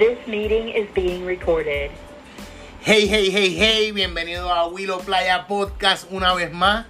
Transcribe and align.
This 0.00 0.26
meeting 0.26 0.70
is 0.70 0.88
being 0.94 1.26
recorded. 1.26 1.90
Hey, 2.80 3.06
hey, 3.06 3.30
hey, 3.30 3.54
hey, 3.54 3.92
bienvenido 3.92 4.50
a 4.50 4.66
Willow 4.66 5.00
Playa 5.00 5.46
Podcast 5.46 6.10
una 6.10 6.32
vez 6.32 6.50
más. 6.50 6.86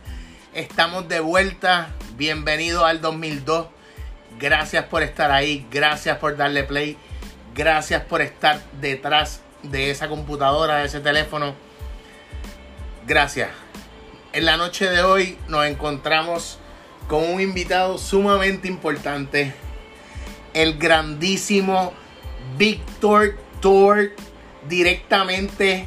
Estamos 0.55 1.09
de 1.09 1.19
vuelta. 1.19 1.89
Bienvenido 2.17 2.85
al 2.85 3.01
2002. 3.01 3.67
Gracias 4.39 4.85
por 4.85 5.03
estar 5.03 5.33
ahí, 5.33 5.67
gracias 5.73 6.19
por 6.19 6.37
darle 6.37 6.63
play, 6.63 6.97
gracias 7.53 8.01
por 8.05 8.23
estar 8.23 8.63
detrás 8.81 9.41
de 9.65 9.91
esa 9.91 10.07
computadora, 10.07 10.77
de 10.77 10.85
ese 10.85 11.01
teléfono. 11.01 11.57
Gracias. 13.09 13.51
En 14.33 14.45
la 14.45 14.57
noche 14.57 14.89
de 14.89 15.03
hoy 15.03 15.37
nos 15.49 15.67
encontramos 15.67 16.61
con 17.09 17.29
un 17.29 17.41
invitado 17.41 17.99
sumamente 17.99 18.69
importante, 18.69 19.53
el 20.55 20.79
grandísimo 20.79 21.93
Víctor 22.61 23.39
Thor, 23.63 24.11
directamente 24.69 25.87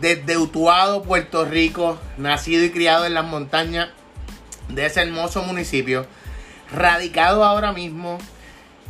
desde 0.00 0.36
Utuado, 0.36 1.04
Puerto 1.04 1.44
Rico, 1.44 1.96
nacido 2.16 2.64
y 2.64 2.70
criado 2.72 3.06
en 3.06 3.14
las 3.14 3.24
montañas 3.24 3.90
de 4.68 4.86
ese 4.86 5.02
hermoso 5.02 5.42
municipio, 5.42 6.06
radicado 6.72 7.44
ahora 7.44 7.72
mismo 7.72 8.18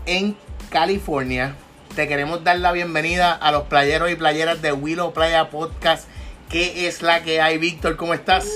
en 0.06 0.38
California. 0.70 1.55
Te 1.95 2.09
queremos 2.09 2.45
dar 2.45 2.60
la 2.60 2.72
bienvenida 2.72 3.34
a 3.34 3.52
los 3.52 3.64
playeros 3.64 4.10
y 4.10 4.14
playeras 4.14 4.62
de 4.62 4.72
Willow 4.72 5.12
Playa 5.12 5.50
Podcast. 5.50 6.08
¿Qué 6.48 6.88
es 6.88 7.02
la 7.02 7.22
que 7.22 7.42
hay, 7.42 7.58
Víctor? 7.58 7.97
¿Cómo 7.98 8.14
estás? 8.14 8.48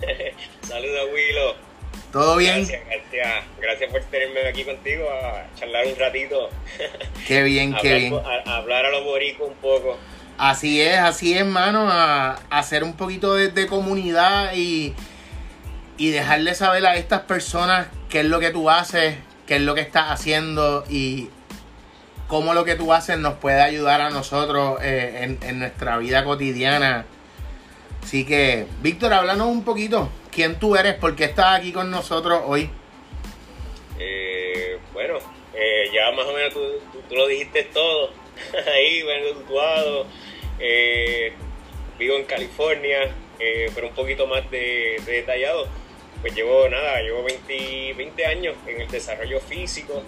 Saludos, 0.62 1.08
Willow. 1.14 1.67
¿Todo 2.12 2.36
bien? 2.36 2.56
Gracias, 2.66 2.82
gracias. 2.86 3.44
Gracias 3.60 3.92
por 3.92 4.00
tenerme 4.04 4.48
aquí 4.48 4.64
contigo 4.64 5.06
a 5.10 5.46
charlar 5.58 5.86
un 5.86 5.96
ratito. 5.96 6.48
Qué 7.26 7.42
bien, 7.42 7.74
qué 7.82 7.88
Hablar- 7.94 7.98
bien. 8.00 8.14
A, 8.46 8.50
a 8.50 8.56
hablar 8.56 8.86
a 8.86 8.90
los 8.90 9.04
boricos 9.04 9.48
un 9.48 9.54
poco. 9.56 9.98
Así 10.38 10.80
es, 10.80 10.96
así 10.98 11.34
es, 11.34 11.40
hermano, 11.40 11.90
a, 11.90 12.30
a 12.48 12.58
hacer 12.58 12.84
un 12.84 12.94
poquito 12.96 13.34
de, 13.34 13.48
de 13.48 13.66
comunidad 13.66 14.52
y, 14.54 14.94
y 15.96 16.10
dejarle 16.10 16.54
saber 16.54 16.86
a 16.86 16.96
estas 16.96 17.22
personas 17.22 17.88
qué 18.08 18.20
es 18.20 18.26
lo 18.26 18.38
que 18.38 18.50
tú 18.50 18.70
haces, 18.70 19.16
qué 19.46 19.56
es 19.56 19.62
lo 19.62 19.74
que 19.74 19.80
estás 19.80 20.10
haciendo 20.12 20.84
y 20.88 21.28
cómo 22.28 22.54
lo 22.54 22.64
que 22.64 22.76
tú 22.76 22.92
haces 22.92 23.18
nos 23.18 23.34
puede 23.34 23.60
ayudar 23.60 24.00
a 24.00 24.10
nosotros 24.10 24.78
eh, 24.80 25.18
en, 25.22 25.38
en 25.42 25.58
nuestra 25.58 25.98
vida 25.98 26.22
cotidiana. 26.24 27.04
Así 28.04 28.24
que, 28.24 28.66
Víctor, 28.80 29.12
háblanos 29.12 29.48
un 29.48 29.64
poquito. 29.64 30.08
¿Quién 30.38 30.56
tú 30.60 30.76
eres? 30.76 30.94
¿Por 30.94 31.16
qué 31.16 31.24
estás 31.24 31.58
aquí 31.58 31.72
con 31.72 31.90
nosotros 31.90 32.42
hoy? 32.46 32.70
Eh, 33.98 34.78
bueno, 34.92 35.18
eh, 35.52 35.90
ya 35.92 36.12
más 36.12 36.26
o 36.26 36.32
menos 36.32 36.52
tú, 36.54 36.60
lo 37.12 37.26
dijiste 37.26 37.64
todo. 37.64 38.12
Ahí, 38.72 39.02
bueno, 39.02 39.36
situado. 39.36 40.06
Eh, 40.60 41.32
vivo 41.98 42.14
en 42.14 42.24
California, 42.26 43.12
eh, 43.40 43.68
pero 43.74 43.88
un 43.88 43.94
poquito 43.94 44.28
más 44.28 44.48
de, 44.48 45.02
de 45.04 45.12
detallado. 45.12 45.66
Pues 46.20 46.32
llevo 46.36 46.68
nada, 46.68 47.02
llevo 47.02 47.24
20, 47.24 47.94
20 47.94 48.26
años 48.26 48.54
en 48.68 48.82
el 48.82 48.88
desarrollo 48.88 49.40
físico 49.40 50.04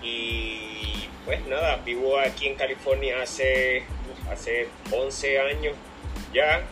y 0.00 1.08
pues 1.24 1.44
nada, 1.46 1.80
vivo 1.84 2.20
aquí 2.20 2.46
en 2.46 2.54
California 2.54 3.20
hace, 3.20 3.82
hace 4.30 4.68
11 4.92 5.40
años 5.40 5.74
ya. 6.32 6.62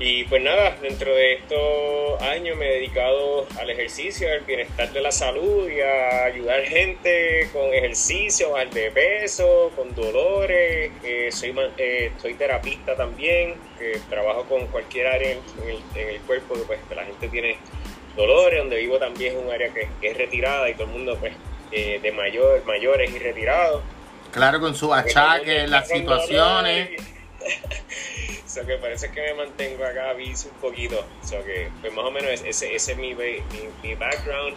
Eh, 0.00 0.04
y 0.04 0.24
pues 0.24 0.42
nada, 0.42 0.76
dentro 0.82 1.14
de 1.14 1.34
estos 1.34 2.22
años 2.22 2.56
me 2.56 2.68
he 2.68 2.74
dedicado 2.74 3.46
al 3.58 3.70
ejercicio, 3.70 4.30
al 4.30 4.40
bienestar 4.40 4.92
de 4.92 5.00
la 5.00 5.12
salud 5.12 5.68
y 5.68 5.80
a 5.80 6.24
ayudar 6.24 6.62
gente 6.62 7.48
con 7.52 7.72
ejercicio, 7.72 8.50
bajar 8.50 8.70
de 8.70 8.90
peso, 8.90 9.70
con 9.76 9.94
dolores. 9.94 10.90
Eh, 11.02 11.30
soy, 11.30 11.54
eh, 11.78 12.12
soy 12.20 12.34
terapista 12.34 12.96
también, 12.96 13.54
que 13.78 13.98
trabajo 14.08 14.44
con 14.44 14.66
cualquier 14.66 15.06
área 15.06 15.32
en, 15.32 15.38
el, 15.68 15.78
en 15.94 16.08
el 16.08 16.20
cuerpo 16.22 16.54
que, 16.54 16.62
pues, 16.62 16.80
la 16.94 17.04
gente 17.04 17.28
tiene 17.28 17.56
dolores. 18.16 18.58
Donde 18.58 18.76
vivo 18.76 18.98
también 18.98 19.36
es 19.36 19.42
un 19.44 19.50
área 19.50 19.72
que, 19.72 19.88
que 20.00 20.08
es 20.08 20.16
retirada 20.16 20.68
y 20.68 20.74
todo 20.74 20.84
el 20.84 20.92
mundo 20.92 21.16
pues 21.18 21.32
eh, 21.72 21.98
de 22.00 22.12
mayor, 22.12 22.64
mayores 22.66 23.10
y 23.10 23.18
retirados. 23.18 23.82
Claro, 24.30 24.60
con 24.60 24.74
sus 24.74 24.92
achaques, 24.92 25.68
las 25.68 25.88
situaciones. 25.88 26.90
So 28.54 28.64
que 28.64 28.76
parece 28.76 29.10
que 29.10 29.20
me 29.20 29.34
mantengo 29.34 29.84
acá 29.84 30.12
bici 30.12 30.46
un 30.46 30.54
poquito. 30.60 31.04
So 31.24 31.42
que, 31.44 31.70
pues 31.80 31.92
más 31.92 32.04
o 32.04 32.10
menos 32.12 32.30
ese, 32.30 32.72
ese 32.72 32.92
es 32.92 32.96
mi, 32.96 33.12
mi, 33.12 33.42
mi 33.82 33.94
background. 33.96 34.56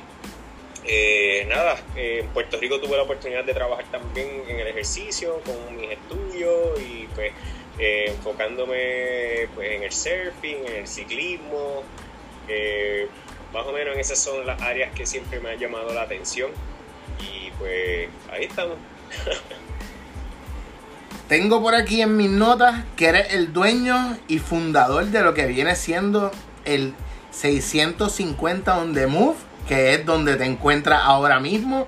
Eh, 0.86 1.46
nada, 1.50 1.76
eh, 1.96 2.20
en 2.22 2.28
Puerto 2.28 2.60
Rico 2.60 2.80
tuve 2.80 2.96
la 2.96 3.04
oportunidad 3.04 3.44
de 3.44 3.56
trabajar 3.56 3.86
también 3.90 4.44
en 4.48 4.60
el 4.60 4.68
ejercicio, 4.68 5.42
con 5.44 5.76
mis 5.76 5.90
estudios 5.90 6.80
y 6.80 7.08
pues 7.16 7.34
eh, 7.80 8.06
enfocándome 8.10 9.50
pues, 9.56 9.72
en 9.72 9.82
el 9.82 9.92
surfing, 9.92 10.68
en 10.68 10.76
el 10.76 10.88
ciclismo. 10.88 11.84
Eh, 12.48 13.08
más 13.52 13.66
o 13.66 13.72
menos 13.72 13.98
esas 13.98 14.20
son 14.20 14.46
las 14.46 14.62
áreas 14.62 14.94
que 14.94 15.08
siempre 15.08 15.40
me 15.40 15.50
han 15.50 15.58
llamado 15.58 15.92
la 15.92 16.04
atención. 16.04 16.52
Y 17.20 17.50
pues 17.58 18.10
ahí 18.32 18.44
estamos. 18.46 18.78
Tengo 21.30 21.62
por 21.62 21.76
aquí 21.76 22.02
en 22.02 22.16
mis 22.16 22.30
notas 22.30 22.84
que 22.96 23.08
eres 23.08 23.34
el 23.34 23.52
dueño 23.52 24.18
y 24.28 24.40
fundador 24.40 25.06
de 25.06 25.22
lo 25.22 25.34
que 25.34 25.46
viene 25.46 25.76
siendo 25.76 26.32
el 26.66 26.94
650 27.32 28.78
on 28.78 28.94
the 28.94 29.08
move, 29.08 29.36
que 29.68 29.94
es 29.94 30.06
donde 30.06 30.38
te 30.38 30.46
encuentras 30.46 31.02
ahora 31.04 31.40
mismo, 31.42 31.88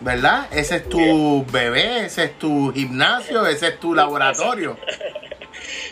¿verdad? 0.00 0.46
Ese 0.52 0.76
es 0.76 0.88
tu 0.90 1.44
bebé, 1.50 2.04
ese 2.04 2.24
es 2.24 2.38
tu 2.38 2.70
gimnasio, 2.74 3.46
ese 3.46 3.68
es 3.68 3.80
tu 3.80 3.94
laboratorio. 3.94 4.76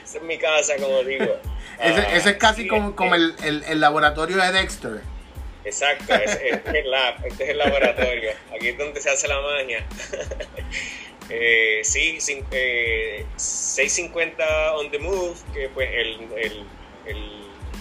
Esa 0.04 0.18
es 0.18 0.24
mi 0.24 0.38
casa, 0.38 0.72
como 0.80 1.02
digo. 1.04 1.24
Ese, 1.78 2.00
Ah, 2.00 2.16
ese 2.16 2.30
es 2.30 2.36
casi 2.38 2.62
sí, 2.62 2.68
como, 2.68 2.96
como 2.96 3.14
el, 3.14 3.34
el- 3.44 3.62
el 3.64 3.80
laboratorio 3.80 4.38
de 4.38 4.50
Dexter. 4.52 5.00
Exacto, 5.64 6.12
es- 6.14 6.30
este 6.42 6.70
es 6.70 6.74
el 6.84 6.90
lab, 6.90 7.14
este 7.26 7.44
es 7.44 7.50
el 7.50 7.58
laboratorio. 7.58 8.30
Aquí 8.54 8.68
es 8.68 8.78
donde 8.78 9.00
se 9.00 9.10
hace 9.10 9.28
la 9.28 9.36
magia. 9.40 9.84
Eh, 11.30 11.80
sí, 11.82 12.18
cin- 12.20 12.44
eh, 12.52 13.26
650 13.36 14.76
on 14.76 14.90
the 14.90 14.98
move, 14.98 15.36
que 15.52 15.68
pues 15.68 15.88
el, 15.92 16.18
el, 16.36 16.64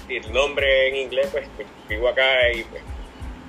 el, 0.10 0.34
nombre 0.34 0.90
en 0.90 0.96
inglés, 0.98 1.30
pues, 1.32 1.48
pues, 1.56 1.68
vivo 1.88 2.10
acá 2.10 2.52
y 2.52 2.64
pues, 2.64 2.82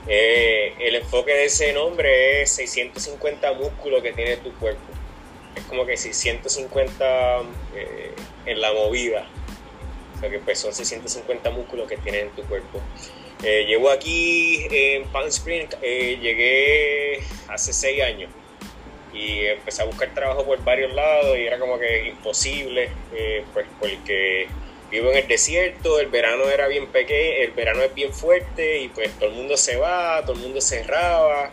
eh, 0.07 0.73
el 0.79 0.95
enfoque 0.97 1.33
de 1.33 1.45
ese 1.47 1.73
nombre 1.73 2.43
es 2.43 2.51
650 2.53 3.53
músculos 3.55 4.03
que 4.03 4.13
tiene 4.13 4.37
tu 4.37 4.53
cuerpo. 4.55 4.81
Es 5.57 5.65
como 5.65 5.85
que 5.85 5.97
650 5.97 7.41
eh, 7.75 8.13
en 8.47 8.61
la 8.61 8.73
movida. 8.73 9.27
O 10.17 10.21
sea 10.21 10.31
que 10.31 10.39
pues 10.39 10.59
son 10.59 10.73
650 10.73 11.51
músculos 11.51 11.89
que 11.89 11.97
tienes 11.97 12.23
en 12.23 12.31
tu 12.31 12.43
cuerpo. 12.45 12.81
Llevo 13.41 13.91
aquí 13.91 14.67
en 14.69 15.05
Palm 15.13 15.29
Springs, 15.29 15.77
eh, 15.81 16.19
llegué 16.21 17.23
hace 17.49 17.73
seis 17.73 18.03
años 18.03 18.31
y 19.13 19.47
empecé 19.47 19.83
a 19.83 19.87
buscar 19.87 20.13
trabajo 20.15 20.45
por 20.45 20.63
varios 20.65 20.93
lados 20.93 21.37
y 21.39 21.47
era 21.47 21.59
como 21.59 21.79
que 21.79 22.09
imposible, 22.09 22.91
eh, 23.13 23.45
pues 23.53 23.67
porque 23.81 24.49
vivo 24.91 25.11
en 25.11 25.19
el 25.19 25.29
desierto, 25.29 25.99
el 26.01 26.09
verano 26.09 26.49
era 26.49 26.67
bien 26.69 26.87
pequeño, 26.87 27.45
el 27.45 27.51
verano 27.53 27.83
es 27.83 27.95
bien 27.95 28.13
fuerte 28.13 28.81
y 28.81 28.89
pues 28.89 29.11
todo 29.13 29.29
el 29.29 29.35
mundo 29.35 29.57
se 29.57 29.77
va, 29.77 30.23
todo 30.23 30.33
el 30.33 30.41
mundo 30.41 30.61
cerraba 30.61 31.51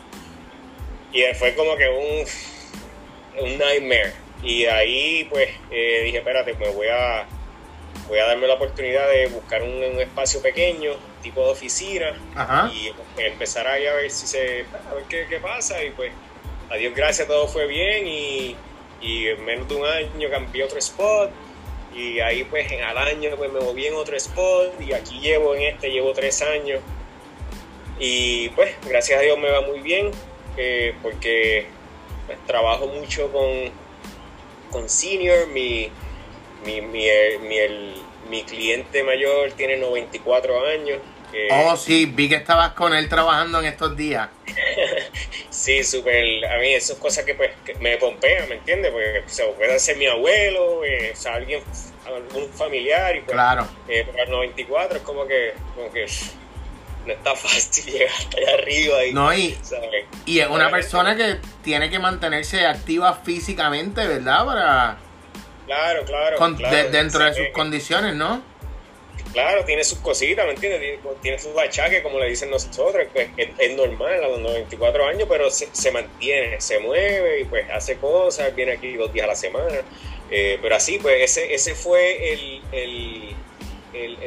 y 1.11 1.23
fue 1.35 1.55
como 1.55 1.75
que 1.75 1.87
un, 1.89 3.45
un 3.45 3.57
nightmare 3.57 4.13
y 4.43 4.65
ahí 4.65 5.27
pues 5.29 5.49
eh, 5.71 6.01
dije 6.03 6.17
espérate 6.17 6.53
me 6.55 6.69
voy 6.69 6.87
a 6.87 7.25
voy 8.07 8.19
a 8.19 8.25
darme 8.25 8.47
la 8.47 8.55
oportunidad 8.55 9.09
de 9.09 9.27
buscar 9.27 9.63
un, 9.63 9.71
un 9.71 9.99
espacio 9.99 10.41
pequeño 10.41 10.91
tipo 11.23 11.43
de 11.43 11.51
oficina 11.51 12.13
Ajá. 12.35 12.69
y 12.71 12.93
empezar 13.17 13.65
ahí 13.67 13.87
a 13.87 13.93
ver 13.95 14.11
si 14.11 14.27
se 14.27 14.65
a 14.89 14.93
ver 14.93 15.03
qué, 15.09 15.25
qué 15.29 15.39
pasa 15.39 15.83
y 15.83 15.91
pues 15.91 16.11
a 16.69 16.75
Dios 16.77 16.93
gracias 16.95 17.27
todo 17.27 17.47
fue 17.47 17.67
bien 17.67 18.07
y, 18.07 18.55
y 19.01 19.27
en 19.27 19.43
menos 19.45 19.67
de 19.67 19.75
un 19.75 19.85
año 19.85 20.29
cambié 20.29 20.63
otro 20.63 20.79
spot 20.79 21.31
y 21.95 22.19
ahí 22.19 22.43
pues 22.43 22.69
en 22.71 22.83
al 22.83 22.97
año 22.97 23.31
pues 23.37 23.51
me 23.51 23.59
moví 23.61 23.85
en 23.85 23.95
otro 23.95 24.17
spot 24.17 24.73
y 24.81 24.93
aquí 24.93 25.19
llevo 25.19 25.55
en 25.55 25.61
este 25.63 25.89
llevo 25.89 26.11
tres 26.13 26.41
años. 26.41 26.81
Y 27.99 28.49
pues 28.49 28.75
gracias 28.85 29.19
a 29.19 29.21
Dios 29.21 29.37
me 29.37 29.49
va 29.49 29.61
muy 29.61 29.79
bien 29.79 30.11
eh, 30.57 30.93
porque 31.01 31.67
pues, 32.25 32.37
trabajo 32.45 32.87
mucho 32.87 33.31
con, 33.31 33.47
con 34.71 34.89
senior. 34.89 35.47
Mi, 35.47 35.89
mi, 36.65 36.81
mi, 36.81 37.07
mi, 37.47 37.57
el- 37.57 37.95
mi 38.29 38.43
cliente 38.43 39.03
mayor 39.03 39.51
tiene 39.53 39.77
94 39.77 40.65
años 40.65 40.97
que- 41.35 41.47
Oh, 41.51 41.75
sí, 41.77 42.05
vi 42.05 42.29
que 42.29 42.35
estabas 42.35 42.71
con 42.71 42.93
él 42.93 43.07
trabajando 43.09 43.59
en 43.59 43.65
estos 43.65 43.95
días. 43.97 44.29
Sí, 45.49 45.83
súper. 45.83 46.45
A 46.45 46.57
mí 46.59 46.73
esas 46.73 46.97
cosas 46.97 47.23
que 47.25 47.33
pues 47.33 47.49
que 47.65 47.73
me 47.75 47.97
pompean, 47.97 48.47
¿me 48.49 48.55
entiendes? 48.55 48.91
Porque 48.91 49.23
o 49.25 49.29
sea, 49.29 49.45
puede 49.55 49.79
ser 49.79 49.97
mi 49.97 50.05
abuelo, 50.05 50.83
eh, 50.83 51.11
o 51.13 51.15
sea, 51.15 51.35
alguien, 51.35 51.61
algún 52.05 52.49
familiar, 52.53 53.15
y 53.15 53.21
pues, 53.21 53.33
Claro. 53.33 53.67
eh, 53.87 54.05
pero 54.11 54.23
al 54.23 54.29
94 54.29 54.97
es 54.97 55.03
como 55.03 55.25
que, 55.25 55.53
como 55.73 55.91
que 55.91 56.05
no 57.05 57.13
está 57.13 57.35
fácil 57.35 57.85
llegar 57.85 58.09
hasta 58.19 58.37
allá 58.37 58.53
arriba. 58.55 59.05
Y, 59.05 59.13
no, 59.13 59.33
y, 59.33 59.57
y 60.25 60.39
es 60.39 60.47
una 60.49 60.69
persona 60.69 61.15
que 61.15 61.37
tiene 61.63 61.89
que 61.89 61.99
mantenerse 61.99 62.65
activa 62.67 63.13
físicamente, 63.23 64.05
¿verdad? 64.05 64.45
Para... 64.45 64.97
Claro, 65.65 66.03
claro. 66.05 66.37
dentro 66.91 67.23
de 67.23 67.33
sus 67.33 67.47
condiciones, 67.53 68.13
¿no? 68.13 68.43
Claro, 69.35 69.65
tiene 69.65 69.83
sus 69.83 69.99
cositas, 69.99 70.45
¿me 70.45 70.53
entiendes? 70.53 70.97
Tiene, 71.21 71.37
sus 71.37 71.57
achaques, 71.57 72.01
como 72.01 72.19
le 72.19 72.29
dicen 72.29 72.49
nosotros. 72.49 73.05
Pues 73.11 73.27
es, 73.35 73.75
normal 73.75 74.23
a 74.23 74.29
los 74.29 74.39
94 74.39 75.05
años, 75.07 75.27
pero 75.29 75.51
se, 75.51 75.91
mantiene, 75.91 76.61
se 76.61 76.79
mueve 76.79 77.41
y 77.41 77.43
pues 77.43 77.69
hace 77.69 77.97
cosas, 77.97 78.55
viene 78.55 78.71
aquí 78.71 78.95
dos 78.95 79.11
días 79.11 79.25
a 79.25 79.27
la 79.27 79.35
semana. 79.35 79.81
Eh, 80.31 80.57
pero 80.61 80.77
así, 80.77 80.99
pues 80.99 81.21
ese, 81.21 81.53
ese 81.53 81.75
fue 81.75 82.31
el, 82.31 82.61
el, 82.71 83.35
el, 83.93 84.17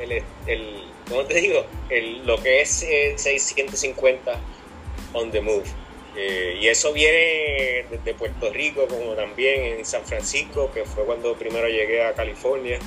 el, 0.00 0.22
el 0.46 0.84
¿cómo 1.08 1.24
te 1.24 1.40
digo? 1.40 1.64
El, 1.88 2.26
lo 2.26 2.36
que 2.42 2.60
es 2.60 2.86
650 3.16 4.38
on 5.14 5.30
the 5.30 5.40
move. 5.40 5.64
Eh, 6.14 6.58
y 6.60 6.68
eso 6.68 6.92
viene 6.92 7.86
desde 7.90 8.12
Puerto 8.12 8.52
Rico, 8.52 8.86
como 8.86 9.14
también 9.14 9.78
en 9.78 9.86
San 9.86 10.04
Francisco, 10.04 10.70
que 10.74 10.84
fue 10.84 11.06
cuando 11.06 11.32
primero 11.36 11.68
llegué 11.68 12.04
a 12.04 12.12
California. 12.12 12.78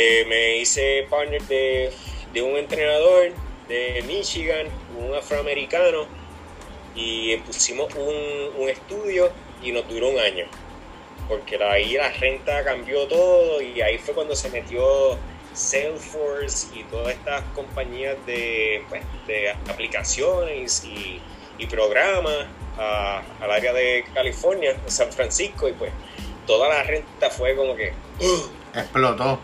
Eh, 0.00 0.24
me 0.28 0.58
hice 0.58 1.08
partner 1.10 1.42
de, 1.42 1.92
un 2.40 2.56
entrenador 2.56 3.32
de 3.66 4.04
Michigan, 4.06 4.68
un 4.96 5.12
afroamericano, 5.12 6.06
y 6.94 7.36
pusimos 7.38 7.92
un, 7.96 8.68
estudio 8.68 9.28
y 9.60 9.72
nos 9.72 9.88
duró 9.88 10.10
un 10.10 10.20
año. 10.20 10.46
Porque 11.26 11.60
ahí 11.60 11.94
la 11.94 12.12
renta 12.12 12.62
cambió 12.62 13.08
todo 13.08 13.60
y 13.60 13.80
ahí 13.80 13.98
fue 13.98 14.14
cuando 14.14 14.36
se 14.36 14.50
metió 14.50 15.18
Salesforce 15.52 16.68
y 16.78 16.84
todas 16.84 17.14
estas 17.14 17.42
compañías 17.56 18.14
de, 18.24 18.84
pues, 18.88 19.02
de 19.26 19.50
aplicaciones 19.50 20.84
y, 20.84 21.20
programas 21.68 22.46
al 22.76 23.50
área 23.50 23.72
de 23.72 24.04
California, 24.14 24.76
San 24.86 25.12
Francisco, 25.12 25.68
y 25.68 25.72
pues 25.72 25.90
toda 26.46 26.68
la 26.68 26.84
renta 26.84 27.30
fue 27.30 27.56
como 27.56 27.74
que 27.74 27.92
¡uh! 28.20 28.78
explotó. 28.78 29.40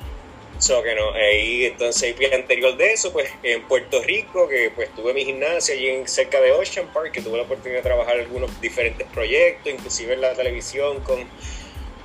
So 0.64 0.82
que 0.82 0.94
no, 0.94 1.12
ahí 1.12 1.66
entonces 1.66 2.14
el 2.19 2.32
anterior 2.32 2.75
de 2.78 2.94
eso, 2.94 3.12
pues 3.12 3.28
en 3.43 3.69
Puerto 3.69 4.02
Rico, 4.02 4.49
que 4.49 4.72
pues 4.75 4.88
tuve 4.94 5.12
mi 5.12 5.22
gimnasia 5.22 5.75
allí 5.75 5.88
en, 5.88 6.08
cerca 6.08 6.40
de 6.40 6.52
Ocean 6.52 6.90
Park, 6.90 7.12
que 7.12 7.20
tuve 7.20 7.37
la 7.37 7.43
oportunidad 7.43 7.81
de 7.81 7.82
trabajar 7.82 8.19
algunos 8.19 8.58
diferentes 8.62 9.06
proyectos, 9.08 9.70
inclusive 9.70 10.14
en 10.14 10.22
la 10.22 10.32
televisión 10.32 11.00
con 11.00 11.28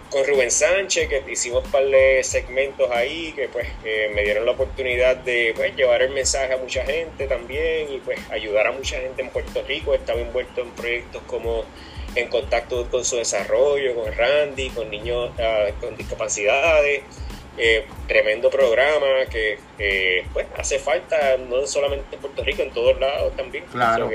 con 0.09 0.25
Rubén 0.25 0.51
Sánchez, 0.51 1.07
que 1.07 1.23
hicimos 1.31 1.63
un 1.63 1.71
par 1.71 1.85
de 1.85 2.21
segmentos 2.21 2.91
ahí, 2.91 3.31
que 3.31 3.47
pues 3.47 3.65
me 4.13 4.23
dieron 4.23 4.45
la 4.45 4.51
oportunidad 4.51 5.15
de 5.15 5.53
pues, 5.55 5.73
llevar 5.77 6.01
el 6.01 6.09
mensaje 6.09 6.51
a 6.51 6.57
mucha 6.57 6.83
gente 6.83 7.27
también 7.27 7.93
y 7.93 7.99
pues 7.99 8.19
ayudar 8.29 8.67
a 8.67 8.71
mucha 8.73 8.99
gente 8.99 9.21
en 9.21 9.29
Puerto 9.29 9.63
Rico. 9.65 9.93
Estaba 9.93 10.19
envuelto 10.19 10.61
en 10.61 10.71
proyectos 10.71 11.21
como 11.27 11.63
en 12.13 12.27
contacto 12.27 12.89
con 12.89 13.05
su 13.05 13.15
desarrollo, 13.15 13.95
con 13.95 14.11
Randy, 14.11 14.69
con 14.71 14.89
niños 14.89 15.31
ah, 15.39 15.67
con 15.79 15.95
discapacidades. 15.95 17.03
Eh, 17.61 17.85
tremendo 18.07 18.49
programa 18.49 19.25
que 19.29 19.59
pues 20.31 20.47
hace 20.57 20.79
falta 20.79 21.35
no 21.37 21.67
solamente 21.67 22.15
en 22.15 22.21
Puerto 22.21 22.41
Rico, 22.41 22.61
en 22.61 22.71
todos 22.71 22.97
lados 22.99 23.35
también. 23.35 23.65
Claro. 23.65 24.09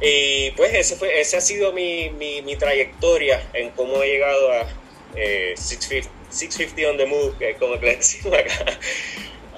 y 0.00 0.50
pues 0.52 0.74
ese 0.74 0.96
fue, 0.96 1.20
ese 1.20 1.36
ha 1.36 1.40
sido 1.40 1.72
mi, 1.72 2.10
mi, 2.10 2.42
mi 2.42 2.56
trayectoria 2.56 3.40
en 3.52 3.70
cómo 3.70 4.02
he 4.02 4.08
llegado 4.08 4.52
a, 4.52 4.66
650, 5.14 6.80
eh, 6.80 6.86
on 6.86 6.96
the 6.96 7.06
move, 7.06 7.34
que 7.38 7.50
es 7.50 7.58
como 7.58 7.78
que 7.78 7.86
le 7.86 7.96
decimos 7.96 8.38
acá. 8.38 8.54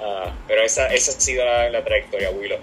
Ah, 0.05 0.35
pero 0.49 0.63
esa, 0.63 0.89
esa 0.93 1.13
ha 1.13 1.21
sido 1.21 1.45
la, 1.45 1.85
trayectoria, 1.85 2.29
Willow. 2.31 2.59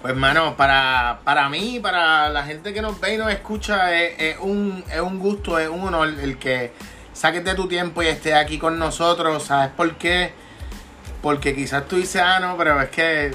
Pues, 0.00 0.14
mano, 0.14 0.56
para, 0.56 1.20
para 1.24 1.46
mí, 1.50 1.78
para 1.78 2.30
la 2.30 2.42
gente 2.44 2.72
que 2.72 2.80
nos 2.80 2.98
ve 2.98 3.12
y 3.12 3.16
nos 3.18 3.30
escucha, 3.30 3.94
es, 3.94 4.38
un, 4.38 4.82
es 4.90 5.00
un 5.00 5.18
gusto, 5.18 5.58
es 5.58 5.68
un 5.68 5.82
honor 5.82 6.08
el 6.08 6.38
que 6.38 6.70
saques 7.20 7.44
tu 7.54 7.68
tiempo 7.68 8.02
y 8.02 8.06
estés 8.06 8.32
aquí 8.32 8.58
con 8.58 8.78
nosotros. 8.78 9.42
¿Sabes 9.44 9.70
por 9.76 9.96
qué? 9.96 10.32
Porque 11.20 11.54
quizás 11.54 11.86
tú 11.86 11.96
dices, 11.96 12.22
ah, 12.24 12.40
no, 12.40 12.56
pero 12.56 12.80
es 12.80 12.88
que, 12.88 13.32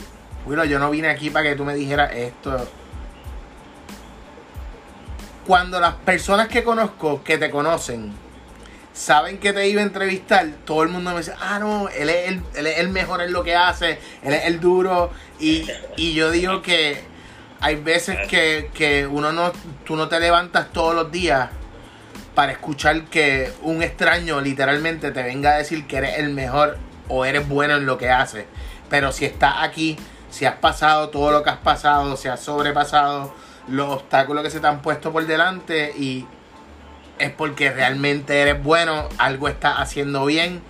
Willow, 0.47 0.65
yo 0.65 0.79
no 0.79 0.89
vine 0.89 1.07
aquí 1.07 1.29
para 1.29 1.49
que 1.49 1.55
tú 1.55 1.63
me 1.63 1.75
dijeras 1.75 2.11
esto. 2.15 2.67
Cuando 5.45 5.79
las 5.79 5.93
personas 5.93 6.47
que 6.47 6.63
conozco, 6.63 7.23
que 7.23 7.37
te 7.37 7.51
conocen, 7.51 8.11
saben 8.91 9.37
que 9.37 9.53
te 9.53 9.67
iba 9.67 9.81
a 9.81 9.85
entrevistar, 9.85 10.47
todo 10.65 10.81
el 10.81 10.89
mundo 10.89 11.11
me 11.11 11.17
dice, 11.17 11.35
ah, 11.39 11.59
no, 11.59 11.87
él 11.89 12.09
es 12.09 12.29
el, 12.29 12.41
él 12.55 12.65
es 12.65 12.79
el 12.79 12.89
mejor 12.89 13.21
en 13.21 13.31
lo 13.31 13.43
que 13.43 13.55
hace, 13.55 13.99
él 14.23 14.33
es 14.33 14.45
el 14.45 14.59
duro. 14.59 15.11
Y, 15.39 15.63
yo 15.95 16.31
digo 16.31 16.63
que 16.63 17.03
hay 17.61 17.75
veces 17.75 18.17
que, 18.27 19.07
uno 19.11 19.31
no, 19.31 19.51
tú 19.85 19.95
no 19.95 20.07
te 20.07 20.19
levantas 20.19 20.73
todos 20.73 20.95
los 20.95 21.11
días 21.11 21.51
para 22.35 22.51
escuchar 22.51 23.05
que 23.05 23.51
un 23.61 23.81
extraño 23.81 24.41
literalmente 24.41 25.11
te 25.11 25.23
venga 25.23 25.51
a 25.51 25.57
decir 25.57 25.87
que 25.87 25.97
eres 25.97 26.19
el 26.19 26.29
mejor 26.31 26.77
o 27.07 27.25
eres 27.25 27.47
bueno 27.47 27.77
en 27.77 27.85
lo 27.85 27.97
que 27.97 28.09
haces. 28.09 28.45
Pero 28.89 29.11
si 29.11 29.25
estás 29.25 29.55
aquí, 29.61 29.97
si 30.29 30.45
has 30.45 30.55
pasado 30.55 31.09
todo 31.09 31.31
lo 31.31 31.43
que 31.43 31.49
has 31.49 31.57
pasado, 31.57 32.17
si 32.17 32.27
has 32.27 32.41
sobrepasado 32.41 33.33
los 33.67 33.89
obstáculos 33.89 34.43
que 34.43 34.51
se 34.51 34.59
te 34.59 34.67
han 34.67 34.81
puesto 34.81 35.11
por 35.11 35.25
delante 35.25 35.93
y 35.97 36.27
es 37.17 37.31
porque 37.31 37.71
realmente 37.71 38.39
eres 38.39 38.61
bueno, 38.61 39.07
algo 39.17 39.47
estás 39.47 39.75
haciendo 39.77 40.25
bien 40.25 40.61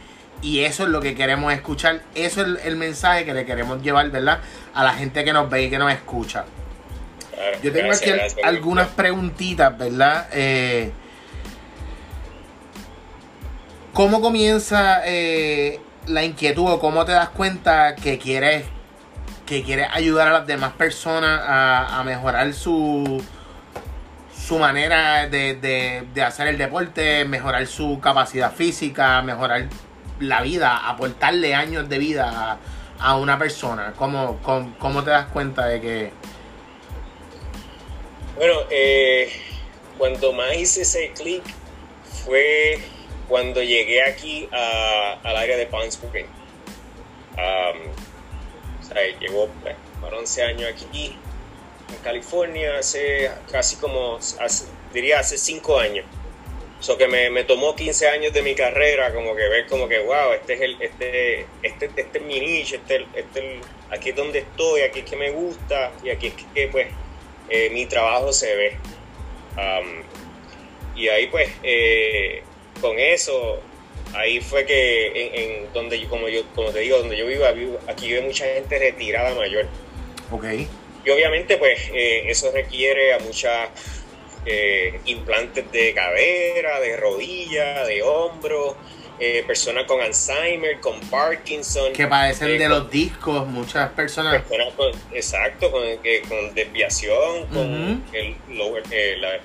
y 0.41 0.63
eso 0.63 0.83
es 0.83 0.89
lo 0.89 1.01
que 1.01 1.15
queremos 1.15 1.51
escuchar, 1.51 2.01
eso 2.13 2.41
es 2.41 2.65
el, 2.65 2.75
mensaje 2.75 3.25
que 3.25 3.33
le 3.33 3.45
queremos 3.45 3.81
llevar, 3.81 4.11
¿verdad? 4.11 4.39
A 4.75 4.83
la 4.83 4.94
gente 4.94 5.23
que 5.23 5.33
nos 5.33 5.50
ve 5.50 5.63
y 5.63 5.69
que 5.69 5.79
nos 5.79 5.91
escucha. 5.91 6.45
Yo 7.63 7.73
tengo 7.73 7.91
aquí 7.91 8.11
algunas 8.44 8.88
preguntitas, 8.89 9.75
¿verdad? 9.77 10.27
Eh, 10.31 10.91
¿Cómo 13.95 14.19
comienza 14.19 15.03
eh, 15.06 15.80
la 16.06 16.25
inquietud 16.25 16.69
o 16.69 16.80
cómo 16.80 17.06
te 17.06 17.13
das 17.13 17.30
cuenta 17.30 17.95
que 17.95 18.19
quieres, 18.19 18.65
que 19.45 19.63
quieres 19.63 19.88
ayudar 19.94 20.27
a 20.27 20.31
las 20.31 20.45
demás 20.45 20.74
personas 20.74 21.42
a 21.42 22.03
mejorar 22.03 22.53
su, 22.53 23.24
su 24.45 24.59
manera 24.59 25.27
de, 25.27 26.06
hacer 26.24 26.47
el 26.47 26.57
deporte, 26.57 27.25
mejorar 27.25 27.65
su 27.68 28.00
capacidad 28.00 28.53
física, 28.53 29.21
mejorar 29.21 29.69
la 30.19 30.42
vida, 30.42 30.88
aportarle 30.88 31.56
años 31.56 31.89
de 31.89 31.97
vida 31.97 32.59
a, 33.00 33.15
una 33.15 33.39
persona? 33.39 33.94
¿Cómo, 33.97 34.39
cómo, 34.77 35.04
te 35.04 35.09
das 35.09 35.28
cuenta 35.28 35.66
de 35.66 35.81
que...? 35.81 36.11
Bueno, 38.35 38.56
eh, 38.69 39.31
cuando 39.97 40.33
más 40.33 40.54
hice 40.56 40.81
ese 40.81 41.11
clic 41.16 41.42
fue 42.25 42.83
cuando 43.27 43.61
llegué 43.61 44.03
aquí 44.03 44.47
al 44.51 45.37
área 45.37 45.57
de 45.57 45.65
Palm 45.65 45.87
Springs. 45.87 46.29
o 47.33 48.87
sea, 48.87 49.01
llevo 49.19 49.49
para 50.01 50.17
11 50.17 50.44
años 50.44 50.71
aquí 50.71 51.17
en 51.89 52.03
California 52.03 52.79
hace 52.79 53.31
casi 53.51 53.75
como, 53.77 54.19
diría 54.94 55.19
hace 55.19 55.37
5 55.37 55.79
años. 55.79 56.05
So 56.79 56.97
que 56.97 57.07
me, 57.07 57.29
me, 57.29 57.44
tomó 57.45 57.75
15 57.75 58.09
años 58.09 58.33
de 58.33 58.41
mi 58.41 58.53
carrera, 58.53 59.13
como 59.13 59.35
que 59.35 59.47
ver 59.47 59.65
como 59.67 59.87
que, 59.87 59.99
wow, 59.99 60.33
este 60.33 60.53
es 60.53 60.61
el, 60.61 60.81
este, 60.81 61.47
este, 61.63 61.89
este 61.95 62.17
es 62.19 62.23
mi 62.23 62.39
nicho, 62.39 62.75
este, 62.75 63.07
este, 63.15 63.59
aquí 63.89 64.09
es 64.09 64.15
donde 64.15 64.39
estoy, 64.39 64.81
aquí 64.81 64.99
es 64.99 65.05
que 65.05 65.15
me 65.15 65.31
gusta 65.31 65.91
y 66.03 66.09
aquí 66.09 66.27
es 66.27 66.33
que 66.53 66.67
pues 66.67 66.87
eh, 67.49 67.69
mi 67.71 67.85
trabajo 67.85 68.31
se 68.33 68.55
ve. 68.55 68.77
Um, 69.57 70.03
y 70.95 71.07
ahí 71.07 71.27
pues 71.27 71.49
eh, 71.63 72.44
con 72.85 72.99
eso, 72.99 73.59
ahí 74.13 74.39
fue 74.39 74.65
que 74.65 75.07
en, 75.07 75.65
en, 75.65 75.73
donde 75.73 76.06
como 76.07 76.30
yo, 76.30 76.44
como 76.54 76.69
te 76.69 76.80
digo, 76.80 76.99
donde 76.99 77.18
yo 77.18 77.25
vivo, 77.25 77.45
aquí 77.87 78.07
vive 78.07 78.21
mucha 78.21 78.45
gente 78.45 78.77
retirada 78.77 79.33
mayor. 79.33 79.65
Ok. 80.31 80.45
Y 81.06 81.09
obviamente, 81.09 81.57
pues 81.57 81.80
eh, 81.94 82.23
eso 82.27 82.51
requiere 82.51 83.13
a 83.13 83.19
muchas 83.19 83.69
eh, 84.45 84.99
implantes 85.06 85.71
de 85.71 85.94
cadera, 85.94 86.80
de 86.80 86.97
rodilla, 86.97 87.85
de 87.85 88.01
hombro, 88.01 88.75
eh, 89.19 89.44
personas 89.45 89.85
con 89.85 90.01
Alzheimer, 90.01 90.80
con 90.80 90.99
Parkinson. 91.01 91.94
Que 91.94 92.07
padecen 92.07 92.57
de 92.57 92.69
los 92.69 92.89
discos, 92.89 93.47
muchas 93.47 93.89
personas. 93.92 94.44
exacto, 95.11 95.71
con, 95.71 95.83
con 96.27 96.56
desviación, 96.56 97.45
con 97.54 98.04
el 98.13 98.35
lower, 98.49 98.83
la, 99.19 99.39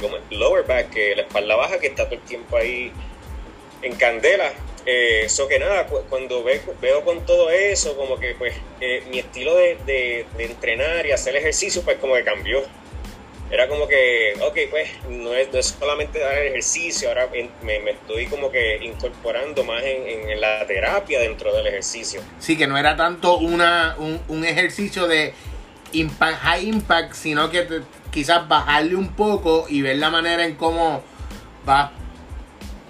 como 0.00 0.16
el 0.16 0.38
lower 0.38 0.64
back, 0.64 0.94
la 1.16 1.22
espalda 1.22 1.56
baja, 1.56 1.78
que 1.78 1.88
está 1.88 2.04
todo 2.04 2.16
el 2.16 2.22
tiempo 2.22 2.56
ahí 2.56 2.92
en 3.82 3.94
candela. 3.96 4.52
Eso 4.86 5.44
eh, 5.44 5.48
que 5.48 5.58
nada, 5.58 5.86
cuando 5.86 6.42
veo, 6.42 7.04
con 7.04 7.24
todo 7.26 7.50
eso, 7.50 7.96
como 7.96 8.18
que 8.18 8.34
pues 8.34 8.54
eh, 8.80 9.02
mi 9.10 9.18
estilo 9.18 9.54
de, 9.54 10.26
entrenar 10.38 11.06
y 11.06 11.12
hacer 11.12 11.36
ejercicio 11.36 11.82
pues 11.82 11.98
como 11.98 12.14
que 12.14 12.24
cambió. 12.24 12.62
era 13.50 13.68
como 13.68 13.86
que, 13.86 14.34
ok, 14.40 14.58
pues 14.70 14.88
no 15.08 15.34
es, 15.34 15.52
no 15.52 15.58
es 15.58 15.66
solamente 15.78 16.18
dar 16.18 16.38
ejercicio, 16.38 17.08
ahora 17.08 17.28
me, 17.62 17.90
estoy 17.90 18.26
como 18.26 18.50
que 18.50 18.78
incorporando 18.82 19.64
más 19.64 19.82
en, 19.82 20.30
en, 20.30 20.40
la 20.40 20.66
terapia 20.66 21.20
dentro 21.20 21.52
del 21.54 21.66
ejercicio. 21.66 22.22
Sí, 22.38 22.56
que 22.56 22.66
no 22.66 22.78
era 22.78 22.96
tanto 22.96 23.36
una, 23.36 23.96
un, 23.98 24.20
un 24.28 24.44
ejercicio 24.44 25.06
de 25.06 25.34
impact, 25.92 26.38
high 26.38 26.68
impact, 26.68 27.12
sino 27.12 27.50
que 27.50 27.82
quizás 28.10 28.48
bajarle 28.48 28.96
un 28.96 29.14
poco 29.14 29.66
y 29.68 29.82
ver 29.82 29.98
la 29.98 30.10
manera 30.10 30.44
en 30.44 30.56
cómo 30.56 31.02
va 31.68 31.92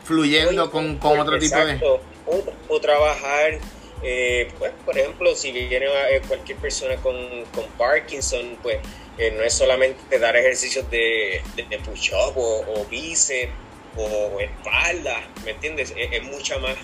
fluyendo 0.04 0.70
con, 0.70 0.96
con 0.96 1.18
otro 1.18 1.38
tipo 1.38 1.56
de... 1.56 1.80
O, 2.26 2.44
o 2.68 2.80
trabajar 2.80 3.58
eh, 4.02 4.48
pues, 4.58 4.72
por 4.84 4.96
ejemplo, 4.96 5.34
si 5.36 5.52
viene 5.52 5.86
eh, 6.10 6.22
cualquier 6.26 6.56
persona 6.58 6.96
con, 6.96 7.16
con 7.54 7.66
Parkinson, 7.76 8.58
pues 8.62 8.78
eh, 9.18 9.30
no 9.36 9.42
es 9.42 9.52
solamente 9.52 10.18
dar 10.18 10.36
ejercicios 10.36 10.90
de, 10.90 11.42
de, 11.56 11.78
push-up 11.78 12.36
o, 12.36 12.64
o 12.66 12.86
bíceps 12.86 13.52
o 13.96 14.40
espalda, 14.40 15.20
¿me 15.44 15.50
entiendes? 15.50 15.92
Es, 15.96 16.22
mucha 16.22 16.58
más 16.58 16.76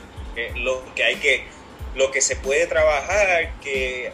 lo 0.57 0.83
que 0.95 1.05
hay 1.05 1.17
que, 1.17 1.45
lo 1.95 2.11
que 2.11 2.21
se 2.21 2.37
puede 2.37 2.67
trabajar, 2.67 3.59
que 3.63 4.13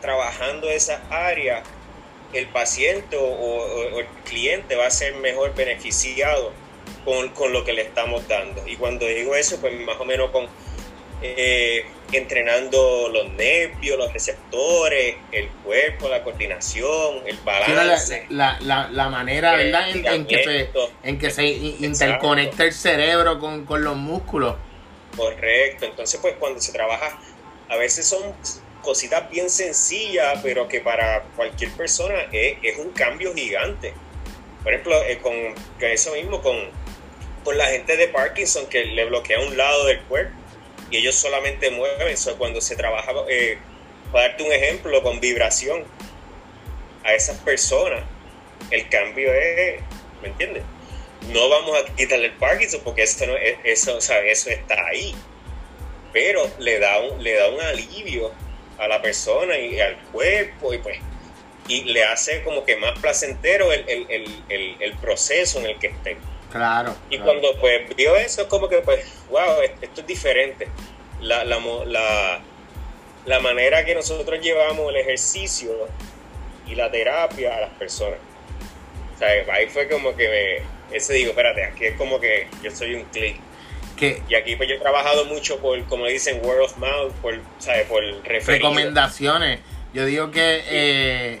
trabajando 0.00 0.68
esa 0.68 1.02
área, 1.10 1.64
el 2.38 2.48
paciente 2.48 3.16
o, 3.16 3.98
el 3.98 4.06
cliente 4.24 4.76
va 4.76 4.86
a 4.86 4.90
ser 4.90 5.14
mejor 5.16 5.54
beneficiado 5.54 6.52
con, 7.04 7.30
con, 7.30 7.52
lo 7.52 7.64
que 7.64 7.72
le 7.72 7.82
estamos 7.82 8.26
dando. 8.28 8.66
Y 8.66 8.76
cuando 8.76 9.06
digo 9.06 9.34
eso, 9.34 9.60
pues 9.60 9.74
más 9.80 9.98
o 10.00 10.04
menos 10.04 10.30
con 10.30 10.48
eh, 11.22 11.86
entrenando 12.12 13.08
los 13.08 13.30
nervios, 13.32 13.98
los 13.98 14.12
receptores, 14.12 15.16
el 15.32 15.48
cuerpo, 15.64 16.08
la 16.08 16.22
coordinación, 16.22 17.22
el 17.26 17.38
balance. 17.38 18.26
La, 18.28 18.58
la, 18.60 18.88
la, 18.88 19.08
manera, 19.08 19.56
¿verdad? 19.56 19.90
En, 19.90 20.26
que 20.26 20.44
se, 20.44 20.70
en 21.02 21.18
que 21.18 21.30
se 21.30 21.46
interconecta 21.46 22.64
el 22.64 22.72
cerebro 22.72 23.38
con, 23.38 23.64
con 23.64 23.82
los 23.82 23.96
músculos. 23.96 24.56
Correcto, 25.16 25.86
entonces 25.86 26.20
pues 26.20 26.34
cuando 26.38 26.60
se 26.60 26.72
trabaja, 26.72 27.18
a 27.68 27.76
veces 27.76 28.06
son 28.06 28.22
cositas 28.86 29.28
bien 29.28 29.50
sencillas, 29.50 30.38
pero 30.44 30.68
que 30.68 30.80
para 30.80 31.24
cualquier 31.34 31.72
persona 31.72 32.14
es, 32.30 32.78
un 32.78 32.90
cambio 32.92 33.34
gigante. 33.34 33.92
Por 34.62 34.72
ejemplo, 34.72 35.02
eh, 35.02 35.18
con, 35.18 35.34
eso 35.80 36.12
mismo, 36.12 36.40
con, 36.40 36.56
con 37.44 37.58
la 37.58 37.66
gente 37.66 37.96
de 37.96 38.06
Parkinson 38.06 38.66
que 38.68 38.84
le 38.84 39.04
bloquea 39.06 39.40
un 39.40 39.56
lado 39.56 39.86
del 39.86 40.00
cuerpo 40.02 40.36
y 40.90 40.98
ellos 40.98 41.16
solamente 41.16 41.70
mueven. 41.70 42.06
eso 42.06 42.38
cuando 42.38 42.60
se 42.60 42.76
trabaja, 42.76 43.12
eh, 43.28 43.58
para 44.12 44.28
darte 44.28 44.44
un 44.44 44.52
ejemplo, 44.52 45.02
con 45.02 45.18
vibración 45.18 45.82
a 47.02 47.12
esas 47.12 47.38
personas, 47.38 48.04
el 48.70 48.88
cambio 48.88 49.34
es, 49.34 49.80
¿me 50.22 50.28
entiendes? 50.28 50.62
No 51.32 51.48
vamos 51.48 51.76
a 51.76 51.92
quitarle 51.96 52.26
el 52.26 52.34
Parkinson 52.34 52.82
porque 52.84 53.02
eso, 53.02 53.26
no, 53.26 53.34
eso, 53.64 53.98
eso 53.98 54.50
está 54.50 54.86
ahí, 54.86 55.12
pero 56.12 56.48
le 56.60 56.78
da, 56.78 57.00
un, 57.00 57.20
le 57.22 57.34
da 57.34 57.48
un 57.48 57.60
alivio 57.60 58.45
a 58.78 58.88
la 58.88 59.00
persona 59.00 59.58
y 59.58 59.80
al 59.80 59.96
cuerpo 60.12 60.72
y 60.72 60.78
pues 60.78 60.98
y 61.68 61.84
le 61.84 62.04
hace 62.04 62.42
como 62.44 62.64
que 62.64 62.76
más 62.76 62.98
placentero 62.98 63.72
el, 63.72 63.84
el, 63.88 64.44
el, 64.48 64.76
el 64.80 64.92
proceso 64.98 65.58
en 65.58 65.66
el 65.66 65.78
que 65.78 65.88
esté. 65.88 66.16
Claro. 66.52 66.94
Y 67.10 67.18
cuando 67.18 67.58
pues 67.60 67.94
vio 67.96 68.16
eso, 68.16 68.42
es 68.42 68.48
como 68.48 68.68
que 68.68 68.78
pues, 68.78 69.04
wow, 69.30 69.60
esto 69.60 70.00
es 70.00 70.06
diferente. 70.06 70.68
La, 71.20 71.44
la, 71.44 71.58
la, 71.86 72.40
la 73.24 73.40
manera 73.40 73.84
que 73.84 73.94
nosotros 73.94 74.40
llevamos 74.40 74.90
el 74.90 74.96
ejercicio 74.96 75.88
y 76.66 76.74
la 76.74 76.90
terapia 76.90 77.56
a 77.56 77.60
las 77.62 77.70
personas. 77.70 78.18
O 79.14 79.18
sea, 79.18 79.28
ahí 79.52 79.66
fue 79.66 79.88
como 79.88 80.14
que 80.14 80.28
me, 80.90 80.96
ese 80.96 81.14
digo, 81.14 81.30
espérate, 81.30 81.64
aquí 81.64 81.86
es 81.86 81.96
como 81.96 82.20
que 82.20 82.48
yo 82.62 82.70
soy 82.70 82.94
un 82.94 83.04
clic. 83.04 83.36
Y 84.00 84.34
aquí 84.34 84.56
pues 84.56 84.68
yo 84.68 84.74
he 84.76 84.78
trabajado 84.78 85.24
mucho 85.24 85.58
por, 85.58 85.82
como 85.84 86.06
dicen, 86.06 86.40
word 86.44 86.60
of 86.60 86.76
mouth, 86.78 87.12
por, 87.22 87.40
¿sabes? 87.58 87.86
por 87.86 88.02
Recomendaciones. 88.24 89.60
Yo 89.94 90.04
digo 90.04 90.30
que 90.30 90.62
eh, 90.68 91.40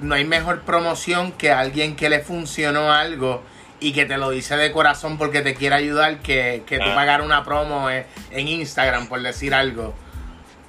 no 0.00 0.14
hay 0.14 0.24
mejor 0.24 0.62
promoción 0.62 1.32
que 1.32 1.50
alguien 1.50 1.96
que 1.96 2.08
le 2.08 2.20
funcionó 2.20 2.92
algo 2.92 3.42
y 3.80 3.92
que 3.92 4.04
te 4.04 4.16
lo 4.16 4.30
dice 4.30 4.56
de 4.56 4.70
corazón 4.72 5.18
porque 5.18 5.42
te 5.42 5.54
quiere 5.54 5.74
ayudar 5.74 6.20
que, 6.20 6.62
que 6.66 6.78
tú 6.78 6.84
ah. 6.86 6.94
pagar 6.94 7.22
una 7.22 7.44
promo 7.44 7.90
en, 7.90 8.06
Instagram, 8.48 9.08
por 9.08 9.20
decir 9.20 9.52
algo. 9.52 9.94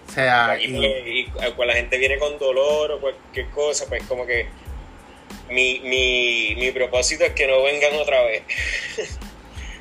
O 0.08 0.12
sea, 0.12 0.58
y, 0.60 1.26
cuando 1.34 1.66
la 1.66 1.74
gente 1.74 1.98
viene 1.98 2.18
con 2.18 2.38
dolor 2.38 2.92
o 2.94 3.00
cualquier 3.00 3.50
cosa, 3.50 3.86
pues 3.88 4.04
como 4.04 4.26
que 4.26 4.48
mi, 5.50 5.80
mi, 5.82 6.56
mi 6.56 6.72
propósito 6.72 7.26
es 7.26 7.34
que 7.34 7.48
no 7.48 7.64
vengan 7.64 7.96
otra 7.96 8.24
vez. 8.24 8.44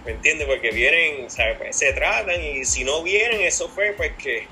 ¿Me 0.05 0.13
entiendes? 0.13 0.47
Porque 0.47 0.71
vienen, 0.71 1.31
¿sabes? 1.31 1.57
Pues 1.59 1.77
se 1.77 1.93
tratan 1.93 2.43
y 2.43 2.65
si 2.65 2.85
no 2.85 3.03
vienen, 3.03 3.41
eso 3.41 3.69
fue 3.69 3.95
pues 3.97 4.13
que 4.19 4.47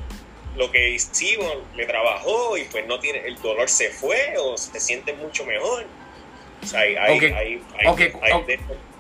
lo 0.57 0.71
que 0.71 0.91
hicimos 0.91 1.57
le 1.77 1.87
trabajó 1.87 2.57
y 2.57 2.65
pues 2.65 2.87
no 2.87 2.99
tiene, 3.01 3.27
el 3.27 3.41
dolor 3.41 3.69
se 3.69 3.91
fue 3.91 4.35
o 4.39 4.57
se 4.57 4.81
siente 4.81 5.15
mucho 5.15 5.45
mejor 5.45 5.87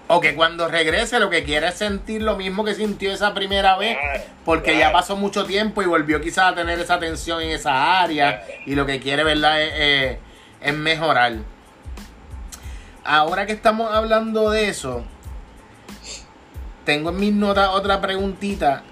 o, 0.08 0.20
que, 0.20 0.34
cuando 0.34 0.68
regrese 0.68 1.18
lo 1.20 1.30
que 1.30 1.44
quiere 1.44 1.68
es 1.68 1.74
sentir 1.74 2.22
lo 2.22 2.36
mismo 2.36 2.64
que 2.64 2.74
sintió 2.74 3.12
esa 3.12 3.32
primera 3.34 3.76
vez, 3.78 3.96
porque 4.44 4.76
ya 4.76 4.92
pasó 4.92 5.16
mucho 5.16 5.46
tiempo 5.46 5.80
y 5.82 5.86
volvió 5.86 6.20
quizás 6.20 6.52
a 6.52 6.54
tener 6.54 6.78
esa 6.78 6.98
tensión 6.98 7.40
en 7.40 7.50
esa 7.50 8.00
área 8.00 8.44
y 8.66 8.74
lo 8.74 8.84
que 8.84 9.00
quiere, 9.00 9.24
¿verdad?, 9.24 9.62
es, 9.62 10.18
es 10.60 10.74
mejorar. 10.74 11.34
Ahora 13.04 13.46
que 13.46 13.52
estamos 13.52 13.92
hablando 13.92 14.50
de 14.50 14.68
eso, 14.68 15.04
tengo 16.84 17.10
en 17.10 17.16
mis 17.20 17.32
notas 17.32 17.70
otra 17.72 18.00
preguntita. 18.00 18.82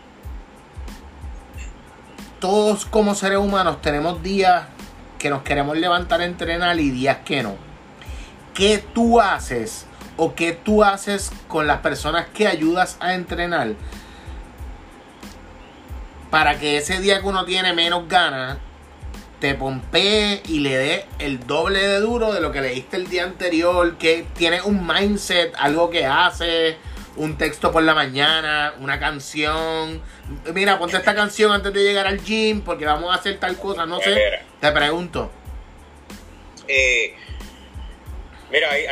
Todos 2.40 2.86
como 2.86 3.14
seres 3.14 3.38
humanos 3.38 3.82
tenemos 3.82 4.22
días 4.22 4.64
que 5.18 5.30
nos 5.30 5.42
queremos 5.42 5.76
levantar 5.76 6.20
a 6.20 6.24
entrenar 6.24 6.78
y 6.80 6.90
días 6.90 7.18
que 7.24 7.42
no 7.42 7.70
qué 8.54 8.84
tú 8.92 9.20
haces 9.20 9.86
o 10.16 10.34
qué 10.34 10.52
tú 10.52 10.84
haces 10.84 11.32
con 11.48 11.66
las 11.66 11.80
personas 11.80 12.26
que 12.28 12.46
ayudas 12.46 12.96
a 13.00 13.14
entrenar 13.14 13.74
para 16.30 16.58
que 16.58 16.76
ese 16.76 17.00
día 17.00 17.20
que 17.20 17.26
uno 17.26 17.44
tiene 17.44 17.72
menos 17.72 18.06
ganas 18.08 18.58
te 19.40 19.54
pompee 19.54 20.42
y 20.46 20.58
le 20.58 20.76
dé 20.76 21.06
el 21.18 21.46
doble 21.46 21.80
de 21.80 22.00
duro 22.00 22.32
de 22.34 22.42
lo 22.42 22.52
que 22.52 22.60
le 22.60 22.68
diste 22.68 22.98
el 22.98 23.08
día 23.08 23.24
anterior, 23.24 23.96
que 23.96 24.26
tiene 24.34 24.60
un 24.60 24.86
mindset, 24.86 25.54
algo 25.56 25.88
que 25.88 26.04
hace, 26.04 26.76
un 27.20 27.36
texto 27.36 27.70
por 27.70 27.82
la 27.82 27.94
mañana, 27.94 28.74
una 28.80 28.98
canción. 28.98 30.02
Mira, 30.54 30.78
ponte 30.78 30.96
esta 30.96 31.14
canción 31.14 31.52
antes 31.52 31.72
de 31.72 31.82
llegar 31.82 32.06
al 32.06 32.22
gym 32.22 32.62
porque 32.62 32.86
vamos 32.86 33.14
a 33.14 33.18
hacer 33.18 33.38
tal 33.38 33.58
cosa, 33.58 33.84
no 33.84 34.00
sé. 34.00 34.40
Te 34.60 34.72
pregunto. 34.72 35.30
Eh, 36.66 37.14
Mira, 38.50 38.68
hay, 38.72 38.86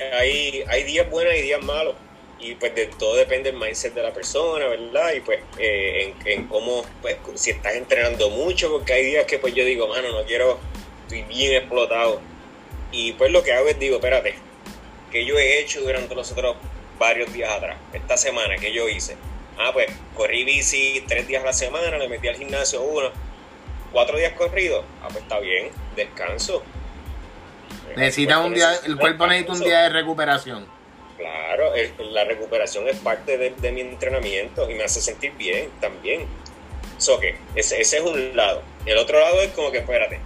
hay, 0.00 0.64
hay, 0.66 0.84
días 0.84 1.10
buenos 1.10 1.34
y 1.34 1.42
días 1.42 1.62
malos. 1.62 1.94
Y 2.38 2.54
pues 2.54 2.74
de 2.74 2.86
todo 2.86 3.16
depende 3.16 3.52
del 3.52 3.60
mindset 3.60 3.92
de 3.92 4.02
la 4.02 4.14
persona, 4.14 4.66
¿verdad? 4.66 5.12
Y 5.14 5.20
pues 5.20 5.40
eh, 5.58 6.14
en, 6.24 6.46
cómo, 6.46 6.86
pues 7.02 7.18
si 7.34 7.50
estás 7.50 7.74
entrenando 7.74 8.30
mucho, 8.30 8.70
porque 8.70 8.94
hay 8.94 9.04
días 9.04 9.26
que 9.26 9.38
pues 9.38 9.54
yo 9.54 9.64
digo, 9.64 9.88
mano, 9.88 10.10
no 10.12 10.24
quiero, 10.24 10.58
estoy 11.02 11.22
bien 11.22 11.56
explotado. 11.56 12.22
Y 12.92 13.12
pues 13.12 13.30
lo 13.30 13.42
que 13.42 13.52
hago 13.52 13.68
es 13.68 13.78
digo, 13.78 13.96
espérate, 13.96 14.34
que 15.12 15.26
yo 15.26 15.38
he 15.38 15.60
hecho 15.60 15.82
durante 15.82 16.14
los 16.14 16.32
otros 16.32 16.56
varios 17.00 17.32
días 17.32 17.50
atrás, 17.50 17.78
esta 17.92 18.16
semana 18.16 18.56
que 18.58 18.72
yo 18.72 18.88
hice. 18.88 19.16
Ah, 19.58 19.70
pues 19.72 19.86
corrí 20.14 20.44
bici 20.44 21.04
tres 21.08 21.26
días 21.26 21.42
a 21.42 21.46
la 21.46 21.52
semana, 21.52 21.98
le 21.98 22.08
metí 22.08 22.28
al 22.28 22.36
gimnasio 22.36 22.82
uno, 22.82 23.10
cuatro 23.90 24.16
días 24.16 24.34
corridos. 24.34 24.84
Ah, 25.02 25.08
pues 25.08 25.22
está 25.22 25.40
bien, 25.40 25.70
descanso 25.96 26.62
Necesita 27.96 28.38
un 28.38 28.54
día, 28.54 28.72
el 28.86 28.96
cuerpo 28.96 29.26
necesita 29.26 29.52
un 29.52 29.60
día 29.60 29.82
de 29.82 29.88
recuperación. 29.88 30.66
Claro, 31.16 31.72
la 31.98 32.24
recuperación 32.24 32.88
es 32.88 32.96
parte 32.98 33.36
de, 33.36 33.72
mi 33.72 33.80
entrenamiento 33.80 34.70
y 34.70 34.74
me 34.74 34.84
hace 34.84 35.00
sentir 35.00 35.32
bien 35.32 35.68
también. 35.80 36.26
So 36.98 37.18
que 37.18 37.36
ese, 37.54 37.80
ese, 37.80 37.98
es 37.98 38.02
un 38.02 38.36
lado. 38.36 38.62
Y 38.86 38.90
el 38.90 38.98
otro 38.98 39.18
lado 39.18 39.40
es 39.40 39.48
como 39.52 39.70
que, 39.70 39.78
espérate, 39.78 40.20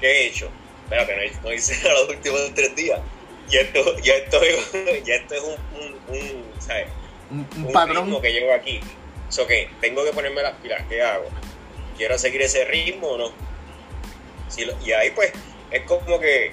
¿qué 0.00 0.06
he 0.06 0.26
hecho? 0.26 0.48
Espérate, 0.84 1.32
no, 1.42 1.52
hice 1.52 1.88
los 1.88 2.08
últimos 2.08 2.52
tres 2.54 2.74
días. 2.76 3.00
Ya 3.48 3.60
esto, 3.60 3.98
ya 3.98 4.14
esto, 4.14 4.40
ya 5.04 5.14
esto 5.14 5.34
es 5.34 5.42
un, 5.42 6.14
un, 6.14 6.44
¿sabes? 6.58 6.86
Un, 7.30 7.46
un, 7.56 7.72
patrón 7.72 8.20
que 8.22 8.32
llevo 8.32 8.52
aquí. 8.52 8.80
So 9.28 9.46
que 9.46 9.68
tengo 9.80 10.04
que 10.04 10.12
ponerme 10.12 10.42
las 10.42 10.54
pilas. 10.54 10.82
¿Qué 10.88 11.02
hago? 11.02 11.26
¿Quiero 11.96 12.18
seguir 12.18 12.42
ese 12.42 12.64
ritmo 12.64 13.08
o 13.08 13.18
no? 13.18 13.54
y 14.84 14.92
ahí 14.92 15.10
pues 15.10 15.32
es 15.70 15.82
como 15.82 16.20
que 16.20 16.52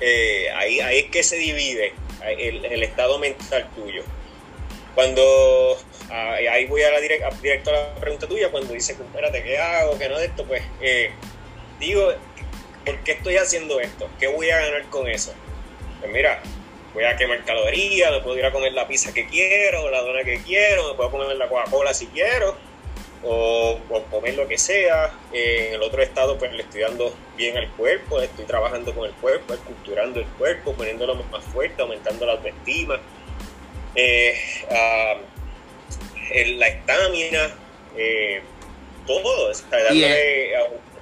eh, 0.00 0.50
ahí, 0.56 0.80
ahí 0.80 0.98
es 1.00 1.10
que 1.10 1.22
se 1.22 1.36
divide 1.36 1.92
el, 2.26 2.82
estado 2.82 3.18
mental 3.18 3.68
tuyo. 3.74 4.02
Cuando 4.94 5.76
ahí 6.10 6.66
voy 6.66 6.82
a 6.82 6.90
la 6.90 7.00
directo 7.00 7.70
a 7.70 7.72
la 7.72 7.94
pregunta 7.96 8.26
tuya, 8.26 8.50
cuando 8.50 8.72
dices, 8.72 8.98
espérate, 8.98 9.42
¿qué 9.42 9.58
hago? 9.58 9.98
¿Qué 9.98 10.08
no 10.08 10.18
de 10.18 10.26
esto? 10.26 10.44
Pues 10.44 10.62
eh, 10.80 11.10
digo, 11.78 12.12
¿por 12.84 12.98
qué 13.04 13.12
estoy 13.12 13.36
haciendo 13.36 13.80
esto? 13.80 14.08
¿Qué 14.18 14.26
voy 14.26 14.50
a 14.50 14.58
ganar 14.58 14.88
con 14.90 15.06
eso? 15.08 15.32
Pues 16.00 16.12
mira, 16.12 16.42
voy 16.94 17.04
a 17.04 17.16
quemar 17.16 17.44
calorías, 17.44 18.10
me 18.12 18.20
puedo 18.20 18.38
ir 18.38 18.44
a 18.44 18.52
comer 18.52 18.72
la 18.72 18.86
pizza 18.86 19.12
que 19.12 19.26
quiero, 19.26 19.90
la 19.90 20.02
dona 20.02 20.24
que 20.24 20.40
quiero, 20.42 20.88
me 20.88 20.94
puedo 20.94 21.10
comer 21.10 21.36
la 21.36 21.48
Coca-Cola 21.48 21.94
si 21.94 22.06
quiero, 22.06 22.56
o, 23.24 23.78
comer 24.10 24.34
lo 24.34 24.46
que 24.46 24.58
sea. 24.58 25.12
en 25.32 25.74
el 25.74 25.82
otro 25.82 26.02
estado, 26.02 26.38
pues 26.38 26.52
le 26.52 26.62
estoy 26.62 26.82
dando 26.82 27.14
bien 27.36 27.56
al 27.56 27.68
cuerpo, 27.72 28.20
estoy 28.20 28.44
trabajando 28.44 28.94
con 28.94 29.06
el 29.06 29.14
cuerpo, 29.14 29.54
esculturando 29.54 30.20
el 30.20 30.26
cuerpo, 30.26 30.72
poniéndolo 30.72 31.14
más 31.14 31.44
fuerte, 31.44 31.82
aumentando 31.82 32.26
la 32.26 32.32
autoestima. 32.32 33.00
Eh, 33.94 34.38
ah, 34.70 35.14
la 36.56 36.68
estamina, 36.68 37.50
eh, 37.96 38.42
todo, 39.06 39.50
dándole 39.70 40.54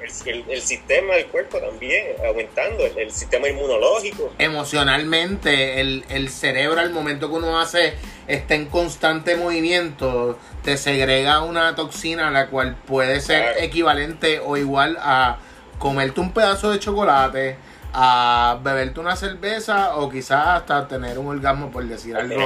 el, 0.02 0.60
sistema 0.60 1.14
del 1.14 1.26
cuerpo 1.26 1.58
también, 1.58 2.06
aumentando 2.26 2.84
el, 2.84 3.10
sistema 3.10 3.48
inmunológico. 3.48 4.32
Emocionalmente, 4.38 5.80
el, 5.80 6.28
cerebro 6.28 6.80
al 6.80 6.90
momento 6.90 7.28
que 7.28 7.36
uno 7.36 7.58
hace, 7.58 7.94
está 8.26 8.54
en 8.54 8.66
constante 8.66 9.36
movimiento, 9.36 10.38
te 10.62 10.76
segrega 10.76 11.42
una 11.42 11.74
toxina 11.74 12.30
la 12.30 12.48
cual 12.48 12.76
puede 12.86 13.20
ser 13.20 13.62
equivalente 13.62 14.40
o 14.40 14.56
igual 14.56 14.96
a 15.00 15.38
comerte 15.78 16.20
un 16.20 16.32
pedazo 16.32 16.70
de 16.70 16.78
chocolate, 16.78 17.56
a 17.92 18.58
beberte 18.62 19.00
una 19.00 19.16
cerveza 19.16 19.96
o 19.96 20.10
quizás 20.10 20.46
hasta 20.48 20.86
tener 20.86 21.18
un 21.18 21.28
orgasmo 21.28 21.70
por 21.70 21.84
decir 21.84 22.14
algo 22.16 22.36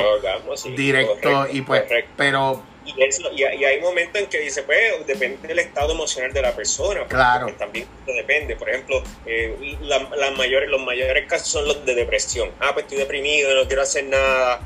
directo 0.76 1.46
y 1.50 1.62
pues 1.62 1.82
pero 2.16 2.62
y, 2.96 3.64
hay 3.64 3.80
momentos 3.80 4.20
en 4.20 4.28
que 4.28 4.38
dice, 4.38 4.62
pues, 4.62 5.06
depende 5.06 5.48
del 5.48 5.58
estado 5.58 5.92
emocional 5.92 6.32
de 6.32 6.42
la 6.42 6.54
persona. 6.54 7.06
Claro. 7.06 7.52
También 7.54 7.86
depende. 8.06 8.56
Por 8.56 8.68
ejemplo, 8.68 9.02
eh, 9.26 9.76
las 9.80 10.36
mayores, 10.36 10.68
los 10.68 10.82
mayores 10.82 11.26
casos 11.26 11.48
son 11.48 11.66
los 11.66 11.84
de 11.84 11.94
depresión. 11.94 12.50
Ah, 12.60 12.70
pues 12.72 12.84
estoy 12.84 12.98
deprimido, 12.98 13.54
no 13.54 13.66
quiero 13.66 13.82
hacer 13.82 14.04
nada. 14.04 14.60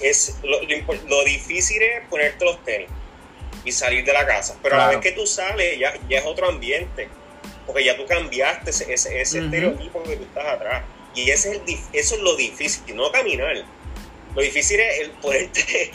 es 0.00 0.38
lo, 0.42 1.24
difícil 1.24 1.82
es 1.82 2.06
ponerte 2.08 2.44
los 2.44 2.62
tenis 2.64 2.88
y 3.64 3.72
salir 3.72 4.04
de 4.04 4.12
la 4.12 4.26
casa. 4.26 4.58
Pero 4.62 4.76
a 4.76 4.78
la 4.78 4.88
vez 4.88 4.98
que 4.98 5.12
tú 5.12 5.26
sales, 5.26 5.78
ya, 5.78 5.94
ya 6.08 6.18
es 6.18 6.26
otro 6.26 6.48
ambiente. 6.48 7.08
Porque 7.66 7.84
ya 7.84 7.96
tú 7.96 8.04
cambiaste 8.06 8.70
ese, 8.70 8.92
ese, 8.92 9.38
estereotipo 9.38 10.02
que 10.02 10.16
tú 10.16 10.24
estás 10.24 10.46
atrás. 10.46 10.84
Y 11.14 11.30
ese 11.30 11.52
es 11.52 11.62
el, 11.66 11.78
eso 11.92 12.16
es 12.16 12.20
lo 12.20 12.36
difícil, 12.36 12.94
no 12.94 13.10
caminar. 13.10 13.54
Lo 14.34 14.42
difícil 14.42 14.80
es 14.80 15.00
el 15.00 15.10
ponerte 15.12 15.90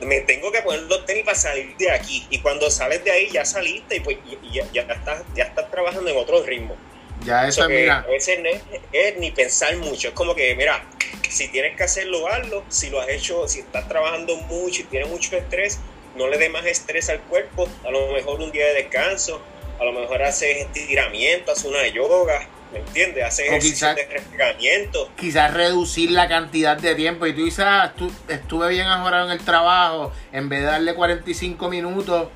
me 0.00 0.20
tengo 0.22 0.50
que 0.50 0.62
poner 0.62 0.82
los 0.82 1.04
tenis 1.04 1.24
para 1.24 1.36
salir 1.36 1.76
de 1.76 1.90
aquí. 1.90 2.26
Y 2.30 2.38
cuando 2.38 2.70
sales 2.70 3.04
de 3.04 3.10
ahí 3.10 3.30
ya 3.30 3.44
saliste 3.44 3.96
y 3.96 4.00
pues 4.00 4.18
ya, 4.52 4.64
ya, 4.72 4.82
estás, 4.82 5.22
ya 5.34 5.44
estás 5.44 5.70
trabajando 5.70 6.08
en 6.10 6.16
otro 6.16 6.42
ritmo. 6.42 6.76
Ya 7.24 7.46
eso, 7.46 7.68
mira. 7.68 8.00
A 8.00 8.06
veces 8.06 8.38
no 8.40 8.48
es, 8.92 9.16
ni 9.18 9.30
pensar 9.30 9.76
mucho, 9.76 10.08
es 10.08 10.14
como 10.14 10.34
que, 10.34 10.54
mira, 10.54 10.84
si 11.28 11.48
tienes 11.48 11.76
que 11.76 11.82
hacerlo, 11.82 12.28
hazlo. 12.28 12.64
Si 12.68 12.90
lo 12.90 13.00
has 13.00 13.08
hecho, 13.08 13.48
si 13.48 13.60
estás 13.60 13.88
trabajando 13.88 14.36
mucho 14.36 14.82
y 14.82 14.84
tienes 14.84 15.08
mucho 15.08 15.36
estrés, 15.36 15.80
no 16.16 16.28
le 16.28 16.38
dé 16.38 16.48
más 16.48 16.64
estrés 16.66 17.08
al 17.10 17.20
cuerpo. 17.22 17.68
A 17.84 17.90
lo 17.90 18.12
mejor 18.12 18.40
un 18.40 18.52
día 18.52 18.66
de 18.66 18.74
descanso, 18.74 19.42
a 19.78 19.84
lo 19.84 19.92
mejor 19.92 20.22
haces 20.22 20.66
estiramiento, 20.74 21.52
haces 21.52 21.64
una 21.64 21.86
yoga, 21.88 22.48
¿me 22.72 22.78
entiendes? 22.80 23.24
Hacer 23.24 23.46
ejercicio 23.46 23.94
de 23.94 24.06
refrescamiento. 24.06 25.10
Quizás 25.16 25.52
reducir 25.52 26.10
la 26.10 26.28
cantidad 26.28 26.76
de 26.76 26.94
tiempo. 26.94 27.26
Y 27.26 27.32
tú 27.32 27.44
dices, 27.44 27.64
ah, 27.66 27.92
estuve 28.28 28.68
bien 28.68 28.86
ahorrado 28.86 29.26
en 29.26 29.32
el 29.32 29.44
trabajo, 29.44 30.12
en 30.32 30.48
vez 30.48 30.60
de 30.60 30.66
darle 30.66 30.94
45 30.94 31.68
minutos, 31.68 32.28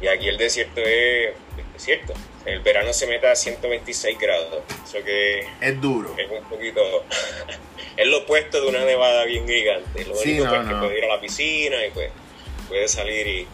Y 0.00 0.06
aquí 0.06 0.28
el 0.28 0.38
desierto 0.38 0.80
es 0.80 1.34
desierto. 1.74 2.14
El 2.44 2.60
verano 2.60 2.92
se 2.92 3.06
mete 3.06 3.28
a 3.28 3.36
126 3.36 4.18
grados. 4.18 4.62
Eso 4.84 5.04
que 5.04 5.46
es 5.60 5.80
duro. 5.80 6.14
Es 6.16 6.30
un 6.30 6.48
poquito. 6.48 6.80
es 7.96 8.06
lo 8.06 8.18
opuesto 8.18 8.60
de 8.60 8.68
una 8.68 8.84
nevada 8.84 9.24
bien 9.24 9.46
gigante. 9.46 10.04
Lo 10.06 10.18
único 10.18 10.54
es 10.54 10.68
que 10.68 10.74
puedes 10.74 10.98
ir 10.98 11.04
a 11.04 11.08
la 11.08 11.20
piscina 11.20 11.86
y 11.86 11.90
pues 11.90 12.10
puedes 12.68 12.90
salir 12.90 13.26
y, 13.26 13.46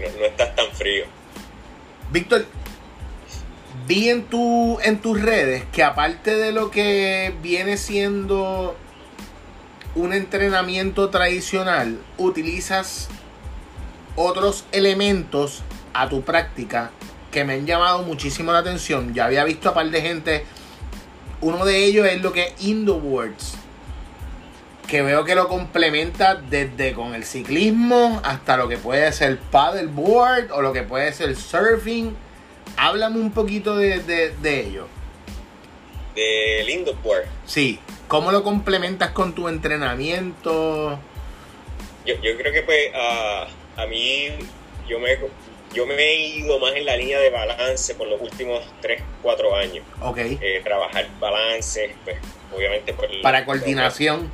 no, 0.00 0.18
no 0.20 0.24
estás 0.24 0.54
tan 0.54 0.70
frío. 0.72 1.04
Víctor, 2.10 2.46
vi 3.86 4.08
en, 4.08 4.24
tu, 4.24 4.78
en 4.80 5.00
tus 5.00 5.20
redes 5.20 5.64
que 5.72 5.82
aparte 5.82 6.36
de 6.36 6.52
lo 6.52 6.70
que 6.70 7.34
viene 7.42 7.76
siendo 7.76 8.76
un 9.96 10.12
entrenamiento 10.12 11.10
tradicional, 11.10 11.98
utilizas 12.18 13.08
otros 14.14 14.64
elementos 14.72 15.62
a 15.94 16.08
tu 16.08 16.22
práctica 16.22 16.90
que 17.36 17.44
me 17.44 17.52
han 17.52 17.66
llamado 17.66 18.02
muchísimo 18.02 18.50
la 18.50 18.60
atención. 18.60 19.12
Ya 19.12 19.26
había 19.26 19.44
visto 19.44 19.68
a 19.68 19.74
par 19.74 19.90
de 19.90 20.00
gente. 20.00 20.46
Uno 21.42 21.66
de 21.66 21.84
ellos 21.84 22.06
es 22.06 22.22
lo 22.22 22.32
que 22.32 22.44
es 22.44 22.64
Indoboards. 22.64 23.58
Que 24.88 25.02
veo 25.02 25.22
que 25.26 25.34
lo 25.34 25.46
complementa 25.46 26.36
desde 26.36 26.94
con 26.94 27.14
el 27.14 27.24
ciclismo 27.24 28.22
hasta 28.24 28.56
lo 28.56 28.68
que 28.68 28.78
puede 28.78 29.12
ser 29.12 29.38
paddleboard 29.38 30.50
o 30.50 30.62
lo 30.62 30.72
que 30.72 30.82
puede 30.82 31.12
ser 31.12 31.36
surfing 31.36 32.16
Háblame 32.78 33.20
un 33.20 33.32
poquito 33.32 33.76
de, 33.76 33.98
de, 33.98 34.60
ello. 34.60 34.88
Del 36.14 36.70
indoor. 36.70 37.26
Sí. 37.44 37.78
¿Cómo 38.08 38.32
lo 38.32 38.42
complementas 38.44 39.10
con 39.10 39.34
tu 39.34 39.48
entrenamiento? 39.48 40.98
Yo, 42.06 42.14
yo 42.14 42.34
creo 42.38 42.50
que 42.50 42.62
pues 42.62 42.90
a 42.94 43.86
mí 43.90 44.28
yo 44.88 44.98
me 44.98 45.18
yo 45.72 45.86
me 45.86 45.94
he 45.94 46.16
ido 46.38 46.58
más 46.58 46.74
en 46.74 46.86
la 46.86 46.96
línea 46.96 47.18
de 47.18 47.30
balance 47.30 47.94
por 47.94 48.08
los 48.08 48.20
últimos 48.20 48.64
3, 48.80 49.02
4 49.22 49.56
años. 49.56 49.84
Ok. 50.00 50.18
Eh, 50.18 50.60
trabajar 50.64 51.08
balance, 51.20 51.94
pues 52.04 52.16
obviamente 52.54 52.92
por 52.94 53.08
Para 53.20 53.44
coordinación. 53.44 54.30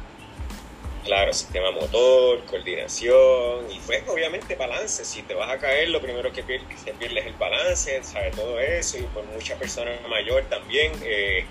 Claro, 1.05 1.33
sistema 1.33 1.73
motor, 1.73 2.45
coordinación 2.45 3.69
y 3.69 3.81
pues 3.81 4.05
obviamente 4.09 4.55
balance. 4.55 5.05
Si 5.05 5.23
te 5.23 5.35
vas 5.35 5.51
a 5.51 5.59
caer, 5.59 5.89
lo 5.89 6.01
primero 6.01 6.33
que 6.33 6.45
pierdes, 6.45 6.69
que 6.85 6.93
pierdes 6.93 7.25
es 7.25 7.31
el 7.33 7.39
balance, 7.39 8.05
¿sabes? 8.05 8.37
Todo 8.37 8.61
eso 8.61 8.99
y 8.99 9.03
por 9.03 9.25
muchas 9.25 9.59
personas 9.59 9.95
mayor 10.09 10.45
también. 10.45 10.93
Eh, 11.03 11.45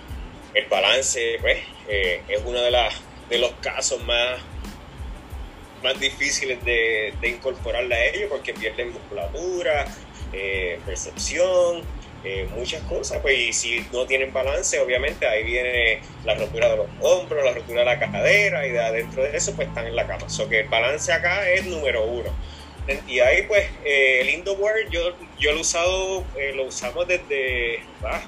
el 0.53 0.65
balance 0.67 1.37
pues, 1.41 1.59
eh, 1.87 2.21
es 2.27 2.41
uno 2.45 2.61
de, 2.61 2.71
las, 2.71 2.93
de 3.29 3.39
los 3.39 3.51
casos 3.61 4.01
más, 4.03 4.39
más 5.83 5.99
difíciles 5.99 6.63
de, 6.63 7.13
de 7.19 7.27
incorporarla 7.29 7.95
a 7.95 8.05
ellos 8.05 8.29
porque 8.29 8.53
pierden 8.53 8.91
musculatura, 8.91 9.85
eh, 10.33 10.79
percepción, 10.85 11.81
eh, 12.23 12.47
muchas 12.55 12.81
cosas. 12.83 13.19
Pues, 13.19 13.37
y 13.37 13.53
si 13.53 13.85
no 13.91 14.05
tienen 14.05 14.31
balance, 14.31 14.79
obviamente 14.79 15.27
ahí 15.27 15.43
viene 15.43 16.01
la 16.23 16.35
rotura 16.35 16.69
de 16.69 16.77
los 16.77 16.87
hombros, 17.01 17.43
la 17.43 17.53
rotura 17.53 17.79
de 17.79 17.85
la 17.85 17.99
cadera 17.99 18.67
y 18.67 18.71
de 18.71 18.79
adentro 18.79 19.23
de 19.23 19.35
eso 19.35 19.55
pues 19.55 19.67
están 19.67 19.87
en 19.87 19.95
la 19.95 20.07
cama. 20.07 20.29
So 20.29 20.47
que 20.47 20.61
el 20.61 20.67
balance 20.69 21.11
acá 21.11 21.49
es 21.49 21.65
número 21.65 22.05
uno. 22.05 22.29
Y 23.07 23.19
ahí 23.19 23.43
pues 23.43 23.67
el 23.85 24.29
Indoor 24.29 24.89
yo, 24.89 25.15
yo 25.39 25.51
lo 25.51 25.59
he 25.59 25.61
usado, 25.61 26.23
lo 26.55 26.65
usamos 26.65 27.07
desde... 27.07 27.79
Ah, 28.03 28.21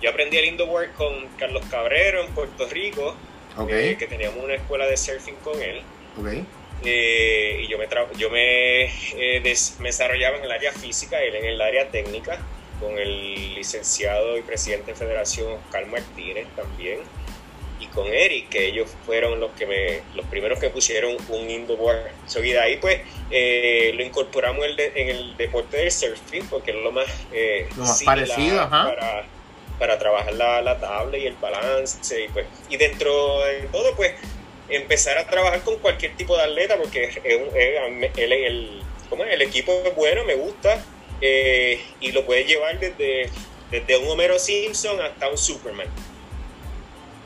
yo 0.00 0.10
aprendí 0.10 0.38
el 0.38 0.46
indoor 0.46 0.90
con 0.92 1.28
Carlos 1.38 1.62
Cabrero 1.70 2.24
en 2.24 2.32
Puerto 2.32 2.66
Rico, 2.68 3.14
eh, 3.68 3.96
que 3.98 4.06
teníamos 4.06 4.42
una 4.42 4.54
escuela 4.54 4.86
de 4.86 4.96
surfing 4.96 5.36
con 5.36 5.60
él. 5.60 5.82
Eh, 6.84 7.62
y 7.64 7.68
yo 7.68 7.78
me, 7.78 7.86
yo 8.16 8.30
me, 8.30 8.84
eh, 8.84 9.56
me 9.78 9.88
desarrollaba 9.88 10.38
en 10.38 10.44
el 10.44 10.52
área 10.52 10.72
física, 10.72 11.20
él 11.22 11.34
en 11.34 11.44
el 11.44 11.60
área 11.60 11.88
técnica, 11.88 12.38
con 12.80 12.98
el 12.98 13.54
licenciado 13.54 14.38
y 14.38 14.42
presidente 14.42 14.92
de 14.92 14.96
Federación 14.96 15.52
Oscar 15.52 15.86
Martínez 15.86 16.46
también, 16.56 17.00
y 17.78 17.86
con 17.88 18.06
Eric, 18.06 18.48
que 18.48 18.66
ellos 18.66 18.90
fueron 19.04 19.40
los 19.40 19.50
que 19.52 19.66
me, 19.66 20.00
los 20.14 20.26
primeros 20.26 20.58
que 20.58 20.70
pusieron 20.70 21.16
un 21.28 21.50
indoor. 21.50 21.96
So, 22.26 22.42
y 22.42 22.52
de 22.52 22.60
ahí 22.60 22.76
pues 22.76 23.00
lo 23.94 24.02
incorporamos 24.02 24.64
en 24.64 25.08
el, 25.08 25.36
deporte 25.36 25.76
del 25.76 25.90
surfing, 25.90 26.46
porque 26.48 26.72
es 26.72 26.76
lo 26.78 26.92
más, 26.92 27.06
lo 27.76 27.84
más 27.84 28.02
parecido, 28.02 28.68
para 28.68 29.26
para 29.80 29.98
trabajar 29.98 30.34
la, 30.34 30.60
la 30.60 30.78
tabla 30.78 31.16
y 31.16 31.26
el 31.26 31.34
balance 31.36 32.22
y 32.22 32.28
pues 32.28 32.46
y 32.68 32.76
dentro 32.76 33.40
de 33.40 33.66
todo 33.72 33.96
pues 33.96 34.12
empezar 34.70 35.18
a 35.18 35.26
trabajar 35.26 35.62
con 35.62 35.78
cualquier 35.78 36.16
tipo 36.16 36.36
de 36.36 36.42
atleta 36.44 36.76
porque 36.76 37.20
el, 37.24 38.82
el, 39.30 39.42
equipo 39.42 39.72
es 39.84 39.94
bueno, 39.94 40.24
me 40.24 40.34
gusta 40.34 40.84
eh, 41.20 41.80
y 42.00 42.12
lo 42.12 42.24
puedes 42.24 42.46
llevar 42.46 42.78
desde, 42.78 43.28
desde 43.70 43.96
un 43.98 44.08
Homero 44.08 44.38
Simpson 44.38 45.00
hasta 45.00 45.28
un 45.28 45.38
Superman. 45.38 45.88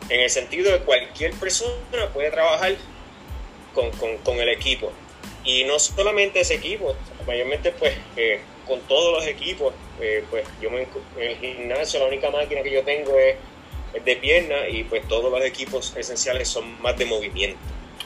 En 0.09 0.21
el 0.21 0.31
sentido 0.31 0.73
de 0.73 0.79
cualquier 0.81 1.33
persona 1.35 2.09
puede 2.13 2.31
trabajar 2.31 2.75
con, 3.75 3.91
con, 3.93 4.19
con 4.19 4.41
el 4.41 4.49
equipo. 4.49 4.93
Y 5.45 5.65
no 5.65 5.79
solamente 5.79 6.41
ese 6.41 6.55
equipo, 6.55 6.97
mayormente 7.27 7.73
pues 7.73 7.95
eh, 8.17 8.41
con 8.67 8.81
todos 8.81 9.13
los 9.13 9.27
equipos, 9.27 9.75
eh, 10.01 10.25
pues 10.31 10.47
yo 10.61 10.71
en 10.71 10.89
el 11.19 11.37
gimnasio 11.37 12.01
la 12.01 12.07
única 12.07 12.31
máquina 12.31 12.63
que 12.63 12.71
yo 12.71 12.83
tengo 12.83 13.19
es, 13.19 13.37
de 14.03 14.17
pierna 14.17 14.69
y 14.69 14.85
pues 14.85 15.07
todos 15.09 15.31
los 15.31 15.45
equipos 15.45 15.95
esenciales 15.97 16.49
son 16.49 16.81
más 16.81 16.97
de 16.99 17.05
movimiento. 17.05 17.59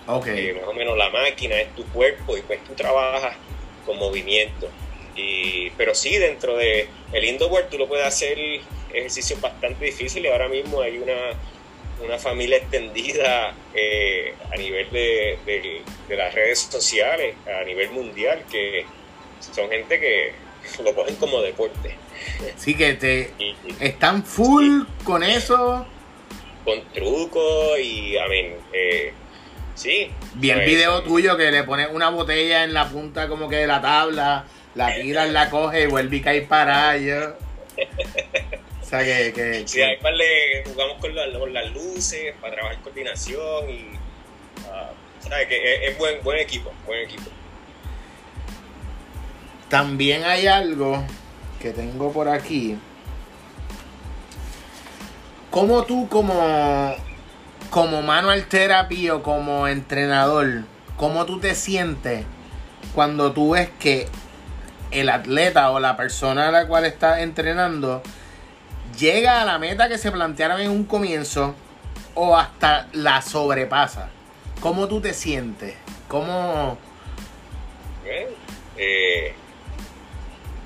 Okay. 0.06 0.48
Eh, 0.48 0.54
más 0.54 0.64
o 0.64 0.72
menos 0.72 0.96
la 0.96 1.10
máquina 1.10 1.60
es 1.60 1.74
tu 1.74 1.84
cuerpo 1.86 2.36
y 2.36 2.42
pues 2.42 2.62
tú 2.64 2.74
trabajas 2.74 3.36
con 3.84 3.98
movimiento. 3.98 4.68
Y, 5.14 5.70
pero 5.70 5.94
sí, 5.94 6.16
dentro 6.16 6.56
de 6.56 6.88
el 7.12 7.24
indoor 7.24 7.64
tú 7.70 7.78
lo 7.78 7.88
puedes 7.88 8.06
hacer 8.06 8.38
ejercicios 8.92 9.40
bastante 9.40 9.84
difíciles. 9.84 10.30
Ahora 10.32 10.48
mismo 10.48 10.80
hay 10.80 10.98
una, 10.98 11.32
una 12.04 12.18
familia 12.18 12.58
extendida 12.58 13.54
eh, 13.74 14.34
a 14.52 14.56
nivel 14.56 14.90
de, 14.90 15.38
de, 16.08 16.16
las 16.16 16.34
redes 16.34 16.60
sociales, 16.60 17.34
a 17.46 17.64
nivel 17.64 17.90
mundial, 17.90 18.44
que 18.50 18.84
son 19.40 19.68
gente 19.68 19.98
que 19.98 20.32
lo 20.82 20.94
cogen 20.94 21.16
como 21.16 21.42
deporte. 21.42 21.94
Sí, 22.56 22.74
que 22.74 22.94
te 22.94 23.32
están 23.80 24.24
full 24.24 24.82
con 25.04 25.22
eso. 25.22 25.86
Con 26.64 26.80
trucos 26.92 27.78
y, 27.80 28.16
a 28.18 28.26
mí, 28.28 28.50
eh, 28.72 29.12
sí. 29.74 30.10
Vi 30.34 30.50
el 30.50 30.60
video 30.60 31.02
tuyo 31.02 31.36
que 31.36 31.50
le 31.50 31.64
pones 31.64 31.88
una 31.92 32.10
botella 32.10 32.64
en 32.64 32.74
la 32.74 32.88
punta 32.88 33.28
como 33.28 33.48
que 33.48 33.56
de 33.56 33.66
la 33.66 33.80
tabla, 33.80 34.44
la 34.74 34.94
tiras, 34.94 35.30
la 35.30 35.50
coge 35.50 35.84
y 35.84 35.86
vuelve 35.86 36.16
y 36.16 36.20
cae 36.20 36.42
para 36.42 36.90
allá. 36.90 37.34
O 38.82 38.90
sea 38.90 39.04
que, 39.04 39.34
que, 39.34 39.68
sí, 39.68 39.82
ahí 39.82 39.98
le 40.14 40.64
jugamos 40.64 40.96
con, 40.98 41.14
las 41.14 41.72
luces 41.72 42.34
para 42.40 42.54
trabajar 42.54 42.80
coordinación 42.80 43.68
y 43.68 43.98
uh, 44.64 45.28
que 45.46 45.74
es, 45.74 45.90
es, 45.90 45.98
buen 45.98 46.22
buen 46.24 46.38
equipo, 46.38 46.72
buen 46.86 47.00
equipo. 47.00 47.30
También 49.68 50.24
hay 50.24 50.46
algo 50.46 51.04
que 51.60 51.72
tengo 51.72 52.12
por 52.12 52.28
aquí. 52.28 52.78
Como 55.50 55.82
tú 55.84 56.08
como 56.08 56.94
como 57.70 58.02
manual 58.02 58.46
therapy 58.46 59.10
o 59.10 59.22
como 59.22 59.68
entrenador, 59.68 60.64
cómo 60.96 61.26
tú 61.26 61.38
te 61.38 61.54
sientes 61.54 62.24
cuando 62.94 63.32
tú 63.32 63.50
ves 63.50 63.68
que 63.78 64.08
el 64.90 65.08
atleta 65.08 65.70
o 65.70 65.80
la 65.80 65.96
persona 65.96 66.48
a 66.48 66.50
la 66.50 66.66
cual 66.66 66.84
estás 66.84 67.18
entrenando 67.18 68.02
llega 68.98 69.42
a 69.42 69.44
la 69.44 69.58
meta 69.58 69.88
que 69.88 69.98
se 69.98 70.10
plantearon 70.10 70.60
en 70.60 70.70
un 70.70 70.84
comienzo 70.84 71.54
o 72.14 72.36
hasta 72.36 72.88
la 72.92 73.22
sobrepasa. 73.22 74.08
¿Cómo 74.60 74.88
tú 74.88 75.00
te 75.00 75.14
sientes? 75.14 75.74
¿Cómo...? 76.08 76.78
Eh, 78.76 79.34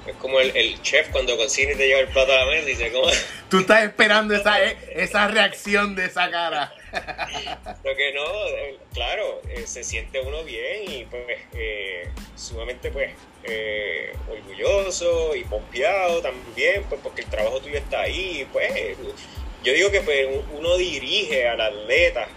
es 0.06 0.16
como 0.16 0.40
el, 0.40 0.56
el, 0.56 0.80
chef 0.82 1.08
cuando 1.10 1.36
cocina 1.36 1.72
y 1.72 1.76
te 1.76 1.86
lleva 1.86 2.00
el 2.00 2.08
plato 2.08 2.32
a 2.32 2.36
la 2.36 2.46
mesa 2.46 2.68
y 2.68 2.72
dice, 2.72 2.92
¿cómo? 2.92 3.08
Tú 3.48 3.60
estás 3.60 3.84
esperando 3.84 4.34
esa, 4.34 4.62
esa 4.62 5.28
reacción 5.28 5.94
de 5.94 6.06
esa 6.06 6.30
cara. 6.30 6.74
Lo 7.84 7.96
que 7.96 8.12
no, 8.12 8.46
eh, 8.48 8.78
claro, 8.92 9.40
eh, 9.48 9.64
se 9.66 9.82
siente 9.84 10.20
uno 10.20 10.44
bien 10.44 10.90
y 10.90 11.04
pues 11.04 11.24
eh, 11.54 12.08
sumamente 12.36 12.90
pues 12.90 13.12
orgulloso 14.30 15.34
y 15.34 15.44
pompeado 15.44 16.22
también, 16.22 16.84
pues 16.88 17.00
porque 17.02 17.22
el 17.22 17.28
trabajo 17.28 17.60
tuyo 17.60 17.76
está 17.76 18.02
ahí, 18.02 18.46
pues 18.52 18.96
yo 19.64 19.72
digo 19.72 19.90
que 19.90 20.00
pues 20.00 20.28
uno 20.56 20.76
dirige 20.76 21.48
al 21.48 21.60
atleta, 21.60 22.28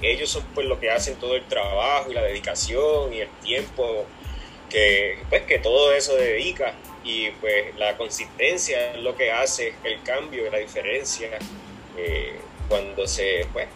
ellos 0.00 0.30
son 0.30 0.44
pues 0.54 0.66
lo 0.66 0.80
que 0.80 0.90
hacen 0.90 1.16
todo 1.16 1.36
el 1.36 1.46
trabajo 1.46 2.10
y 2.10 2.14
la 2.14 2.22
dedicación 2.22 3.12
y 3.12 3.20
el 3.20 3.28
tiempo 3.42 4.06
que 4.70 5.18
pues 5.28 5.42
que 5.42 5.58
todo 5.58 5.92
eso 5.92 6.16
dedica 6.16 6.74
y 7.08 7.30
pues 7.40 7.74
la 7.78 7.96
consistencia 7.96 8.92
es 8.92 9.00
lo 9.00 9.16
que 9.16 9.32
hace 9.32 9.72
el 9.82 10.02
cambio, 10.02 10.50
la 10.50 10.58
diferencia 10.58 11.30
eh, 11.96 12.36
cuando 12.68 13.08
se, 13.08 13.46
pues, 13.50 13.66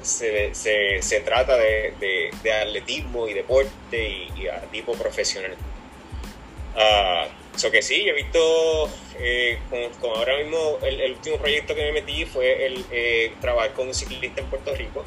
se, 0.00 0.54
se, 1.02 1.20
trata 1.22 1.56
de, 1.56 2.30
de, 2.40 2.52
atletismo 2.52 3.26
y 3.26 3.34
deporte 3.34 4.28
y, 4.36 4.46
a 4.46 4.60
tipo 4.70 4.92
profesional. 4.92 5.56
Uh, 6.76 7.70
que 7.72 7.82
sí, 7.82 8.04
yo 8.04 8.12
he 8.12 8.14
visto, 8.14 8.88
eh, 9.18 9.58
con, 10.00 10.12
ahora 10.12 10.36
mismo, 10.36 10.78
el, 10.82 11.10
último 11.10 11.38
proyecto 11.38 11.74
que 11.74 11.82
me 11.82 11.92
metí 12.00 12.24
fue 12.26 12.64
el 12.66 12.84
eh, 12.92 13.32
trabajar 13.40 13.72
con 13.72 13.88
un 13.88 13.94
ciclista 13.94 14.40
en 14.40 14.46
Puerto 14.46 14.72
Rico, 14.76 15.04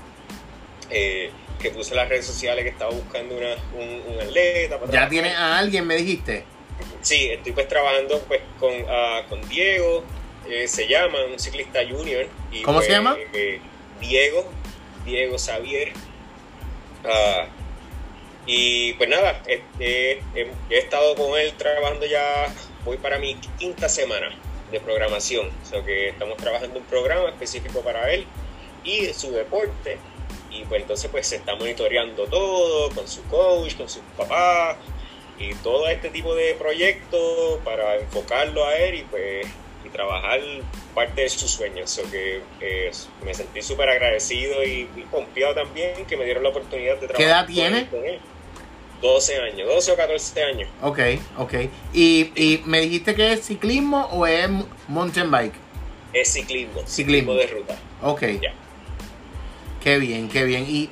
que 0.89 1.71
puse 1.73 1.91
en 1.91 1.97
las 1.97 2.09
redes 2.09 2.25
sociales 2.25 2.65
que 2.65 2.71
estaba 2.71 2.91
buscando 2.91 3.37
una, 3.37 3.55
un, 3.73 4.19
atleta. 4.19 4.77
¿Ya 4.91 5.07
tienes 5.07 5.33
a 5.33 5.57
alguien, 5.57 5.87
me 5.87 5.95
dijiste? 5.95 6.43
Sí, 7.01 7.29
estoy 7.31 7.51
pues 7.53 7.67
trabajando 7.67 8.19
pues 8.27 8.41
con, 8.59 8.73
uh, 8.73 9.27
con 9.27 9.47
Diego, 9.49 10.03
eh, 10.47 10.67
se 10.67 10.87
llama, 10.87 11.19
un 11.25 11.39
ciclista 11.39 11.79
junior. 11.87 12.27
Y, 12.51 12.61
¿Cómo 12.61 12.81
se 12.81 12.87
pues, 12.87 12.97
llama? 12.97 13.17
Eh, 13.33 13.59
Diego, 13.99 14.49
Diego 15.05 15.37
Xavier. 15.37 15.93
Uh, 17.03 17.61
y 18.45 18.93
pues 18.93 19.09
nada, 19.09 19.41
he, 19.47 20.21
estado 20.69 21.15
con 21.15 21.39
él 21.39 21.53
trabajando 21.53 22.05
ya, 22.05 22.53
voy 22.83 22.97
para 22.97 23.19
mi 23.19 23.35
quinta 23.57 23.87
semana 23.87 24.29
de 24.71 24.79
programación. 24.79 25.49
O 25.63 25.65
sea 25.65 25.83
que 25.83 26.09
estamos 26.09 26.37
trabajando 26.37 26.79
un 26.79 26.85
programa 26.85 27.29
específico 27.29 27.81
para 27.81 28.11
él 28.11 28.25
y 28.83 29.05
su 29.13 29.31
deporte. 29.31 29.97
Y 30.49 30.65
pues 30.65 30.81
entonces 30.81 31.09
pues 31.09 31.27
se 31.27 31.37
está 31.37 31.55
monitoreando 31.55 32.25
todo 32.25 32.89
con 32.89 33.07
su 33.07 33.23
coach, 33.23 33.75
con 33.75 33.87
su 33.87 34.01
papá, 34.17 34.77
y 35.41 35.55
todo 35.55 35.87
este 35.87 36.09
tipo 36.09 36.35
de 36.35 36.53
proyectos 36.55 37.59
para 37.63 37.95
enfocarlo 37.95 38.65
a 38.65 38.75
él 38.77 38.95
y 38.95 39.03
pues 39.03 39.47
y 39.83 39.89
trabajar 39.89 40.39
parte 40.93 41.21
de 41.21 41.29
sus 41.29 41.49
sueños. 41.49 41.99
que 42.11 42.41
eh, 42.59 42.91
me 43.25 43.33
sentí 43.33 43.61
súper 43.61 43.89
agradecido 43.89 44.63
y, 44.63 44.87
confiado 45.09 45.55
también 45.55 46.05
que 46.05 46.15
me 46.17 46.25
dieron 46.25 46.43
la 46.43 46.49
oportunidad 46.49 46.97
de 46.99 47.07
trabajar. 47.07 47.17
¿Qué 47.17 47.23
edad 47.23 47.45
tiene? 47.47 48.19
12 49.01 49.37
años, 49.41 49.67
12 49.67 49.91
o 49.91 49.95
14 49.95 50.43
años. 50.43 50.69
Ok, 50.83 50.99
ok. 51.39 51.53
¿Y, 51.91 52.31
y 52.35 52.61
me 52.65 52.81
dijiste 52.81 53.15
que 53.15 53.33
es 53.33 53.43
ciclismo 53.43 54.07
o 54.11 54.27
es 54.27 54.47
mountain 54.87 55.31
bike? 55.31 55.55
Es 56.13 56.33
ciclismo, 56.33 56.81
Ciclismo. 56.85 57.33
de 57.33 57.47
ruta. 57.47 57.75
Ok. 58.03 58.21
Ya. 58.41 58.53
Qué 59.83 59.97
bien, 59.97 60.29
qué 60.29 60.43
bien. 60.43 60.65
Y 60.67 60.91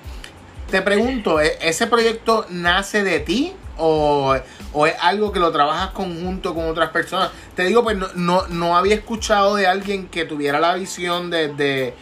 te 0.71 0.81
pregunto, 0.81 1.39
¿e- 1.39 1.57
¿ese 1.61 1.85
proyecto 1.85 2.47
nace 2.49 3.03
de 3.03 3.19
ti 3.19 3.53
o, 3.79 4.35
o 4.73 4.85
es 4.87 4.95
algo 5.01 5.31
que 5.31 5.39
lo 5.39 5.51
trabajas 5.51 5.89
conjunto 5.91 6.53
con 6.53 6.69
otras 6.69 6.89
personas? 6.89 7.31
Te 7.55 7.63
digo, 7.63 7.83
pues 7.83 7.97
no, 7.97 8.07
no, 8.15 8.47
no 8.47 8.77
había 8.77 8.95
escuchado 8.95 9.55
de 9.55 9.65
alguien 9.67 10.07
que 10.09 10.25
tuviera 10.25 10.59
la 10.59 10.75
visión 10.75 11.29
de, 11.29 11.47
de- 11.53 11.93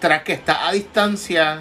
tras 0.00 0.22
que 0.22 0.32
está 0.32 0.68
a 0.68 0.72
distancia, 0.72 1.60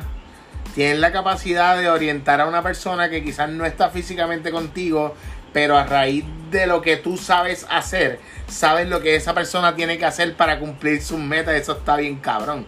tienes 0.73 0.99
la 0.99 1.11
capacidad 1.11 1.77
de 1.77 1.89
orientar 1.89 2.41
a 2.41 2.47
una 2.47 2.63
persona 2.63 3.09
que 3.09 3.23
quizás 3.23 3.49
no 3.49 3.65
está 3.65 3.89
físicamente 3.89 4.51
contigo, 4.51 5.15
pero 5.53 5.77
a 5.77 5.83
raíz 5.83 6.25
de 6.49 6.65
lo 6.65 6.81
que 6.81 6.97
tú 6.97 7.17
sabes 7.17 7.67
hacer, 7.69 8.19
sabes 8.47 8.87
lo 8.87 9.01
que 9.01 9.15
esa 9.15 9.33
persona 9.33 9.75
tiene 9.75 9.97
que 9.97 10.05
hacer 10.05 10.35
para 10.35 10.59
cumplir 10.59 11.01
sus 11.03 11.19
metas, 11.19 11.55
eso 11.55 11.73
está 11.73 11.97
bien 11.97 12.17
cabrón. 12.17 12.65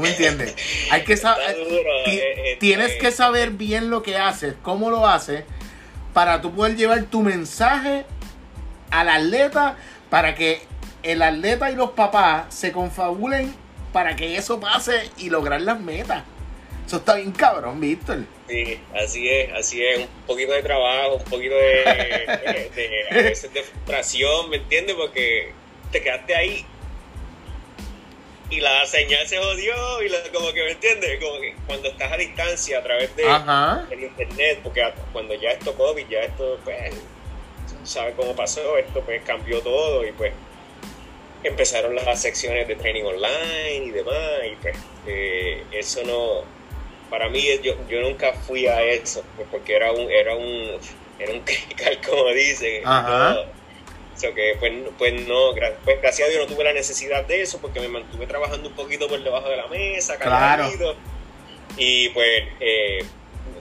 ¿Tú 0.00 0.04
me 0.04 0.12
entiendes? 0.12 0.54
Hay 0.90 1.04
que 1.04 1.14
saber, 1.18 1.56
eh, 2.06 2.34
eh, 2.36 2.56
tienes 2.58 2.96
que 2.96 3.10
saber 3.12 3.50
bien 3.50 3.90
lo 3.90 4.02
que 4.02 4.16
haces, 4.16 4.54
cómo 4.62 4.88
lo 4.90 5.06
haces, 5.06 5.44
para 6.14 6.40
tú 6.40 6.52
poder 6.54 6.74
llevar 6.74 7.02
tu 7.04 7.20
mensaje 7.22 8.06
al 8.90 9.10
atleta, 9.10 9.76
para 10.08 10.34
que 10.34 10.62
el 11.02 11.20
atleta 11.20 11.70
y 11.70 11.76
los 11.76 11.90
papás 11.90 12.46
se 12.48 12.72
confabulen 12.72 13.54
para 13.92 14.16
que 14.16 14.36
eso 14.38 14.58
pase 14.58 15.10
y 15.18 15.28
lograr 15.28 15.60
las 15.60 15.78
metas. 15.78 16.22
Eso 16.86 16.96
está 16.96 17.16
bien 17.16 17.32
cabrón, 17.32 17.78
Víctor. 17.78 18.20
Sí, 18.48 18.80
así 18.94 19.28
es, 19.28 19.52
así 19.52 19.84
es, 19.84 19.98
un 19.98 20.08
poquito 20.26 20.52
de 20.52 20.62
trabajo, 20.62 21.16
un 21.16 21.24
poquito 21.24 21.54
de, 21.56 21.60
de- 22.46 22.70
de- 22.74 23.06
a 23.10 23.22
veces 23.22 23.52
de 23.52 23.62
frustración, 23.64 24.48
¿me 24.48 24.56
entiendes? 24.56 24.96
Porque 24.96 25.52
te 25.92 26.00
quedaste 26.02 26.34
ahí 26.34 26.64
y 28.50 28.60
la 28.60 28.84
señal 28.86 29.26
se 29.28 29.38
jodió 29.38 30.02
y 30.02 30.08
la- 30.08 30.22
como 30.32 30.52
que, 30.52 30.62
¿me 30.64 30.70
entiendes? 30.72 31.18
Como 31.20 31.40
que 31.40 31.54
cuando 31.66 31.88
estás 31.88 32.12
a 32.12 32.16
distancia 32.16 32.78
a 32.78 32.82
través 32.82 33.14
de 33.16 33.28
Ajá. 33.28 33.86
el 33.90 34.02
internet, 34.04 34.60
porque 34.62 34.82
cuando 35.12 35.34
ya 35.34 35.50
esto 35.52 35.74
COVID, 35.74 36.06
ya 36.08 36.20
esto, 36.22 36.58
pues, 36.64 36.94
¿sabes 37.84 38.14
cómo 38.16 38.34
pasó? 38.34 38.76
Esto 38.76 39.00
pues 39.02 39.22
cambió 39.24 39.60
todo 39.62 40.04
y 40.06 40.12
pues 40.12 40.32
empezaron 41.42 41.94
las 41.94 42.20
secciones 42.20 42.68
de 42.68 42.76
training 42.76 43.04
online 43.04 43.84
y 43.86 43.90
demás 43.90 44.14
y 44.46 44.56
pues 44.56 44.76
eh, 45.06 45.64
eso 45.72 46.02
no 46.04 46.44
para 47.08 47.28
mí 47.30 47.42
yo, 47.62 47.74
yo 47.88 48.00
nunca 48.02 48.32
fui 48.34 48.66
a 48.66 48.82
eso 48.82 49.24
pues, 49.36 49.48
porque 49.50 49.74
era 49.74 49.90
un 49.92 50.10
era 50.10 50.34
un 50.36 50.78
era 51.18 51.32
un 51.32 51.40
crical 51.44 51.98
como 52.06 52.28
dicen 52.32 52.82
Ajá. 52.84 53.46
So 54.20 54.34
que 54.34 54.54
pues, 54.58 54.72
pues 54.98 55.26
no 55.26 55.52
pues 55.84 56.00
gracias 56.02 56.28
a 56.28 56.30
Dios 56.30 56.46
no 56.48 56.54
tuve 56.54 56.64
la 56.64 56.72
necesidad 56.72 57.24
de 57.26 57.42
eso 57.42 57.58
porque 57.60 57.80
me 57.80 57.88
mantuve 57.88 58.26
trabajando 58.26 58.68
un 58.68 58.74
poquito 58.74 59.08
por 59.08 59.22
debajo 59.22 59.48
de 59.48 59.56
la 59.56 59.66
mesa 59.68 60.18
Claro. 60.18 60.68
y 61.76 62.08
pues 62.10 62.42
eh, 62.60 62.98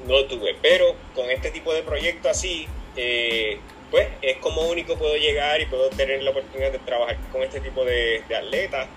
no 0.05 0.25
tuve. 0.25 0.55
Pero 0.61 0.95
con 1.15 1.29
este 1.31 1.51
tipo 1.51 1.73
de 1.73 1.83
proyectos 1.83 2.31
así 2.31 2.67
eh, 2.97 3.59
pues 3.91 4.07
es 4.21 4.37
como 4.37 4.63
único 4.63 4.97
puedo 4.97 5.15
llegar 5.15 5.61
y 5.61 5.65
puedo 5.67 5.89
tener 5.91 6.21
la 6.23 6.31
oportunidad 6.31 6.71
de 6.71 6.79
trabajar 6.79 7.17
con 7.31 7.41
este 7.43 7.61
tipo 7.61 7.85
de, 7.85 8.21
de 8.27 8.35
atletas. 8.35 8.87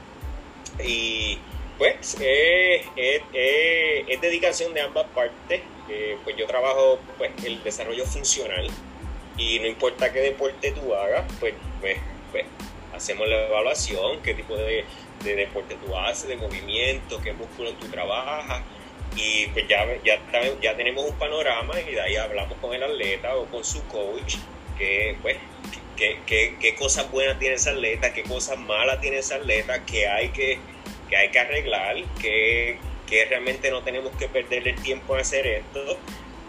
Y 0.84 1.38
pues 1.78 2.14
es, 2.20 2.82
es- 2.96 3.22
es- 3.32 4.04
es 4.08 4.20
dedicación 4.20 4.74
de 4.74 4.80
ambas 4.80 5.06
partes. 5.14 5.60
Eh, 5.90 6.16
pues 6.24 6.36
yo 6.36 6.46
trabajo 6.46 6.98
pues 7.18 7.30
el 7.44 7.62
desarrollo 7.62 8.04
funcional 8.06 8.68
y 9.36 9.58
no 9.60 9.66
importa 9.66 10.12
qué 10.12 10.20
deporte 10.20 10.72
tú 10.72 10.94
hagas 10.94 11.24
pues 11.40 11.54
pues, 11.80 11.98
pues 12.30 12.44
hacemos 12.94 13.28
la 13.28 13.46
evaluación 13.46 14.20
qué 14.22 14.34
tipo 14.34 14.56
de, 14.56 14.84
de 15.24 15.36
deporte 15.36 15.76
tú 15.84 15.96
haces 15.96 16.28
de 16.28 16.36
movimiento 16.36 17.20
qué 17.22 17.32
músculos 17.32 17.78
tú 17.80 17.86
trabajas 17.88 18.62
y 19.14 19.46
pues 19.48 19.68
ya, 19.68 19.86
ya, 20.02 20.18
ya 20.62 20.76
tenemos 20.76 21.04
un 21.04 21.14
panorama 21.16 21.74
y 21.80 21.92
de 21.92 22.00
ahí 22.00 22.16
hablamos 22.16 22.56
con 22.58 22.72
el 22.74 22.82
atleta 22.82 23.36
o 23.36 23.44
con 23.46 23.62
su 23.62 23.82
coach 23.88 24.36
que 24.78 25.16
pues 25.20 25.36
qué, 25.96 26.18
qué, 26.26 26.56
qué 26.60 26.74
cosas 26.74 27.10
buenas 27.10 27.38
tiene 27.38 27.56
ese 27.56 27.70
atleta, 27.70 28.12
qué 28.12 28.22
cosas 28.22 28.58
malas 28.58 29.00
tiene 29.00 29.18
ese 29.18 29.34
atleta, 29.34 29.84
que 29.84 30.08
hay 30.08 30.30
que, 30.30 30.58
que, 31.08 31.16
hay 31.16 31.30
que 31.30 31.38
arreglar, 31.38 31.96
que, 32.20 32.78
que 33.06 33.24
realmente 33.26 33.70
no 33.70 33.82
tenemos 33.82 34.12
que 34.16 34.28
perder 34.28 34.66
el 34.68 34.82
tiempo 34.82 35.14
en 35.14 35.20
hacer 35.20 35.46
esto. 35.46 35.98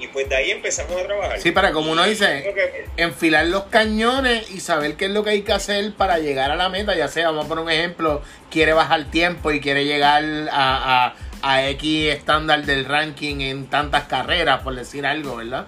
Y 0.04 0.08
pues 0.08 0.28
de 0.28 0.36
ahí 0.36 0.52
empezamos 0.52 1.00
a 1.00 1.06
trabajar. 1.06 1.40
Sí, 1.40 1.52
para 1.52 1.72
como 1.72 1.92
uno 1.92 2.04
dice, 2.04 2.52
que- 2.54 2.86
enfilar 3.02 3.46
los 3.46 3.64
cañones 3.64 4.52
y 4.52 4.60
saber 4.60 4.96
qué 4.98 5.06
es 5.06 5.12
lo 5.12 5.24
que 5.24 5.30
hay 5.30 5.42
que 5.44 5.54
hacer 5.54 5.94
para 5.94 6.20
llegar 6.20 6.52
a 6.52 6.56
la 6.56 6.68
meta. 6.70 6.94
Ya 6.96 7.08
sea, 7.08 7.28
vamos 7.28 7.46
a 7.46 7.48
poner 7.48 7.64
un 7.64 7.72
ejemplo, 7.72 8.22
quiere 8.52 8.74
bajar 8.74 9.06
tiempo 9.12 9.52
y 9.52 9.62
quiere 9.62 9.86
llegar 9.86 10.24
a, 10.52 11.06
a, 11.06 11.16
a 11.42 11.70
X 11.70 12.14
estándar 12.14 12.64
del 12.66 12.84
ranking 12.86 13.40
en 13.42 13.68
tantas 13.68 14.04
carreras, 14.04 14.62
por 14.62 14.76
decir 14.76 15.06
algo, 15.06 15.38
¿verdad? 15.38 15.68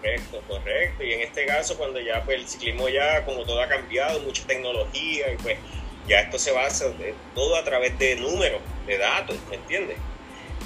Correcto, 0.00 0.40
correcto. 0.46 1.02
Y 1.02 1.12
en 1.14 1.20
este 1.22 1.44
caso, 1.46 1.76
cuando 1.76 1.98
ya 2.00 2.22
pues 2.24 2.38
el 2.38 2.46
ciclismo 2.48 2.88
ya, 2.88 3.24
como 3.24 3.44
todo 3.44 3.60
ha 3.60 3.66
cambiado, 3.68 4.20
mucha 4.20 4.46
tecnología, 4.46 5.32
y 5.32 5.36
pues 5.42 5.56
ya 6.06 6.20
esto 6.20 6.38
se 6.38 6.52
basa 6.52 6.88
de- 6.90 7.14
todo 7.34 7.56
a 7.56 7.64
través 7.64 7.98
de 7.98 8.14
números, 8.14 8.60
de 8.86 8.96
datos, 8.98 9.36
¿me 9.50 9.56
entiendes? 9.56 9.96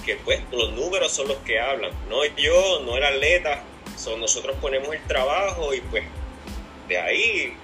Que 0.05 0.17
pues 0.17 0.41
los 0.51 0.73
números 0.73 1.13
son 1.13 1.29
los 1.29 1.39
que 1.39 1.61
hablan, 1.61 1.93
no 2.09 2.25
yo, 2.37 2.81
no 2.81 2.97
el 2.97 3.05
atleta, 3.05 3.63
son 3.97 4.21
nosotros 4.21 4.57
ponemos 4.61 4.95
el 4.95 5.03
trabajo 5.07 5.75
y 5.75 5.81
pues 5.83 6.05
de 6.89 6.99
ahí, 6.99 7.55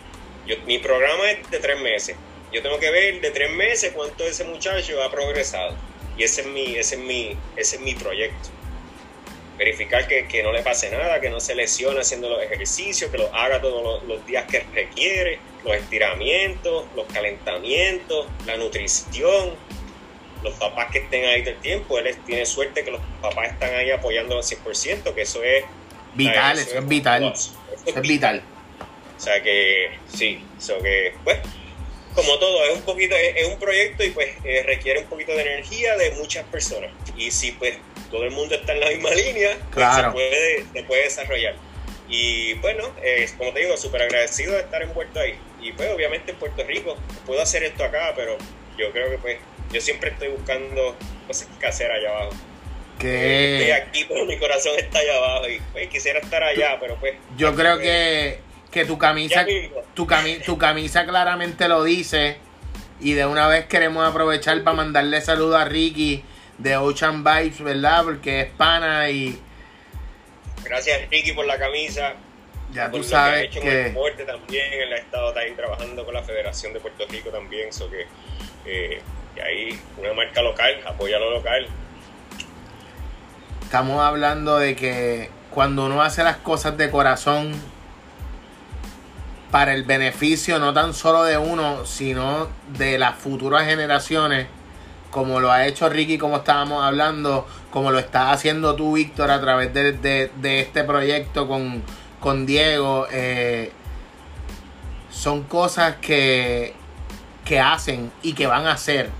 yo, 0.46 0.56
mi 0.66 0.78
programa 0.78 1.30
es 1.30 1.50
de 1.50 1.58
tres 1.58 1.80
meses. 1.80 2.16
Yo 2.52 2.62
tengo 2.62 2.78
que 2.78 2.90
ver 2.90 3.20
de 3.20 3.30
tres 3.30 3.50
meses 3.50 3.92
cuánto 3.94 4.24
ese 4.24 4.44
muchacho 4.44 5.02
ha 5.02 5.10
progresado. 5.10 5.76
Y 6.16 6.22
ese 6.22 6.42
es 6.42 6.46
mi, 6.46 6.76
ese 6.76 6.94
es 6.94 7.00
mi, 7.00 7.36
ese 7.56 7.76
es 7.76 7.82
mi 7.82 7.94
proyecto 7.94 8.50
verificar 9.58 10.06
que, 10.06 10.26
que 10.28 10.42
no 10.42 10.52
le 10.52 10.62
pase 10.62 10.90
nada, 10.90 11.20
que 11.20 11.30
no 11.30 11.40
se 11.40 11.54
lesione 11.54 12.00
haciendo 12.00 12.28
los 12.28 12.42
ejercicios, 12.42 13.10
que 13.10 13.18
los 13.18 13.30
haga 13.32 13.60
todos 13.60 13.82
los, 13.82 14.04
los 14.04 14.26
días 14.26 14.44
que 14.46 14.60
requiere, 14.74 15.38
los 15.64 15.74
estiramientos, 15.76 16.84
los 16.94 17.06
calentamientos, 17.06 18.26
la 18.46 18.56
nutrición, 18.56 19.54
los 20.42 20.54
papás 20.54 20.90
que 20.92 20.98
estén 20.98 21.24
ahí 21.24 21.42
del 21.42 21.56
tiempo, 21.56 21.98
él 21.98 22.06
es- 22.08 22.24
tiene 22.24 22.46
suerte 22.46 22.84
que 22.84 22.90
los 22.90 23.00
papás 23.20 23.48
están 23.52 23.74
ahí 23.74 23.90
apoyándolo 23.90 24.40
al 24.40 24.44
100%, 24.46 25.14
que 25.14 25.22
eso 25.22 25.42
es 25.42 25.64
Vital, 26.14 26.58
eso 26.58 26.78
es 26.78 26.88
vital. 26.88 27.24
Eso 27.34 27.52
es 27.84 28.00
vital. 28.00 28.42
O 29.16 29.20
sea 29.20 29.42
que 29.42 29.90
sí, 30.12 30.42
eso 30.58 30.78
que 30.78 31.12
pues 31.24 31.38
como 32.14 32.38
todo 32.38 32.64
es 32.64 32.74
un 32.74 32.82
poquito 32.82 33.14
es, 33.14 33.36
es 33.36 33.46
un 33.48 33.58
proyecto 33.58 34.02
y 34.02 34.10
pues 34.10 34.30
eh, 34.44 34.62
requiere 34.66 35.00
un 35.00 35.06
poquito 35.06 35.32
de 35.32 35.42
energía 35.42 35.94
de 35.96 36.12
muchas 36.12 36.44
personas 36.46 36.90
y 37.16 37.30
si 37.30 37.52
pues 37.52 37.76
todo 38.10 38.24
el 38.24 38.30
mundo 38.30 38.54
está 38.54 38.72
en 38.72 38.80
la 38.80 38.88
misma 38.88 39.10
línea 39.10 39.50
pues, 39.54 39.74
Claro. 39.74 40.08
se 40.08 40.12
puede 40.14 40.64
se 40.72 40.82
puede 40.84 41.02
desarrollar 41.02 41.54
y 42.08 42.54
bueno 42.54 42.90
eh, 43.02 43.28
como 43.36 43.52
te 43.52 43.60
digo 43.60 43.76
súper 43.76 44.00
agradecido 44.02 44.54
de 44.54 44.60
estar 44.60 44.80
envuelto 44.82 45.20
ahí 45.20 45.38
y 45.60 45.72
pues 45.72 45.90
obviamente 45.92 46.30
en 46.30 46.38
Puerto 46.38 46.64
Rico 46.64 46.96
puedo 47.26 47.42
hacer 47.42 47.62
esto 47.64 47.84
acá 47.84 48.14
pero 48.16 48.38
yo 48.78 48.90
creo 48.92 49.10
que 49.10 49.18
pues 49.18 49.36
yo 49.72 49.80
siempre 49.80 50.10
estoy 50.10 50.28
buscando 50.28 50.96
cosas 51.26 51.48
que 51.58 51.66
hacer 51.66 51.90
allá 51.90 52.10
abajo 52.10 52.30
estoy 52.98 53.08
Que 53.10 53.72
aquí 53.74 54.04
pero 54.08 54.24
mi 54.24 54.38
corazón 54.38 54.72
está 54.78 54.98
allá 54.98 55.16
abajo 55.16 55.48
y 55.48 55.60
pues 55.72 55.88
quisiera 55.88 56.18
estar 56.18 56.42
allá 56.42 56.78
pero 56.80 56.96
pues 56.96 57.14
yo 57.36 57.54
creo 57.54 57.74
pues, 57.76 57.86
que, 57.86 58.38
que 58.70 58.84
tu 58.84 58.96
camisa, 58.98 59.46
tu, 59.94 60.06
cami- 60.06 60.42
tu 60.44 60.56
camisa 60.58 61.04
claramente 61.06 61.68
lo 61.68 61.84
dice. 61.84 62.38
Y 62.98 63.12
de 63.12 63.26
una 63.26 63.46
vez 63.46 63.66
queremos 63.66 64.08
aprovechar 64.08 64.62
para 64.64 64.76
mandarle 64.76 65.20
saludo 65.20 65.58
a 65.58 65.66
Ricky 65.66 66.24
de 66.56 66.78
Ocean 66.78 67.22
Vibes, 67.22 67.60
¿verdad? 67.62 68.04
Porque 68.04 68.40
es 68.40 68.46
pana 68.46 69.10
y 69.10 69.38
Gracias 70.64 71.08
Ricky 71.10 71.32
por 71.32 71.44
la 71.46 71.58
camisa. 71.58 72.14
ya 72.72 72.90
por 72.90 73.00
tú 73.02 73.04
lo 73.04 73.08
que 73.10 73.14
ha 73.14 73.18
sabes 73.18 73.44
hecho 73.44 73.60
en 73.60 73.66
el 73.66 73.72
que... 73.72 73.78
deporte 73.90 74.24
también. 74.24 74.72
Él 74.72 74.92
ha 74.94 74.96
estado 74.96 75.32
también 75.34 75.56
trabajando 75.56 76.04
con 76.06 76.14
la 76.14 76.22
Federación 76.22 76.72
de 76.72 76.80
Puerto 76.80 77.04
Rico 77.10 77.28
también. 77.28 77.70
So 77.72 77.90
que, 77.90 78.06
eh, 78.64 79.00
y 79.36 79.40
ahí 79.40 79.80
una 79.98 80.12
marca 80.14 80.42
local, 80.42 80.72
apoya 80.86 81.18
lo 81.18 81.30
local. 81.30 81.66
Estamos 83.62 84.00
hablando 84.00 84.58
de 84.58 84.76
que 84.76 85.30
cuando 85.50 85.86
uno 85.86 86.02
hace 86.02 86.22
las 86.22 86.36
cosas 86.36 86.76
de 86.76 86.90
corazón 86.90 87.52
para 89.50 89.74
el 89.74 89.84
beneficio 89.84 90.58
no 90.58 90.72
tan 90.72 90.94
solo 90.94 91.24
de 91.24 91.38
uno, 91.38 91.84
sino 91.86 92.48
de 92.76 92.98
las 92.98 93.16
futuras 93.16 93.64
generaciones, 93.64 94.46
como 95.10 95.40
lo 95.40 95.50
ha 95.50 95.66
hecho 95.66 95.88
Ricky, 95.88 96.18
como 96.18 96.38
estábamos 96.38 96.84
hablando, 96.84 97.46
como 97.70 97.90
lo 97.90 97.98
estás 97.98 98.32
haciendo 98.34 98.74
tú, 98.76 98.94
Víctor, 98.94 99.30
a 99.30 99.40
través 99.40 99.72
de, 99.72 99.92
de- 99.92 100.60
este 100.60 100.84
proyecto 100.84 101.48
con, 101.48 101.82
con 102.20 102.44
Diego, 102.44 103.06
eh, 103.10 103.72
son 105.10 105.44
cosas 105.44 105.96
que, 105.96 106.74
que 107.44 107.60
hacen 107.60 108.12
y 108.22 108.34
que 108.34 108.46
van 108.46 108.66
a 108.66 108.72
hacer 108.72 109.10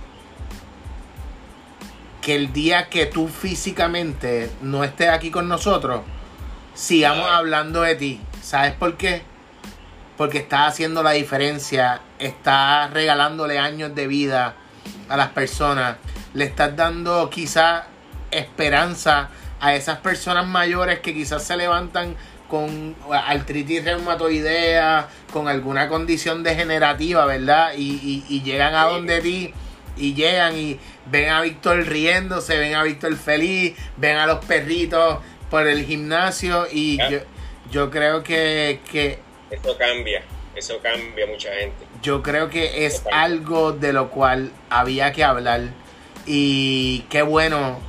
que 2.27 2.35
el 2.35 2.53
día 2.53 2.89
que 2.89 3.07
tú 3.07 3.29
físicamente 3.29 4.51
no 4.61 4.83
estés 4.83 5.11
aquí 5.11 5.31
con 5.31 5.47
nosotros, 5.47 6.01
sigamos 6.75 7.31
hablando 7.31 7.83
de 7.83 7.95
ti. 7.95 8.21
¿Sabes 8.43 8.73
por 8.73 8.97
qué? 8.97 9.23
Porque 10.17 10.39
estás 10.39 10.73
haciendo 10.73 11.05
la 11.05 11.13
diferencia, 11.13 12.01
estás 12.19 12.93
regalándole 12.93 13.61
años 13.61 13.95
de 13.95 14.09
vida 14.09 14.57
a 15.09 15.17
las 15.17 15.29
personas, 15.29 15.99
le 16.35 16.47
estás 16.47 16.75
dando 16.75 17.31
quizás 17.31 17.85
esperanza 18.33 19.29
a 19.61 19.77
esas 19.77 19.99
personas 19.99 20.49
mayores 20.49 20.99
que 20.99 21.15
quizás 21.15 21.45
se 21.45 21.57
levantan 21.57 22.17
con 22.49 22.97
artritis 23.09 23.85
reumatoidea, 23.85 25.09
con 25.33 25.47
alguna 25.47 25.87
condición 25.87 26.43
degenerativa, 26.43 27.25
¿verdad? 27.25 27.75
Y, 27.77 28.25
y, 28.29 28.43
llegan 28.43 28.75
a 28.75 28.87
donde 28.87 29.21
ti 29.21 29.55
y 29.97 30.15
llegan 30.15 30.57
y 30.57 30.79
ven 31.07 31.31
a 31.31 31.41
Víctor 31.41 31.87
riéndose, 31.87 32.59
ven 32.59 32.75
a 32.75 32.83
Víctor 32.83 33.17
feliz, 33.17 33.77
ven 33.97 34.17
a 34.17 34.27
los 34.27 34.45
perritos 34.45 35.19
por 35.51 35.67
el 35.67 35.85
gimnasio 35.85 36.67
y 36.71 36.99
yo, 37.11 37.21
yo 37.71 37.91
creo 37.91 38.23
que, 38.23 38.81
que... 38.91 39.19
Eso 39.51 39.77
cambia, 39.79 40.23
eso 40.55 40.79
cambia 40.83 41.27
mucha 41.27 41.53
gente. 41.53 41.87
Yo 42.03 42.23
creo 42.23 42.51
que 42.51 42.87
es 42.87 43.03
algo 43.13 43.73
de 43.73 43.93
lo 43.93 44.11
cual 44.11 44.51
había 44.71 45.13
que 45.13 45.25
hablar 45.25 45.63
y 46.27 47.05
qué 47.09 47.23
bueno 47.23 47.81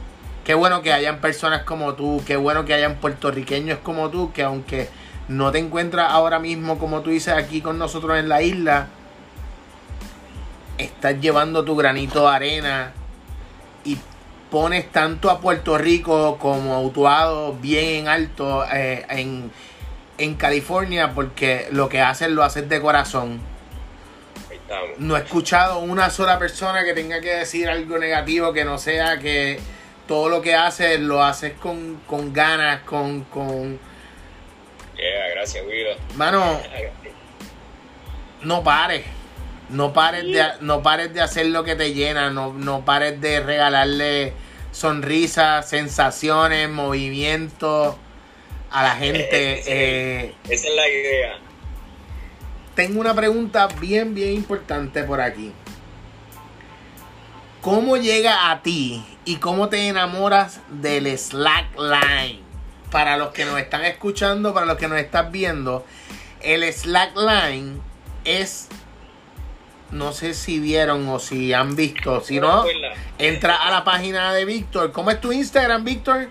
qué 0.48 0.54
bueno 0.54 0.82
que 0.82 0.94
hayan 0.94 1.20
personas 1.20 1.64
como 1.64 1.96
tú, 1.96 2.24
qué 2.26 2.38
bueno 2.38 2.64
que 2.64 2.74
hayan 2.74 2.96
puertorriqueños 3.02 3.80
como 3.80 4.10
tú, 4.10 4.32
que 4.32 4.44
aunque 4.44 4.88
no 5.28 5.52
te 5.52 5.60
encuentras 5.60 6.10
ahora 6.10 6.40
mismo, 6.40 6.80
como 6.80 7.02
tú 7.02 7.10
dices, 7.10 7.34
aquí 7.34 7.60
con 7.60 7.78
nosotros 7.78 8.18
en 8.18 8.30
la 8.30 8.42
isla, 8.42 8.88
estás 10.78 11.20
llevando 11.20 11.64
tu 11.64 11.76
granito 11.76 12.22
de 12.22 12.36
arena 12.36 12.94
y 13.84 13.98
pones 14.52 14.92
tanto 14.92 15.30
a 15.30 15.40
Puerto 15.40 15.78
Rico 15.78 16.38
como 16.40 16.74
a 16.74 16.82
Utuado 16.82 17.54
bien 17.54 18.02
en 18.02 18.08
alto 18.08 18.66
eh, 18.72 19.06
en, 19.10 19.52
en 20.18 20.36
California 20.36 21.14
porque 21.14 21.68
lo 21.72 21.90
que 21.90 22.02
haces 22.02 22.30
lo 22.30 22.44
haces 22.44 22.68
de 22.70 22.82
corazón. 22.82 23.40
No 24.98 25.16
he 25.16 25.20
escuchado 25.20 25.80
una 25.80 26.10
sola 26.10 26.38
persona 26.40 26.84
que 26.84 26.94
tenga 26.94 27.22
que 27.22 27.36
decir 27.36 27.70
algo 27.70 27.98
negativo 27.98 28.52
que 28.52 28.66
no 28.66 28.78
sea 28.78 29.18
que 29.18 29.60
todo 30.08 30.28
lo 30.28 30.42
que 30.42 30.56
haces 30.56 31.00
lo 31.00 31.24
haces 31.24 31.54
con, 31.54 32.02
con 32.06 32.34
ganas, 32.34 32.82
con, 32.82 33.24
con... 33.26 33.80
Yeah, 34.96 35.30
gracias, 35.36 35.66
Guido. 35.66 35.96
Mano, 36.16 36.60
no 38.44 38.64
pares. 38.64 39.06
No 39.70 39.92
pares, 39.92 40.24
de, 40.24 40.44
no 40.62 40.82
pares 40.82 41.14
de 41.14 41.22
hacer 41.22 41.48
lo 41.48 41.64
que 41.64 41.76
te 41.76 41.94
llena, 41.94 42.30
no, 42.30 42.54
no 42.54 42.86
pares 42.86 43.20
de 43.20 43.42
regalarle 43.42 44.34
sonrisas, 44.72 45.68
sensaciones, 45.70 46.70
movimientos 46.70 47.96
a 48.72 48.84
la 48.84 48.96
gente. 48.96 49.28
Eh, 49.32 50.36
esa 50.50 50.68
es 50.68 50.76
la 50.76 50.88
idea. 50.88 51.38
Tengo 52.76 53.02
una 53.02 53.14
pregunta 53.14 53.68
bien, 53.80 54.14
bien 54.14 54.34
importante 54.34 55.04
por 55.04 55.20
aquí. 55.20 55.52
¿Cómo 57.62 57.98
llega 57.98 58.52
a 58.52 58.62
ti 58.62 59.04
y 59.26 59.38
cómo 59.38 59.68
te 59.68 59.88
enamoras 59.88 60.62
del 60.70 61.18
slackline? 61.18 62.40
Para 62.92 63.18
los 63.18 63.30
que 63.30 63.46
nos 63.46 63.60
están 63.60 63.84
escuchando, 63.84 64.54
para 64.54 64.66
los 64.66 64.78
que 64.78 64.88
nos 64.88 65.00
están 65.00 65.32
viendo, 65.32 65.86
el 66.40 66.72
slackline 66.72 67.82
es 68.24 68.70
no 69.92 70.12
sé 70.14 70.34
si 70.34 70.60
vieron 70.60 71.08
o 71.08 71.20
si 71.20 71.54
han 71.54 71.76
visto. 71.76 72.22
Si 72.22 72.40
no, 72.40 72.66
entra 73.18 73.56
a 73.56 73.72
la 73.72 73.84
página 73.84 74.34
de 74.34 74.46
Víctor. 74.46 74.92
¿Cómo 74.92 75.12
es 75.12 75.22
tu 75.22 75.32
Instagram, 75.32 75.84
Víctor? 75.84 76.30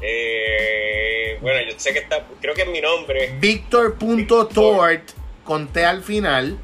Eh, 0.00 1.38
bueno, 1.40 1.60
yo 1.68 1.78
sé 1.78 1.92
que 1.92 2.00
está, 2.00 2.26
creo 2.40 2.54
que 2.54 2.62
es 2.62 2.68
mi 2.68 2.80
nombre. 2.80 3.36
Víctor.tort, 3.38 5.10
con 5.44 5.68
T 5.68 5.84
al 5.84 6.02
final. 6.02 6.58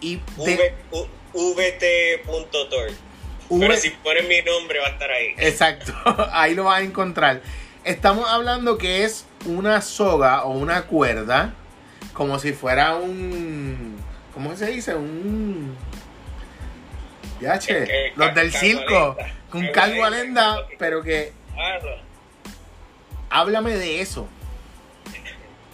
Y 0.00 0.16
vt.tort. 0.36 0.68
Pero 3.48 3.76
si 3.76 3.90
pones 3.90 4.28
mi 4.28 4.42
nombre 4.42 4.78
va 4.78 4.86
a 4.88 4.90
estar 4.90 5.10
ahí. 5.10 5.34
Exacto, 5.38 5.92
ahí 6.32 6.54
lo 6.54 6.64
vas 6.64 6.80
a 6.80 6.82
encontrar. 6.82 7.40
Estamos 7.84 8.28
hablando 8.28 8.76
que 8.76 9.04
es 9.04 9.24
una 9.46 9.80
soga 9.80 10.44
o 10.44 10.50
una 10.50 10.82
cuerda, 10.82 11.54
como 12.12 12.38
si 12.38 12.52
fuera 12.52 12.96
un... 12.96 13.97
¿Cómo 14.38 14.54
se 14.54 14.66
dice? 14.66 14.94
Un... 14.94 15.76
Ya, 17.40 17.58
che, 17.58 18.12
los 18.14 18.32
del 18.36 18.52
circo, 18.52 19.16
con 19.50 19.66
calvo 19.72 20.04
alenda, 20.04 20.64
pero 20.78 21.02
que... 21.02 21.32
Háblame 23.30 23.72
de 23.74 24.00
eso. 24.00 24.28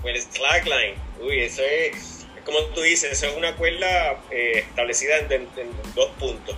Pues 0.01 0.27
slackline, 0.33 0.95
uy, 1.21 1.41
eso 1.41 1.61
es 1.61 2.27
como 2.47 2.59
tú 2.75 2.81
dices, 2.81 3.13
eso 3.13 3.27
es 3.27 3.37
una 3.37 3.55
cuerda 3.55 4.19
eh, 4.31 4.65
establecida 4.67 5.19
en, 5.19 5.47
dos 5.95 6.09
puntos. 6.19 6.57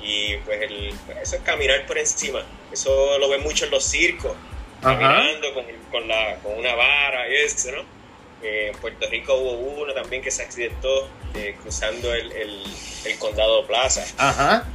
Y 0.00 0.36
pues 0.36 0.62
el, 0.62 0.94
eso 1.20 1.34
es 1.34 1.42
caminar 1.42 1.86
por 1.86 1.98
encima. 1.98 2.44
Eso 2.70 3.18
lo 3.18 3.28
ven 3.28 3.42
mucho 3.42 3.64
en 3.64 3.72
los 3.72 3.82
circos, 3.82 4.36
caminando 4.80 5.54
con, 5.54 5.64
con, 5.90 6.06
la, 6.06 6.36
con 6.36 6.56
una 6.56 6.76
vara 6.76 7.28
y 7.28 7.34
eso, 7.34 7.72
¿no? 7.72 7.99
Eh, 8.42 8.70
en 8.72 8.80
Puerto 8.80 9.06
Rico 9.10 9.34
hubo 9.34 9.82
uno 9.82 9.92
también 9.92 10.22
que 10.22 10.30
se 10.30 10.42
accidentó 10.42 11.08
eh, 11.34 11.56
cruzando 11.60 12.12
el, 12.14 12.32
el, 12.32 12.64
el, 13.04 13.18
condado 13.18 13.66
Plaza. 13.66 14.04
Ajá. 14.16 14.66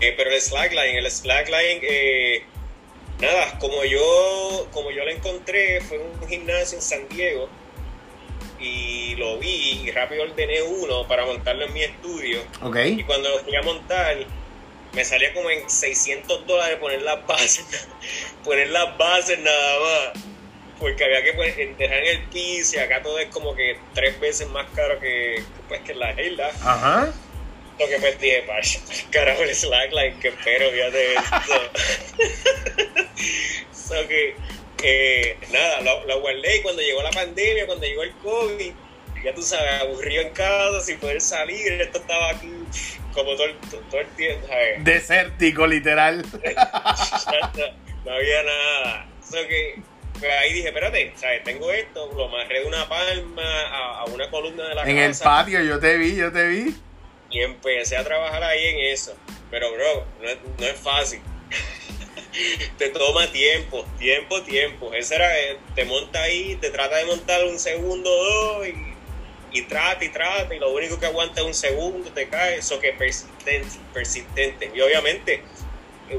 pero 0.00 0.30
el 0.30 0.40
slackline, 0.40 0.96
el 0.96 1.10
slackline, 1.10 1.80
nada, 3.20 3.58
como 3.58 3.84
yo, 3.84 4.68
como 4.72 4.90
yo 4.90 5.04
lo 5.04 5.10
encontré, 5.10 5.80
fue 5.80 5.98
un 5.98 6.28
gimnasio 6.28 6.78
en 6.78 6.82
San 6.82 7.08
Diego 7.08 7.48
y 8.62 9.14
lo 9.16 9.38
vi 9.38 9.82
y 9.84 9.90
rápido 9.90 10.22
ordené 10.22 10.62
uno 10.62 11.06
para 11.06 11.26
montarlo 11.26 11.64
en 11.66 11.72
mi 11.72 11.82
estudio. 11.82 12.40
Y 12.98 13.04
cuando 13.04 13.28
lo 13.28 13.38
fui 13.40 13.56
a 13.56 13.62
montar, 13.62 14.16
me 14.92 15.04
salía 15.04 15.34
como 15.34 15.50
en 15.50 15.68
600 15.68 16.46
dólares 16.46 16.78
poner 16.78 17.02
las 17.02 17.26
bases, 17.26 17.88
poner 18.44 18.70
las 18.70 18.96
bases 18.96 19.38
nada 19.40 19.80
más. 19.80 20.24
Porque 20.82 21.04
había 21.04 21.22
que 21.22 21.32
pues, 21.34 21.56
enterrar 21.56 21.98
en 22.00 22.08
el 22.08 22.22
piso 22.24 22.76
y 22.76 22.80
acá 22.80 23.00
todo 23.02 23.16
es 23.20 23.28
como 23.28 23.54
que 23.54 23.78
tres 23.94 24.18
veces 24.18 24.48
más 24.48 24.68
caro 24.74 24.98
que, 24.98 25.40
pues, 25.68 25.80
que 25.82 25.94
la 25.94 26.20
isla. 26.20 26.48
Ajá. 26.60 27.12
Lo 27.78 27.86
que 27.86 27.98
pues 28.00 28.20
dije, 28.20 28.44
carajo 29.12 29.42
el 29.42 29.54
slackline, 29.54 30.18
que 30.18 30.28
espero, 30.28 30.70
fíjate 30.72 31.14
esto. 31.14 31.70
so 33.72 34.08
que 34.08 34.34
eh, 34.82 35.36
nada, 35.52 35.80
lo, 35.80 36.20
guardé 36.20 36.56
y 36.56 36.62
cuando 36.62 36.82
llegó 36.82 37.00
la 37.00 37.12
pandemia, 37.12 37.64
cuando 37.66 37.86
llegó 37.86 38.02
el 38.02 38.12
COVID, 38.16 38.72
ya 39.22 39.34
tú 39.34 39.42
sabes, 39.42 39.80
aburrido 39.82 40.22
en 40.22 40.30
casa, 40.30 40.80
sin 40.80 40.98
poder 40.98 41.20
salir, 41.20 41.80
esto 41.80 41.98
estaba 41.98 42.30
aquí 42.30 42.50
como 43.14 43.36
todo, 43.36 43.46
todo, 43.88 44.00
el 44.00 44.08
tiempo, 44.16 44.48
¿sabes? 44.48 44.84
Desértico, 44.84 45.64
literal. 45.68 46.22
no, 48.04 48.12
había 48.12 48.42
nada. 48.42 49.06
que, 49.30 49.80
ahí 50.30 50.52
dije, 50.52 50.68
espérate, 50.68 51.12
¿sabes? 51.16 51.42
Tengo 51.44 51.70
esto, 51.70 52.10
lo 52.14 52.26
amarré 52.26 52.60
de 52.60 52.66
una 52.66 52.88
palma 52.88 53.42
a, 53.70 54.04
una 54.06 54.30
columna 54.30 54.68
de 54.68 54.74
la 54.74 54.82
en 54.82 54.96
casa. 54.96 55.04
En 55.04 55.10
el 55.10 55.18
patio, 55.18 55.62
yo 55.62 55.80
te 55.80 55.96
vi, 55.96 56.16
yo 56.16 56.32
te 56.32 56.46
vi. 56.48 56.74
Y 57.30 57.40
empecé 57.40 57.96
a 57.96 58.04
trabajar 58.04 58.42
ahí 58.42 58.66
en 58.66 58.92
eso. 58.92 59.16
Pero, 59.50 59.72
bro, 59.72 60.06
no 60.20 60.28
es, 60.28 60.38
no 60.58 60.66
es 60.66 60.78
fácil. 60.78 61.20
te 62.78 62.88
toma 62.90 63.26
tiempo, 63.32 63.86
tiempo, 63.98 64.42
tiempo. 64.42 64.92
Esa 64.92 65.16
era, 65.16 65.38
eh, 65.38 65.58
te 65.74 65.84
monta 65.84 66.22
ahí, 66.22 66.56
te 66.60 66.70
trata 66.70 66.96
de 66.96 67.06
montar 67.06 67.44
un 67.44 67.58
segundo 67.58 68.10
o 68.10 68.24
dos 68.24 68.68
y, 68.68 69.58
y 69.58 69.62
trata 69.62 70.04
y 70.04 70.08
trata 70.10 70.54
y 70.54 70.58
lo 70.58 70.70
único 70.72 70.98
que 70.98 71.06
aguanta 71.06 71.40
es 71.40 71.46
un 71.46 71.54
segundo, 71.54 72.10
te 72.10 72.28
cae. 72.28 72.56
Eso 72.56 72.78
que 72.80 72.90
es 72.90 72.96
persistente, 72.96 73.78
persistente. 73.92 74.70
Y 74.74 74.80
obviamente 74.80 75.42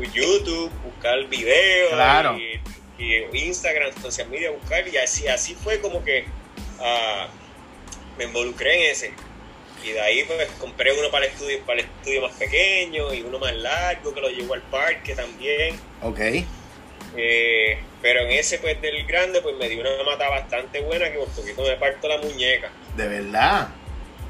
YouTube, 0.02 0.72
buscar 0.84 1.26
videos 1.28 1.94
y, 2.40 2.60
Instagram, 3.00 3.92
social 4.02 4.30
media, 4.30 4.52
buscar 4.52 4.88
y 4.88 4.98
así, 4.98 5.28
así 5.28 5.56
fue 5.56 5.80
como 5.82 6.04
que 6.04 6.26
uh, 6.80 7.28
me 8.18 8.26
involucré 8.26 8.86
en 8.86 8.92
ese. 8.92 9.14
Y 9.84 9.92
de 9.92 10.02
ahí 10.02 10.24
pues 10.24 10.48
compré 10.60 10.94
uno 10.98 11.10
para 11.12 11.26
el 11.26 11.32
estudio, 11.32 11.60
para 11.66 11.80
el 11.80 11.86
estudio 11.86 12.22
más 12.22 12.34
pequeño 12.34 13.14
y 13.14 13.22
uno 13.22 13.38
más 13.40 13.54
largo 13.54 14.14
que 14.14 14.22
lo 14.22 14.30
llevo 14.30 14.54
al 14.54 14.62
parque 14.62 15.16
también. 15.16 15.78
Ok. 16.02 16.20
Eh, 17.16 17.80
pero 18.02 18.22
en 18.22 18.32
ese 18.32 18.60
pues 18.60 18.82
del 18.82 19.06
grande 19.06 19.42
pues 19.42 19.56
me 19.58 19.68
dio 19.68 19.82
una 19.82 20.04
mata 20.04 20.30
bastante 20.30 20.82
buena 20.82 21.12
que 21.12 21.18
por 21.18 21.28
poquito 21.30 21.64
me 21.64 21.76
parto 21.76 22.08
la 22.08 22.18
muñeca. 22.18 22.72
¿De 22.96 23.08
verdad? 23.08 23.70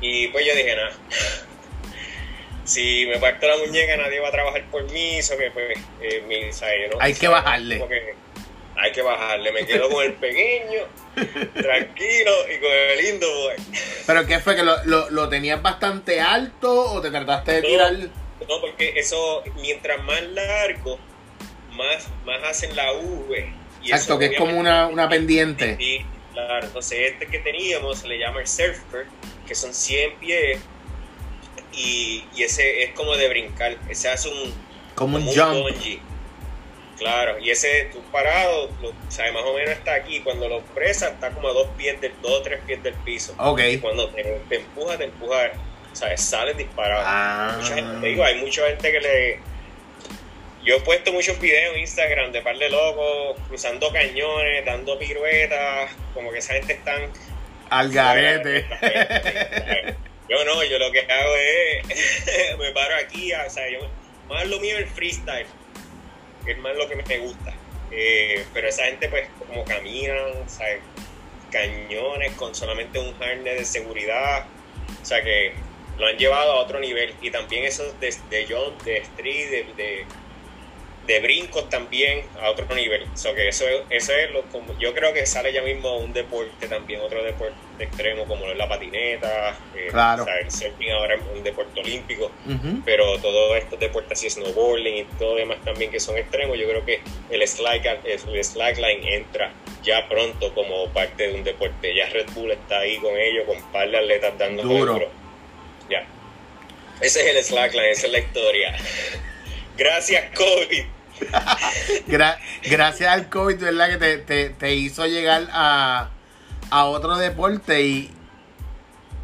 Y 0.02 0.28
pues 0.30 0.46
yo 0.46 0.56
dije, 0.56 0.76
nada. 0.76 0.92
si 2.64 3.06
me 3.06 3.20
parto 3.20 3.46
la 3.46 3.58
muñeca 3.58 3.96
nadie 3.98 4.20
va 4.20 4.30
a 4.30 4.32
trabajar 4.32 4.66
por 4.72 4.90
mí, 4.92 5.18
eso 5.18 5.38
que 5.38 5.52
pues 5.52 5.78
eh, 6.02 6.24
mi, 6.28 6.46
¿no? 6.46 6.98
Hay 7.00 7.14
que 7.14 7.28
bajarle 7.28 7.84
hay 8.84 8.92
que 8.92 9.02
bajarle. 9.02 9.52
Me 9.52 9.66
quedo 9.66 9.90
con 9.90 10.04
el 10.04 10.14
pequeño, 10.14 10.82
tranquilo 11.16 12.32
y 12.54 12.60
con 12.60 12.72
el 12.72 13.06
lindo 13.06 13.28
boy. 13.28 13.56
¿Pero 14.06 14.26
qué 14.26 14.40
fue? 14.40 14.56
¿Que 14.56 14.64
lo, 14.64 15.10
lo, 15.10 15.30
tenías 15.30 15.62
bastante 15.62 16.20
alto 16.20 16.94
o 16.94 17.02
te 17.02 17.10
trataste 17.10 17.54
de 17.54 17.62
tirar? 17.62 17.94
No, 17.94 18.60
porque 18.60 18.94
eso, 18.98 19.42
mientras 19.62 20.04
más 20.04 20.22
largo, 20.24 21.00
más, 21.72 22.08
más 22.26 22.44
hacen 22.44 22.76
la 22.76 22.92
V. 22.92 23.54
Y 23.82 23.92
Exacto, 23.92 24.20
que 24.20 24.26
es 24.28 24.38
como 24.38 24.60
una, 24.60 24.88
una 24.88 25.08
pendiente. 25.08 25.78
Sí, 25.78 26.06
claro. 26.34 26.66
Entonces, 26.66 27.12
este 27.14 27.28
que 27.28 27.40
teníamos 27.40 28.00
se 28.00 28.08
le 28.08 28.20
llama 28.20 28.42
el 28.42 28.48
Surfer, 28.48 29.08
que 29.48 29.56
son 29.56 29.74
100 29.74 30.20
pies. 30.20 30.60
Y, 31.72 32.26
y 32.36 32.44
ese 32.44 32.84
es 32.84 32.94
como 32.94 33.16
de 33.16 33.30
brincar. 33.30 33.78
Ese 33.90 34.10
hace 34.10 34.30
un. 34.30 34.54
Como 34.96 35.18
un 35.18 35.26
jump. 35.26 35.54
bungee. 35.54 36.02
Claro, 36.98 37.40
y 37.40 37.50
ese 37.50 37.90
tú 37.92 38.02
parado, 38.12 38.70
lo, 38.82 38.90
o 38.90 38.94
sea, 39.10 39.32
más 39.32 39.44
o 39.44 39.54
menos 39.54 39.72
está 39.72 39.96
aquí. 39.96 40.20
Cuando 40.22 40.48
lo 40.48 40.62
presas, 40.62 41.14
está 41.14 41.32
como 41.32 41.50
a 41.50 41.54
dos 41.54 41.68
pies 41.78 42.00
del, 42.00 42.14
dos 42.22 42.40
o 42.40 42.42
tres 42.42 42.60
pies 42.66 42.84
del 42.84 42.94
piso. 42.96 43.34
Ok. 43.38 43.62
Y 43.72 43.78
cuando 43.80 44.10
te, 44.10 44.24
te 44.48 44.56
empuja, 44.58 44.98
te 44.98 45.06
empuja, 45.06 45.52
o 45.92 45.96
sea, 45.96 46.16
sales 46.18 46.58
disparado. 46.58 47.04
Ah. 47.06 47.58
Mucha 47.60 47.76
gente, 47.76 48.00
te 48.00 48.08
digo, 48.08 48.24
hay 48.24 48.36
mucha 48.36 48.68
gente 48.68 48.92
que 48.92 49.00
le. 49.00 49.40
Yo 50.64 50.78
he 50.78 50.80
puesto 50.80 51.12
muchos 51.12 51.40
videos 51.42 51.76
en 51.76 51.82
Instagram 51.82 52.32
de 52.32 52.42
par 52.42 52.58
de 52.58 52.70
locos 52.70 53.38
cruzando 53.48 53.92
cañones, 53.92 54.64
dando 54.66 54.98
piruetas, 54.98 55.92
como 56.14 56.32
que 56.32 56.40
esa 56.40 56.54
gente 56.54 56.74
están. 56.74 57.12
Al 57.70 57.92
garete. 57.92 58.66
Yo 60.30 60.44
no, 60.46 60.64
yo 60.64 60.80
lo 60.80 60.92
que 60.92 61.02
hago 61.02 61.36
es. 61.36 62.58
me 62.58 62.72
paro 62.72 62.96
aquí, 62.96 63.32
o 63.34 63.50
sea, 63.50 63.70
yo. 63.70 63.80
Más 64.28 64.48
lo 64.48 64.60
mío 64.60 64.78
es 64.78 64.84
el 64.84 64.88
freestyle, 64.88 65.46
es 66.46 66.58
más 66.60 66.76
lo 66.76 66.88
que 66.88 66.96
me 66.96 67.18
gusta. 67.20 67.54
Eh, 67.92 68.46
pero 68.54 68.68
esa 68.68 68.86
gente, 68.86 69.08
pues, 69.10 69.28
como 69.48 69.64
caminan, 69.66 70.48
¿sabes? 70.48 70.80
cañones 71.52 72.34
con 72.34 72.56
solamente 72.56 73.00
un 73.00 73.14
harness 73.22 73.60
de 73.60 73.66
seguridad. 73.66 74.48
O 75.02 75.06
sea 75.06 75.24
que 75.24 75.54
lo 75.98 76.08
han 76.08 76.18
llevado 76.18 76.54
a 76.54 76.56
otro 76.56 76.80
nivel. 76.80 77.14
Y 77.22 77.32
también 77.32 77.64
esos 77.64 77.98
de, 78.00 78.14
de 78.30 78.46
jump, 78.48 78.82
de 78.84 78.98
street, 78.98 79.68
de, 79.76 80.06
de 81.08 81.20
brincos 81.20 81.70
también 81.70 82.24
a 82.42 82.50
otro 82.50 82.66
nivel. 82.76 83.04
O 83.14 83.18
sea 83.18 83.34
que 83.36 83.50
eso, 83.50 83.66
eso 83.90 84.14
es 84.14 84.32
lo 84.32 84.44
como 84.44 84.78
yo 84.80 84.94
creo 84.94 85.14
que 85.14 85.26
sale 85.26 85.52
ya 85.52 85.62
mismo 85.62 85.98
un 85.98 86.14
deporte 86.14 86.68
también, 86.68 87.02
otro 87.02 87.22
deporte 87.24 87.56
extremo 87.80 88.26
como 88.26 88.46
la 88.48 88.70
patineta, 88.70 89.58
eh, 89.76 89.88
Claro. 89.90 90.26
el 90.42 90.50
surfing 90.50 90.92
ahora 90.92 91.16
es 91.16 91.22
un 91.36 91.44
deporte 91.44 91.80
olímpico, 91.82 92.32
pero 92.86 93.18
todos 93.20 93.58
estos 93.58 93.80
deportes 93.80 94.18
así, 94.20 94.30
snowboarding 94.30 94.98
y 94.98 95.04
todo 95.20 95.36
demás 95.36 95.58
también 95.66 95.92
que 95.92 96.00
son 96.00 96.18
extremos, 96.18 96.58
yo 96.58 96.68
creo 96.70 96.86
que 96.86 97.02
el 97.30 97.46
slack, 97.48 98.06
el 98.06 98.44
slackline 98.44 99.04
entra 99.08 99.52
ya 99.84 100.08
pronto 100.08 100.54
como 100.54 100.88
parte 100.90 101.28
de 101.28 101.34
un 101.36 101.44
deporte. 101.44 101.94
Ya 101.94 102.08
Red 102.08 102.28
Bull 102.34 102.52
está 102.52 102.80
ahí 102.80 102.98
con 103.00 103.18
ellos, 103.18 103.46
con 103.46 103.62
par 103.74 103.90
de 103.90 103.98
atletas 103.98 104.38
dando 104.38 104.64
Duro. 104.64 105.10
Ya. 105.90 106.06
Ese 107.02 107.22
es 107.30 107.36
el 107.36 107.44
slackline, 107.44 107.90
esa 107.92 108.06
es 108.08 108.14
la 108.14 108.20
historia. 108.20 108.78
Gracias, 109.78 110.26
COVID. 110.38 110.84
Gra- 112.08 112.38
gracias 112.64 113.10
al 113.12 113.30
COVID, 113.30 113.58
¿verdad? 113.58 113.90
Que 113.92 113.98
te, 113.98 114.18
te, 114.18 114.50
te 114.50 114.76
hizo 114.76 115.06
llegar 115.06 115.48
a, 115.52 116.10
a 116.70 116.86
otro 116.86 117.16
deporte 117.18 117.82
y, 117.84 118.12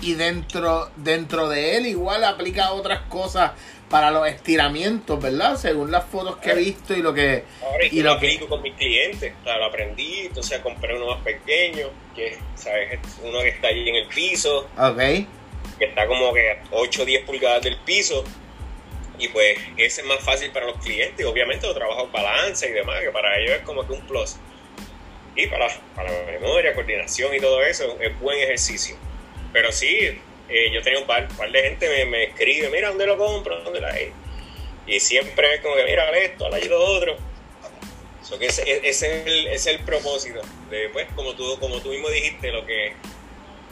y 0.01 0.13
dentro, 0.13 0.89
dentro 0.95 1.49
de 1.49 1.77
él 1.77 1.85
igual 1.87 2.23
aplica 2.23 2.71
otras 2.71 3.01
cosas 3.09 3.51
para 3.89 4.11
los 4.11 4.27
estiramientos, 4.27 5.19
¿verdad? 5.21 5.55
Según 5.57 5.91
las 5.91 6.05
fotos 6.05 6.37
que 6.37 6.51
he 6.51 6.55
visto 6.55 6.93
y 6.95 7.01
lo 7.01 7.11
que... 7.13 7.43
Ahora 7.61 7.85
y 7.85 7.99
Y 7.99 8.01
lo 8.03 8.13
lo 8.13 8.19
que- 8.19 8.27
aplico 8.27 8.47
con 8.47 8.61
mis 8.61 8.75
clientes. 8.75 9.33
O 9.41 9.43
sea, 9.43 9.57
lo 9.57 9.65
aprendí, 9.65 10.27
entonces 10.27 10.59
compré 10.59 10.95
uno 10.95 11.07
más 11.15 11.23
pequeño, 11.23 11.87
que 12.15 12.37
¿sabes? 12.55 12.93
es 12.93 12.99
uno 13.23 13.39
que 13.41 13.49
está 13.49 13.67
allí 13.69 13.89
en 13.89 13.95
el 13.95 14.07
piso, 14.07 14.69
Ok, 14.77 14.97
que 15.79 15.85
está 15.85 16.05
como 16.07 16.31
que 16.33 16.51
a 16.51 16.61
8 16.71 17.01
o 17.01 17.05
10 17.05 17.25
pulgadas 17.25 17.63
del 17.63 17.77
piso. 17.77 18.23
Y 19.19 19.27
pues 19.29 19.57
ese 19.77 20.01
es 20.01 20.07
más 20.07 20.19
fácil 20.21 20.51
para 20.51 20.65
los 20.65 20.77
clientes. 20.77 21.25
Obviamente 21.25 21.67
lo 21.67 21.73
trabajo 21.73 22.05
en 22.05 22.11
balance 22.11 22.67
y 22.67 22.71
demás, 22.71 23.01
que 23.01 23.11
para 23.11 23.37
ellos 23.37 23.57
es 23.57 23.61
como 23.61 23.85
que 23.85 23.93
un 23.93 24.01
plus. 24.07 24.37
Y 25.35 25.47
para, 25.47 25.67
para 25.95 26.11
la 26.11 26.31
memoria, 26.31 26.73
coordinación 26.73 27.33
y 27.35 27.39
todo 27.39 27.61
eso, 27.61 27.97
es 27.99 28.19
buen 28.19 28.39
ejercicio. 28.39 28.95
Pero 29.53 29.71
sí, 29.71 30.19
eh, 30.49 30.71
yo 30.73 30.81
tenía 30.81 30.99
un 30.99 31.05
par, 31.07 31.27
par 31.29 31.51
de 31.51 31.61
gente 31.61 31.87
me, 31.89 32.05
me 32.05 32.23
escribe, 32.25 32.69
mira, 32.69 32.89
¿dónde 32.89 33.05
lo 33.05 33.17
compro? 33.17 33.61
¿Dónde 33.61 33.81
la 33.81 33.89
hay? 33.89 34.11
Y 34.87 34.99
siempre 34.99 35.55
es 35.55 35.61
como 35.61 35.75
que, 35.75 35.83
mira, 35.83 36.09
esto, 36.17 36.47
haz 36.47 36.65
lo 36.65 36.83
otro. 36.83 37.17
So 38.23 38.37
que 38.37 38.47
ese, 38.47 38.63
ese 38.87 39.21
es 39.21 39.27
el, 39.27 39.47
es 39.47 39.67
el 39.67 39.79
propósito. 39.79 40.41
De, 40.69 40.89
pues, 40.89 41.07
como 41.15 41.35
tú, 41.35 41.57
como 41.59 41.79
tú 41.81 41.89
mismo 41.89 42.09
dijiste, 42.09 42.51
lo 42.51 42.65
que 42.65 42.93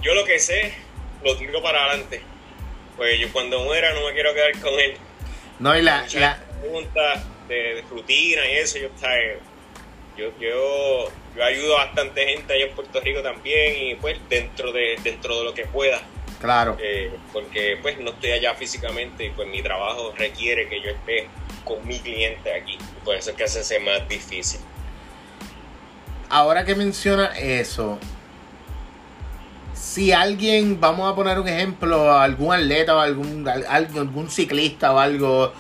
yo 0.02 0.14
lo 0.14 0.24
que 0.26 0.40
sé, 0.40 0.74
lo 1.24 1.36
tiro 1.38 1.62
para 1.62 1.86
adelante. 1.86 2.22
Pues 2.96 3.20
yo 3.20 3.32
cuando 3.32 3.60
muera 3.62 3.94
no 3.94 4.06
me 4.06 4.14
quiero 4.14 4.34
quedar 4.34 4.60
con 4.60 4.80
él. 4.80 4.96
No, 5.60 5.78
y 5.78 5.82
la, 5.82 6.06
la, 6.14 6.38
preguntas 6.62 7.24
de, 7.48 7.84
rutina 7.90 8.46
y 8.50 8.58
eso, 8.58 8.78
yo, 8.80 8.90
yo, 10.18 10.32
yo, 10.40 11.12
yo 11.36 11.44
ayudo 11.44 11.78
a 11.80 11.86
bastante 11.86 12.26
gente 12.26 12.54
allá 12.54 12.66
en 12.66 12.76
Puerto 12.76 13.00
Rico 13.02 13.22
también 13.22 13.76
y 13.88 13.96
pues 13.96 14.18
dentro 14.30 14.72
de, 14.72 14.98
dentro 15.04 15.38
de 15.40 15.44
lo 15.46 15.54
que 15.54 15.66
pueda. 15.66 16.02
claro, 16.40 16.78
Eh, 16.80 17.12
porque 17.34 17.78
pues 17.82 17.98
no 18.00 18.12
estoy 18.12 18.32
allá 18.32 18.54
físicamente 18.56 19.26
y 19.26 19.30
pues 19.32 19.48
mi 19.48 19.62
trabajo 19.62 20.14
requiere 20.18 20.68
que 20.68 20.82
yo 20.82 20.90
esté 20.92 21.28
con 21.64 21.86
mi 21.88 22.00
cliente 22.00 22.54
aquí. 22.54 22.78
Por 23.04 23.16
eso 23.16 23.32
es 23.32 23.36
que 23.36 23.44
hace 23.44 23.64
ser 23.64 23.82
más 23.82 24.08
difícil. 24.08 24.60
ahora 26.30 26.66
que 26.66 26.76
menciona 26.76 27.38
eso, 27.38 28.00
si 29.80 30.12
alguien, 30.12 30.80
vamos 30.80 31.12
a 31.12 31.16
poner 31.16 31.40
un 31.40 31.48
ejemplo, 31.48 32.12
algún 32.18 32.54
atleta 32.54 32.96
o 32.96 33.00
algún, 33.00 33.48
al- 33.48 33.66
algún, 33.68 34.30
ciclista 34.30 34.94
o 34.94 35.00
algo, 35.00 35.54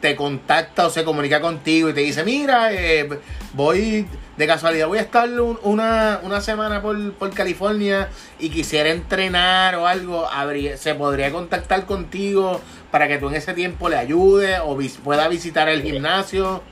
te 0.00 0.16
contacta 0.16 0.86
o 0.86 0.90
se 0.90 1.04
comunica 1.04 1.40
contigo 1.40 1.88
y 1.90 1.92
te 1.94 2.00
dice, 2.00 2.24
mira, 2.24 2.72
eh, 2.72 3.08
voy, 3.52 4.06
de 4.36 4.46
casualidad 4.46 4.88
voy 4.88 4.98
a 4.98 5.02
estar 5.02 5.28
un- 5.40 5.58
una, 5.62 6.20
una 6.24 6.40
semana 6.40 6.82
por, 6.82 7.12
por 7.14 7.30
California 7.32 8.08
y 8.40 8.48
quisiera 8.50 8.90
entrenar 8.90 9.76
o 9.76 9.86
algo, 9.86 10.26
habría- 10.28 10.76
se 10.76 10.94
podría 10.94 11.30
contactar 11.30 11.86
contigo 11.86 12.60
para 12.90 13.06
que 13.08 13.18
tú 13.18 13.28
en 13.28 13.36
ese 13.36 13.54
tiempo 13.54 13.88
le 13.88 13.96
ayudes 13.96 14.58
o 14.64 14.76
vis- 14.76 14.98
pueda 15.02 15.28
visitar 15.28 15.68
el 15.68 15.82
gimnasio. 15.82 16.62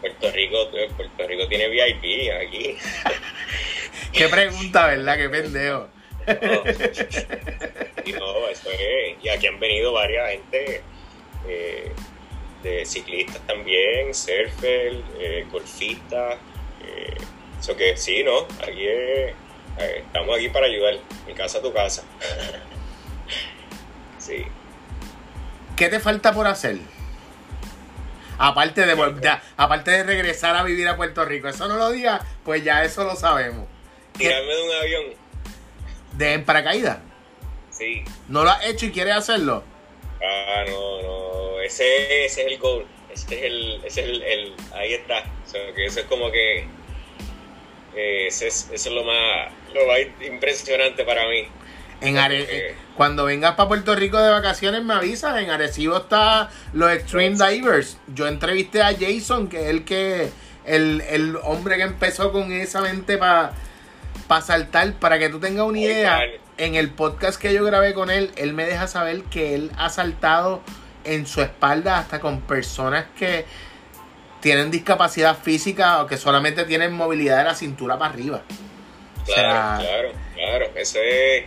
Puerto 0.00 0.30
Rico, 0.32 0.56
Puerto 0.96 1.26
Rico 1.28 1.46
tiene 1.48 1.68
VIP 1.68 2.32
aquí. 2.32 2.76
Qué 4.12 4.28
pregunta, 4.28 4.86
¿verdad? 4.86 5.16
Qué 5.16 5.28
pendejo. 5.28 5.88
Y 8.04 8.12
no, 8.12 8.48
eso 8.48 8.70
es. 8.70 9.16
Y 9.22 9.28
aquí 9.28 9.46
han 9.46 9.58
venido 9.60 9.92
varias 9.92 10.30
gente 10.30 10.82
eh, 11.48 11.92
de 12.62 12.84
ciclistas 12.86 13.40
también, 13.46 14.14
surfer, 14.14 15.02
eh, 15.18 15.46
golfistas. 15.50 16.36
eh, 16.84 17.16
eso 17.58 17.76
que 17.76 17.96
sí, 17.96 18.22
¿no? 18.24 18.40
Aquí 18.62 18.86
es, 18.86 19.32
eh, 19.78 20.02
estamos 20.06 20.36
aquí 20.36 20.48
para 20.48 20.66
ayudar. 20.66 20.94
Mi 21.26 21.34
casa, 21.34 21.60
tu 21.60 21.72
casa. 21.72 22.02
sí. 24.18 24.44
¿Qué 25.76 25.88
te 25.88 26.00
falta 26.00 26.32
por 26.32 26.46
hacer? 26.46 26.78
Aparte 28.38 28.86
de, 28.86 28.94
de- 28.96 29.38
aparte 29.56 29.90
de 29.90 30.02
regresar 30.02 30.56
a 30.56 30.62
vivir 30.62 30.88
a 30.88 30.96
Puerto 30.96 31.24
Rico. 31.26 31.48
Eso 31.48 31.68
no 31.68 31.76
lo 31.76 31.90
digas, 31.90 32.22
pues 32.44 32.64
ya 32.64 32.82
eso 32.84 33.04
lo 33.04 33.14
sabemos. 33.16 33.66
¿Qué- 34.20 34.28
Tirarme 34.28 34.54
de 34.54 34.62
un 34.62 34.72
avión. 34.76 35.04
¿De 36.12 36.32
en 36.34 36.44
paracaídas? 36.44 36.98
Sí. 37.70 38.04
¿No 38.28 38.44
lo 38.44 38.50
has 38.50 38.64
hecho 38.66 38.86
y 38.86 38.90
quieres 38.92 39.14
hacerlo? 39.16 39.64
Ah, 40.22 40.64
no, 40.68 41.02
no. 41.02 41.60
Ese, 41.60 42.26
ese 42.26 42.42
es 42.42 42.52
el 42.52 42.58
goal. 42.58 42.84
Ese 43.12 43.34
es 43.36 43.42
el. 43.44 43.80
Ese 43.84 44.00
es 44.02 44.08
el, 44.08 44.22
el- 44.22 44.54
ahí 44.74 44.92
está. 44.94 45.24
O 45.46 45.50
sea, 45.50 45.60
que 45.74 45.86
eso 45.86 46.00
es 46.00 46.06
como 46.06 46.30
que. 46.30 46.66
eh, 47.96 48.26
ese 48.28 48.46
es- 48.48 48.68
eso 48.72 48.88
es 48.90 48.94
lo 48.94 49.02
más, 49.04 49.50
lo 49.74 49.86
más 49.86 49.98
impresionante 50.24 51.04
para 51.04 51.26
mí. 51.28 51.48
En 52.02 52.16
Are- 52.18 52.46
eh, 52.48 52.74
cuando 52.96 53.24
vengas 53.24 53.54
para 53.56 53.68
Puerto 53.68 53.94
Rico 53.94 54.18
de 54.18 54.30
vacaciones 54.30 54.82
me 54.84 54.94
avisas. 54.94 55.40
En 55.42 55.50
Arecibo 55.50 55.96
está 55.98 56.50
los 56.72 56.90
Extreme 56.92 57.36
Divers. 57.36 57.98
Yo 58.14 58.26
entrevisté 58.28 58.82
a 58.82 58.94
Jason, 58.98 59.48
que 59.48 59.62
es 59.62 59.66
el 59.68 59.84
que 59.84 60.28
el, 60.66 61.00
el 61.08 61.36
hombre 61.42 61.76
que 61.76 61.82
empezó 61.82 62.30
con 62.32 62.52
esa 62.52 62.80
mente 62.80 63.18
para 63.18 63.52
saltar. 64.40 64.92
Para 64.94 65.18
que 65.18 65.28
tú 65.28 65.40
tengas 65.40 65.64
una 65.66 65.78
idea, 65.78 66.20
en 66.58 66.74
el 66.74 66.90
podcast 66.90 67.40
que 67.40 67.52
yo 67.52 67.64
grabé 67.64 67.94
con 67.94 68.10
él, 68.10 68.30
él 68.36 68.52
me 68.52 68.64
deja 68.64 68.86
saber 68.86 69.22
que 69.24 69.54
él 69.54 69.70
ha 69.76 69.88
saltado 69.90 70.62
en 71.04 71.26
su 71.26 71.40
espalda 71.42 71.98
hasta 71.98 72.20
con 72.20 72.40
personas 72.42 73.06
que 73.18 73.44
tienen 74.40 74.70
discapacidad 74.70 75.36
física 75.38 76.02
o 76.02 76.06
que 76.06 76.16
solamente 76.16 76.64
tienen 76.64 76.92
movilidad 76.92 77.38
de 77.38 77.44
la 77.44 77.54
cintura 77.54 77.98
para 77.98 78.12
arriba. 78.14 78.42
O 79.20 79.24
Claro, 79.24 79.42
sea, 79.42 79.76
claro, 79.80 80.08
claro. 80.34 80.66
Eso 80.76 80.98
es. 81.02 81.44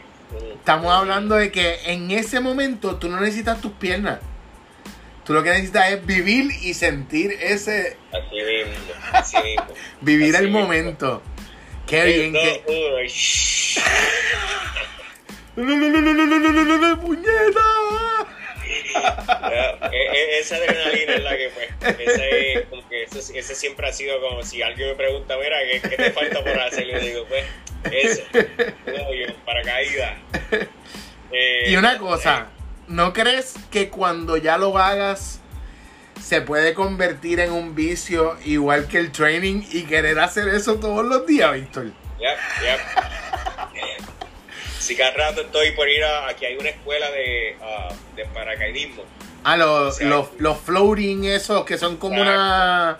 Estamos 0.55 0.91
hablando 0.91 1.35
de 1.35 1.51
que 1.51 1.79
en 1.85 2.09
ese 2.11 2.39
momento 2.39 2.95
tú 2.95 3.07
no 3.09 3.19
necesitas 3.19 3.61
tus 3.61 3.71
piernas. 3.73 4.19
Tú 5.25 5.33
lo 5.33 5.41
que 5.43 5.49
necesitas 5.51 5.89
es 5.91 6.05
vivir 6.05 6.51
y 6.63 6.73
sentir 6.73 7.31
ese. 7.39 7.97
Así 8.11 8.35
mismo, 8.35 8.93
así 9.13 9.37
mismo. 9.37 9.65
Vivir 10.01 10.35
Así 10.35 10.43
el 10.45 10.51
mismo. 10.51 10.61
momento. 10.67 11.21
Qué 11.87 12.03
bien 12.05 12.33
que. 12.33 12.63
¡No, 15.55 15.63
no, 15.63 15.75
no, 15.75 16.01
no, 16.01 16.13
no, 16.13 16.25
no, 16.25 16.39
no, 16.39 16.51
no, 16.51 16.63
no, 16.63 16.77
no, 16.77 16.99
puñeta! 17.01 17.61
E- 19.91 20.07
e- 20.13 20.39
esa 20.39 20.55
adrenalina 20.55 21.13
es 21.15 21.23
la 21.23 21.37
que, 21.37 21.49
pues, 21.49 21.69
esa 21.99 22.25
es, 22.25 22.65
como 22.67 22.87
que 22.89 23.03
ese 23.03 23.55
siempre 23.55 23.87
ha 23.87 23.93
sido 23.93 24.19
como 24.19 24.41
si 24.43 24.63
alguien 24.63 24.89
me 24.89 24.95
pregunta, 24.95 25.35
mira, 25.37 25.57
¿qué, 25.71 25.81
qué 25.89 25.95
te 25.95 26.11
falta 26.11 26.43
por 26.43 26.59
hacer? 26.59 26.87
Yo 26.87 26.99
digo, 26.99 27.25
pues, 27.27 27.45
eso, 27.91 28.23
yo, 28.87 29.35
paracaídas. 29.45 30.17
Eh, 31.31 31.65
Y 31.69 31.75
una 31.75 31.97
cosa, 31.99 32.47
¿no 32.87 33.13
crees 33.13 33.53
que 33.71 33.89
cuando 33.89 34.37
ya 34.37 34.57
lo 34.57 34.75
hagas 34.77 35.39
se 36.23 36.41
puede 36.41 36.73
convertir 36.73 37.39
en 37.41 37.51
un 37.51 37.75
vicio 37.75 38.37
igual 38.45 38.87
que 38.87 38.97
el 38.97 39.11
training 39.11 39.63
y 39.71 39.83
querer 39.83 40.19
hacer 40.19 40.47
eso 40.47 40.75
todos 40.75 41.05
los 41.05 41.27
días, 41.27 41.53
Víctor? 41.53 41.85
Yep, 41.85 42.37
yep. 42.61 42.79
Si 44.79 44.95
cada 44.95 45.11
rato 45.11 45.41
estoy 45.41 45.71
por 45.71 45.87
ir 45.89 46.03
a. 46.03 46.27
Aquí 46.29 46.45
hay 46.45 46.57
una 46.57 46.69
escuela 46.69 47.09
de, 47.11 47.55
ah, 47.61 47.89
de 48.15 48.25
paracaidismo. 48.25 49.03
Ah, 49.43 49.57
los, 49.57 50.01
los, 50.01 50.29
los 50.39 50.57
floating 50.59 51.25
esos 51.25 51.65
que 51.65 51.77
son 51.77 51.97
como 51.97 52.21
una, 52.21 52.97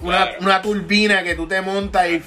una, 0.00 0.16
Claro. 0.26 0.36
una 0.40 0.62
turbina 0.62 1.22
que 1.22 1.34
tú 1.34 1.46
te 1.48 1.60
montas 1.62 2.08
y, 2.08 2.22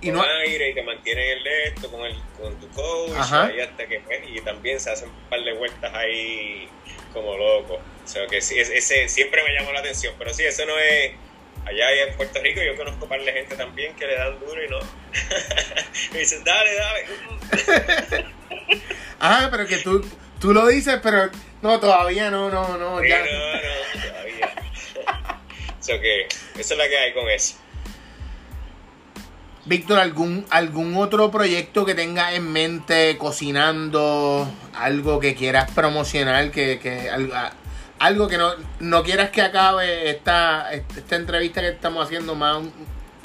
y 0.00 0.10
con 0.10 0.18
no... 0.18 0.22
aire 0.44 0.70
y 0.70 0.74
te 0.74 0.82
mantienen 0.82 1.38
el 1.38 1.46
esto 1.66 1.90
con, 1.90 2.04
el, 2.04 2.16
con 2.40 2.54
tu 2.60 2.68
coach. 2.70 3.12
Ajá. 3.18 3.46
ahí 3.46 3.60
hasta 3.60 3.86
que, 3.86 4.02
y 4.28 4.40
también 4.42 4.78
se 4.78 4.90
hacen 4.90 5.08
un 5.08 5.30
par 5.30 5.40
de 5.40 5.52
vueltas 5.54 5.92
ahí 5.94 6.68
como 7.16 7.36
locos. 7.36 7.78
O 8.04 8.08
sea 8.08 8.26
que 8.26 8.40
sí, 8.40 8.58
es- 8.58 8.70
ese 8.70 9.08
siempre 9.08 9.42
me 9.42 9.52
llamó 9.54 9.72
la 9.72 9.80
atención. 9.80 10.14
Pero 10.18 10.32
sí, 10.34 10.44
eso 10.44 10.64
no 10.66 10.78
es. 10.78 11.12
Allá 11.64 11.90
en 12.06 12.16
Puerto 12.16 12.40
Rico 12.40 12.60
yo 12.62 12.76
conozco 12.76 13.04
un 13.04 13.08
par 13.08 13.20
de 13.24 13.32
gente 13.32 13.56
también 13.56 13.96
que 13.96 14.06
le 14.06 14.14
dan 14.14 14.38
duro 14.38 14.62
y 14.64 14.68
no. 14.68 14.78
me 16.12 16.18
dicen, 16.20 16.44
dale, 16.44 16.70
dale. 16.74 18.26
Ah, 19.18 19.48
pero 19.50 19.66
que 19.66 19.78
tú, 19.78 20.06
tú 20.40 20.52
lo 20.52 20.66
dices, 20.66 21.00
pero 21.02 21.30
no, 21.62 21.80
todavía 21.80 22.30
no, 22.30 22.50
no, 22.50 22.76
no, 22.76 23.00
Sí, 23.00 23.08
ya. 23.08 23.18
no, 23.20 23.24
no, 23.24 24.08
todavía. 24.08 24.54
O 25.80 25.82
sea 25.86 26.00
que 26.00 26.22
eso 26.58 26.74
es 26.74 26.78
la 26.78 26.88
que 26.88 26.98
hay 26.98 27.12
con 27.14 27.28
eso. 27.30 27.56
Víctor, 29.66 29.98
¿algún, 29.98 30.46
¿algún 30.50 30.96
otro 30.96 31.30
proyecto 31.32 31.84
que 31.84 31.96
tengas 31.96 32.34
en 32.34 32.52
mente 32.52 33.18
cocinando? 33.18 34.48
Algo 34.76 35.18
que 35.18 35.34
quieras 35.34 35.68
promocionar, 35.72 36.52
que, 36.52 36.78
que 36.78 37.10
algo 37.98 38.28
que 38.28 38.38
no, 38.38 38.52
no 38.78 39.02
quieras 39.02 39.30
que 39.30 39.42
acabe 39.42 40.08
esta, 40.08 40.72
esta 40.72 41.16
entrevista 41.16 41.62
que 41.62 41.70
estamos 41.70 42.04
haciendo, 42.04 42.36
más 42.36 42.58
un 42.58 42.72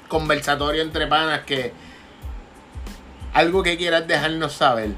conversatorio 0.07 0.81
entre 0.81 1.05
panas, 1.05 1.41
que 1.41 1.73
algo 3.33 3.61
que 3.61 3.77
quieras 3.77 4.07
dejarnos 4.07 4.53
saber. 4.53 4.95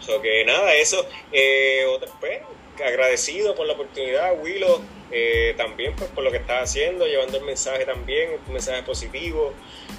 So 0.00 0.20
que 0.20 0.44
nada, 0.44 0.74
eso. 0.74 1.06
Eh, 1.32 1.84
otra, 1.88 2.08
pues, 2.20 2.40
agradecido 2.84 3.54
por 3.54 3.66
la 3.66 3.74
oportunidad, 3.74 4.38
Willow. 4.40 4.82
eh, 5.10 5.54
también 5.56 5.94
pues, 5.96 6.10
por 6.10 6.24
lo 6.24 6.30
que 6.30 6.38
estás 6.38 6.70
haciendo, 6.70 7.06
llevando 7.06 7.38
el 7.38 7.44
mensaje 7.44 7.84
también, 7.84 8.30
un 8.46 8.52
mensaje 8.52 8.82
positivo. 8.82 9.52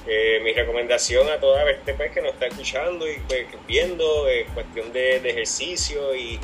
Eh, 0.07 0.39
mi 0.43 0.53
recomendación 0.53 1.27
a 1.29 1.39
toda 1.39 1.65
gente 1.65 1.93
pues, 1.95 2.11
que 2.11 2.21
nos 2.21 2.33
está 2.33 2.47
escuchando 2.47 3.09
y 3.09 3.17
pues, 3.27 3.45
viendo, 3.67 4.29
eh, 4.29 4.45
cuestión 4.53 4.91
de, 4.93 5.17
ejercicio 5.17 6.13
y 6.15 6.39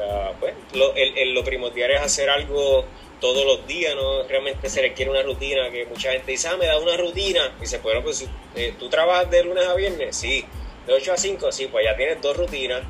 ah, 0.00 0.32
pues, 0.40 0.54
lo, 0.72 0.94
el- 0.96 1.34
lo 1.34 1.44
primordial 1.44 1.90
es 1.92 2.00
hacer 2.00 2.30
algo 2.30 2.84
todos 3.20 3.44
los 3.44 3.66
días, 3.66 3.94
no 3.94 4.22
realmente 4.24 4.68
se 4.68 4.82
requiere 4.82 5.10
una 5.10 5.22
rutina, 5.22 5.70
que 5.70 5.86
mucha 5.86 6.12
gente 6.12 6.32
dice, 6.32 6.48
ah, 6.48 6.56
me 6.56 6.66
da 6.66 6.78
una 6.78 6.96
rutina, 6.96 7.52
y 7.58 7.60
dice, 7.62 7.78
bueno, 7.78 8.02
pues 8.02 8.28
eh, 8.54 8.74
tú 8.78 8.88
trabajas 8.88 9.30
de 9.30 9.44
lunes 9.44 9.66
a 9.66 9.74
viernes, 9.74 10.16
sí, 10.16 10.44
de 10.86 10.92
8 10.92 11.12
a 11.12 11.16
5, 11.16 11.52
sí, 11.52 11.66
pues 11.66 11.84
ya 11.84 11.96
tienes 11.96 12.20
dos 12.20 12.36
rutinas, 12.36 12.82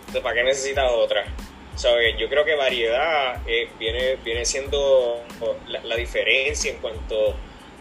entonces 0.00 0.22
¿para 0.22 0.34
qué 0.34 0.44
necesitas 0.44 0.90
otra? 0.92 1.26
¿Sabes? 1.74 2.16
Yo 2.18 2.28
creo 2.28 2.44
que 2.44 2.54
variedad 2.54 3.42
eh, 3.46 3.68
viene, 3.78 4.16
viene 4.16 4.44
siendo 4.46 5.22
la, 5.66 5.96
diferencia 5.96 6.70
en 6.70 6.78
cuanto 6.78 7.34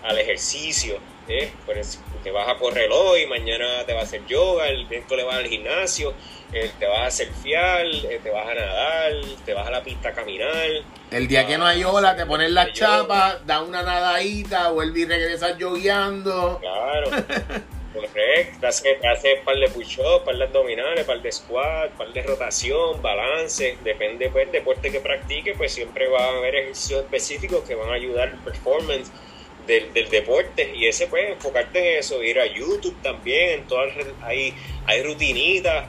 al 0.03 0.18
ejercicio. 0.20 0.99
¿eh? 1.30 1.51
Pues 1.66 1.99
te 2.24 2.32
vas 2.32 2.49
a 2.49 2.57
correr 2.57 2.89
hoy, 2.91 3.26
mañana 3.28 3.86
te 3.86 3.93
vas 3.93 4.03
a 4.03 4.05
hacer 4.07 4.26
yoga, 4.26 4.68
el 4.68 4.88
miércoles 4.88 5.26
vas 5.26 5.36
al 5.36 5.47
gimnasio, 5.47 6.13
eh, 6.51 6.72
te 6.80 6.88
vas 6.88 7.22
a 7.22 7.26
fial, 7.41 8.05
eh, 8.05 8.20
te 8.22 8.32
vas 8.32 8.47
a 8.47 8.53
nadar, 8.53 9.13
te 9.45 9.53
vas 9.53 9.68
a 9.68 9.72
la 9.72 9.84
pista 9.84 10.09
a 10.09 10.13
caminar. 10.13 10.68
El 11.11 11.27
día 11.27 11.45
que 11.45 11.57
no 11.57 11.65
hay 11.65 11.83
ola, 11.83 12.15
te 12.15 12.25
pones 12.25 12.55
hay 12.55 12.73
chapas, 12.73 13.45
da 13.45 13.61
una 13.61 13.83
nadadita, 13.83 14.71
vuelve 14.71 15.01
y 15.01 15.05
regresas 15.05 15.57
yogueando. 15.57 16.59
Claro. 16.59 17.09
Correcto. 17.95 18.67
Hace, 18.67 18.99
hace 19.07 19.37
par 19.45 19.55
de 19.55 19.69
push-ups, 19.69 20.25
par 20.25 20.35
de 20.35 20.43
abdominales, 20.43 21.05
par 21.05 21.21
de 21.21 21.31
squat, 21.31 21.91
par 21.91 22.11
de 22.11 22.21
rotación, 22.23 23.01
balance. 23.01 23.77
Depende 23.83 24.29
pues, 24.29 24.45
del 24.45 24.51
deporte 24.51 24.91
que 24.91 24.99
practique, 24.99 25.53
pues 25.55 25.71
siempre 25.71 26.07
va 26.07 26.25
a 26.25 26.37
haber 26.37 26.55
ejercicios 26.55 27.03
específicos 27.03 27.63
que 27.63 27.75
van 27.75 27.89
a 27.89 27.93
ayudar 27.93 28.29
al 28.29 28.39
performance 28.39 29.11
del, 29.65 29.93
del 29.93 30.09
deporte. 30.09 30.73
Y 30.75 30.87
ese, 30.87 31.07
pues, 31.07 31.29
enfocarte 31.29 31.79
en 31.79 31.99
eso, 31.99 32.21
ir 32.21 32.39
a 32.39 32.45
YouTube 32.45 32.95
también, 33.01 33.61
en 33.61 33.67
todas 33.67 33.93
hay, 34.21 34.53
hay 34.85 35.03
rutinitas. 35.03 35.87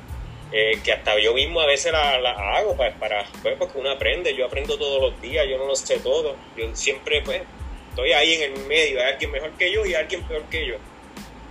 Eh, 0.53 0.79
que 0.85 0.93
hasta 0.93 1.19
yo 1.19 1.35
mismo 1.35 1.61
a 1.61 1.67
veces 1.67 1.93
la 1.93 2.31
hago 2.57 2.77
para, 2.77 2.95
para 2.97 3.25
pues, 3.43 3.57
porque 3.59 3.79
uno 3.79 3.91
aprende, 3.91 4.35
yo 4.35 4.47
aprendo 4.47 4.79
todos 4.79 5.01
los 5.01 5.21
días, 5.21 5.47
yo 5.49 5.59
no 5.59 5.67
lo 5.67 5.75
sé 5.75 5.99
todo, 5.99 6.37
yo 6.57 6.75
siempre 6.75 7.23
pues 7.23 7.43
estoy 7.91 8.13
ahí 8.13 8.35
en 8.35 8.53
el 8.53 8.67
medio, 8.67 9.01
hay 9.01 9.13
alguien 9.13 9.31
mejor 9.31 9.51
que 9.53 9.73
yo 9.73 9.85
y 9.85 9.95
alguien 9.95 10.23
peor 10.25 10.43
que 10.51 10.67
yo. 10.67 10.77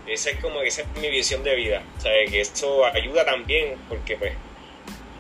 Esa 0.07 0.29
es 0.29 0.39
como 0.39 0.61
esa 0.61 0.83
es 0.83 0.87
mi 1.01 1.09
visión 1.09 1.43
de 1.43 1.55
vida. 1.55 1.83
O 1.97 2.01
sea, 2.01 2.11
que 2.29 2.41
eso 2.41 2.85
ayuda 2.85 3.25
también 3.25 3.75
porque 3.89 4.15
pues 4.15 4.33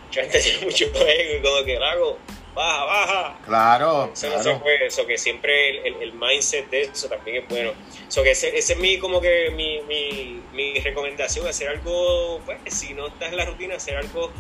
mucha 0.05 0.21
gente 0.21 0.39
tiene 0.43 0.65
mucho 0.65 0.85
ego 0.85 1.37
y 1.37 1.41
como 1.41 1.65
que 1.65 1.79
lo 1.79 1.85
hago, 1.85 2.19
baja, 2.55 2.83
baja. 2.85 3.37
Claro, 3.45 4.09
Eso 4.13 4.29
no 4.29 4.37
se 4.37 4.43
claro. 4.43 4.59
puede, 4.61 4.87
eso 4.87 5.05
que 5.05 5.17
siempre 5.17 5.69
el, 5.69 5.95
el- 5.95 6.01
el 6.03 6.13
mindset 6.13 6.69
de 6.69 6.81
eso 6.83 7.07
también 7.09 7.43
es 7.43 7.49
bueno. 7.49 7.73
Eso 8.07 8.23
que 8.23 8.31
ese, 8.31 8.57
ese 8.57 8.73
es 8.73 8.79
mi, 8.79 8.97
como 8.97 9.19
que 9.21 9.51
mi, 9.51 9.81
mi, 9.81 10.41
mi 10.53 10.79
recomendación, 10.79 11.45
hacer 11.47 11.69
algo, 11.69 12.41
pues 12.45 12.57
si 12.73 12.93
no 12.93 13.07
estás 13.07 13.29
en 13.31 13.37
la 13.37 13.45
rutina, 13.45 13.75
hacer 13.75 13.97
algo 13.97 14.31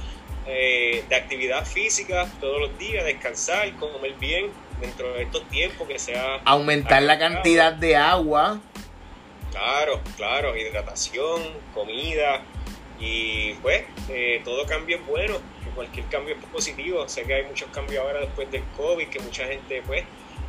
eh, 0.47 1.03
de 1.09 1.15
actividad 1.15 1.65
física 1.65 2.27
todos 2.39 2.59
los 2.61 2.77
días, 2.79 3.03
descansar, 3.05 3.71
comer 3.75 4.13
bien 4.13 4.49
dentro 4.79 5.13
de 5.13 5.23
estos 5.23 5.43
tiempos 5.49 5.87
que 5.87 5.97
sea 5.99 6.41
Aumentar 6.45 7.01
la 7.03 7.17
cantidad 7.19 7.73
de 7.73 7.95
agua. 7.95 8.59
Claro, 9.51 10.01
claro, 10.17 10.55
hidratación, 10.57 11.41
comida 11.73 12.43
y 12.99 13.53
pues 13.55 13.83
eh, 14.09 14.41
todo 14.43 14.65
cambio 14.65 14.97
es 14.97 15.05
bueno, 15.05 15.35
cualquier 15.75 16.05
cambio 16.07 16.35
es 16.35 16.45
positivo. 16.45 17.07
Sé 17.09 17.23
que 17.23 17.33
hay 17.33 17.43
muchos 17.43 17.69
cambios 17.69 18.03
ahora 18.03 18.21
después 18.21 18.49
del 18.51 18.63
COVID, 18.77 19.07
que 19.07 19.19
mucha 19.19 19.45
gente 19.45 19.81
pues 19.85 20.03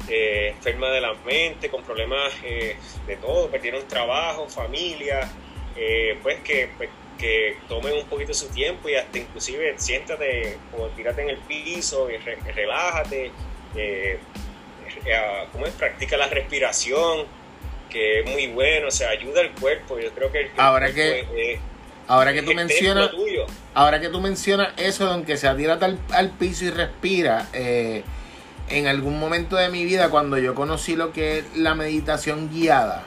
eh, 0.08 0.52
enferma 0.56 0.90
de 0.90 1.00
la 1.00 1.14
mente, 1.24 1.68
con 1.68 1.82
problemas 1.82 2.32
eh, 2.44 2.76
de 3.06 3.16
todo, 3.16 3.50
perdieron 3.50 3.86
trabajo, 3.88 4.48
familia, 4.48 5.28
eh, 5.76 6.18
pues 6.22 6.40
que, 6.40 6.68
pues, 6.76 6.88
que 7.18 7.56
tomen 7.68 7.94
un 7.94 8.04
poquito 8.06 8.32
su 8.34 8.48
tiempo 8.50 8.88
y 8.88 8.94
hasta 8.94 9.18
inclusive 9.18 9.74
siéntate 9.78 10.58
o 10.78 10.86
tírate 10.88 11.22
en 11.22 11.30
el 11.30 11.38
piso 11.38 12.08
y 12.10 12.18
re- 12.18 12.38
relájate 12.54 13.32
eh, 13.74 14.18
eh, 15.04 15.44
¿cómo 15.52 15.66
es? 15.66 15.72
Practica 15.72 16.16
la 16.16 16.28
respiración, 16.28 17.26
que 17.90 18.20
es 18.20 18.30
muy 18.30 18.46
bueno, 18.48 18.88
o 18.88 18.90
sea, 18.90 19.10
ayuda 19.10 19.40
al 19.40 19.50
cuerpo. 19.52 19.98
Yo 19.98 20.10
creo 20.12 20.30
que 20.30 20.40
el, 20.42 20.50
Ahora 20.56 20.86
cuerpo 20.92 21.26
que- 21.34 21.52
es- 21.54 21.60
Ahora 22.08 22.32
que 22.32 22.42
tú 22.42 22.54
mencionas, 22.54 23.10
ahora 23.74 24.00
que 24.00 24.08
tú 24.08 24.20
mencionas 24.20 24.68
eso, 24.76 25.06
de 25.06 25.12
aunque 25.12 25.36
se 25.36 25.52
tírate 25.54 25.84
al, 25.84 25.98
al 26.12 26.30
piso 26.30 26.64
y 26.64 26.70
respira, 26.70 27.48
eh, 27.52 28.04
en 28.68 28.86
algún 28.86 29.18
momento 29.18 29.56
de 29.56 29.68
mi 29.68 29.84
vida, 29.84 30.08
cuando 30.08 30.38
yo 30.38 30.54
conocí 30.54 30.96
lo 30.96 31.12
que 31.12 31.38
es 31.38 31.56
la 31.56 31.74
meditación 31.74 32.50
guiada, 32.50 33.04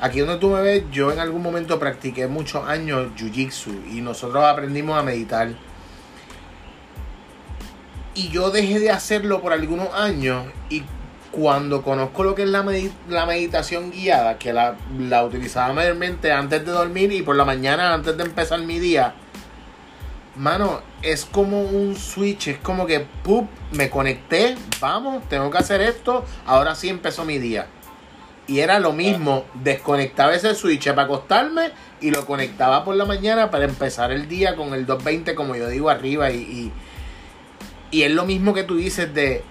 aquí 0.00 0.20
donde 0.20 0.36
tú 0.38 0.50
me 0.50 0.62
ves, 0.62 0.84
yo 0.90 1.12
en 1.12 1.18
algún 1.18 1.42
momento 1.42 1.78
practiqué 1.78 2.26
muchos 2.26 2.66
años 2.66 3.08
jiu-jitsu 3.16 3.92
y 3.92 4.00
nosotros 4.00 4.44
aprendimos 4.44 4.98
a 4.98 5.02
meditar. 5.02 5.50
Y 8.14 8.28
yo 8.28 8.50
dejé 8.50 8.78
de 8.78 8.90
hacerlo 8.90 9.40
por 9.40 9.52
algunos 9.52 9.94
años 9.94 10.44
y 10.68 10.82
cuando 11.32 11.82
conozco 11.82 12.24
lo 12.24 12.34
que 12.34 12.42
es 12.42 12.48
la, 12.50 12.62
medi- 12.62 12.92
la 13.08 13.26
meditación 13.26 13.90
guiada, 13.90 14.38
que 14.38 14.52
la, 14.52 14.76
utilizaba 15.24 15.72
mayormente 15.72 16.30
antes 16.30 16.64
de 16.64 16.70
dormir 16.70 17.10
y 17.12 17.22
por 17.22 17.36
la 17.36 17.44
mañana 17.44 17.94
antes 17.94 18.16
de 18.16 18.22
empezar 18.22 18.60
mi 18.60 18.78
día, 18.78 19.14
mano, 20.36 20.80
es 21.00 21.24
como 21.24 21.62
un 21.62 21.96
switch, 21.96 22.48
es 22.48 22.58
como 22.58 22.86
que, 22.86 23.00
¡pup! 23.24 23.48
me 23.72 23.88
conecté, 23.90 24.56
vamos, 24.80 25.26
tengo 25.28 25.50
que 25.50 25.58
hacer 25.58 25.80
esto, 25.80 26.24
ahora 26.46 26.74
sí 26.74 26.88
empezó 26.90 27.24
mi 27.24 27.38
día. 27.38 27.66
Y 28.46 28.58
era 28.58 28.78
lo 28.80 28.92
mismo, 28.92 29.44
desconectaba 29.54 30.34
ese 30.34 30.54
switch 30.54 30.88
para 30.90 31.04
acostarme 31.04 31.70
y 32.00 32.10
lo 32.10 32.26
conectaba 32.26 32.84
por 32.84 32.96
la 32.96 33.04
mañana 33.06 33.50
para 33.50 33.64
empezar 33.64 34.12
el 34.12 34.28
día 34.28 34.56
con 34.56 34.74
el 34.74 34.84
220 34.84 35.34
como 35.34 35.56
yo 35.56 35.68
digo 35.68 35.88
arriba 35.88 36.30
y, 36.30 36.72
y 37.90 38.02
es 38.02 38.10
lo 38.10 38.24
mismo 38.26 38.52
que 38.52 38.64
tú 38.64 38.76
dices 38.76 39.14
de 39.14 39.44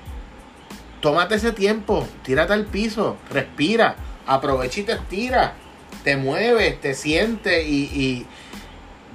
tómate 1.02 1.36
ese 1.36 1.52
tiempo, 1.52 2.08
tírate 2.24 2.54
al 2.54 2.66
piso, 2.66 3.18
respira, 3.30 3.96
aprovecha 4.26 4.80
y 4.80 4.84
te 4.84 4.94
estira, 4.94 5.56
te 6.04 6.16
mueves, 6.16 6.80
te 6.80 6.94
sientes 6.94 7.66
y, 7.68 7.84
y 7.94 8.28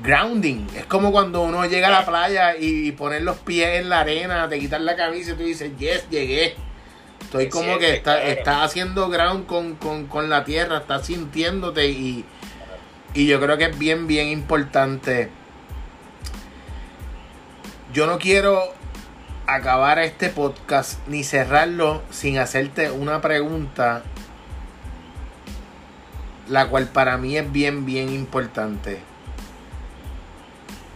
grounding. 0.03 0.66
Es 0.76 0.87
como 0.87 1.12
cuando 1.12 1.43
uno 1.43 1.64
llega 1.66 1.89
a 1.89 1.91
la 1.91 2.07
playa 2.07 2.57
y, 2.57 2.93
poner 2.93 3.22
los 3.22 3.39
pies 3.39 3.80
en 3.80 3.89
la 3.89 4.01
arena, 4.01 4.49
te 4.49 4.59
quitas 4.59 4.80
la 4.80 4.97
camisa 4.97 5.32
y 5.32 5.34
tú 5.34 5.45
dices, 5.45 5.72
yes, 5.78 6.09
llegué. 6.11 6.57
Estoy 7.20 7.49
como 7.49 7.78
que 7.78 7.95
está, 7.95 8.22
estás 8.22 8.62
haciendo 8.62 9.09
ground 9.09 9.47
con, 9.47 9.74
con, 9.76 10.07
con 10.07 10.28
la 10.28 10.45
tierra, 10.45 10.78
estás 10.78 11.07
sintiéndote 11.07 11.89
y, 11.89 12.24
y 13.14 13.26
yo 13.26 13.41
creo 13.41 13.57
que 13.57 13.64
es 13.64 13.78
bien, 13.78 14.07
bien 14.07 14.28
importante. 14.28 15.30
Yo 17.93 18.07
no 18.07 18.18
quiero 18.18 18.75
acabar 19.47 19.99
este 20.01 20.28
podcast 20.28 20.99
ni 21.07 21.22
cerrarlo 21.22 22.03
sin 22.11 22.38
hacerte 22.38 22.90
una 22.90 23.20
pregunta, 23.20 24.03
la 26.49 26.68
cual 26.68 26.88
para 26.88 27.16
mí 27.16 27.36
es 27.36 27.51
bien, 27.51 27.86
bien 27.86 28.12
importante. 28.12 29.01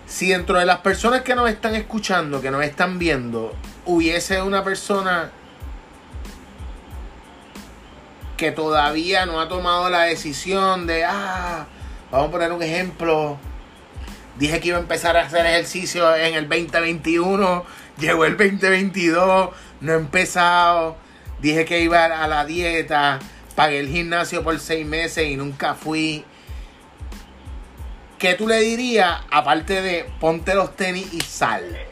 Si 0.06 0.28
dentro 0.30 0.58
de 0.58 0.66
las 0.66 0.78
personas 0.78 1.22
que 1.22 1.36
nos 1.36 1.48
están 1.48 1.76
escuchando, 1.76 2.40
que 2.40 2.50
nos 2.50 2.64
están 2.64 2.98
viendo, 2.98 3.54
hubiese 3.86 4.42
una 4.42 4.64
persona 4.64 5.30
que 8.36 8.50
todavía 8.50 9.26
no 9.26 9.40
ha 9.40 9.48
tomado 9.48 9.88
la 9.90 10.02
decisión 10.02 10.86
de, 10.86 11.04
ah, 11.04 11.66
vamos 12.10 12.28
a 12.28 12.32
poner 12.32 12.52
un 12.52 12.62
ejemplo, 12.62 13.38
dije 14.40 14.58
que 14.58 14.68
iba 14.68 14.78
a 14.78 14.80
empezar 14.80 15.18
a 15.18 15.26
hacer 15.26 15.44
ejercicio 15.44 16.16
en 16.16 16.34
el 16.34 16.48
2021, 16.48 17.64
llegó 17.98 18.24
el 18.24 18.36
2022, 18.36 19.50
no 19.82 19.92
he 19.92 19.96
empezado, 19.96 20.96
dije 21.40 21.66
que 21.66 21.80
iba 21.80 22.06
a 22.06 22.26
la 22.26 22.46
dieta, 22.46 23.18
pagué 23.54 23.78
el 23.78 23.88
gimnasio 23.88 24.42
por 24.42 24.58
seis 24.58 24.86
meses 24.86 25.28
y 25.28 25.36
nunca 25.36 25.74
fui. 25.74 26.24
¿Qué 28.18 28.34
tú 28.34 28.48
le 28.48 28.60
dirías 28.60 29.20
aparte 29.30 29.80
de 29.82 30.06
ponte 30.18 30.54
los 30.54 30.74
tenis 30.74 31.12
y 31.12 31.20
sal? 31.20 31.64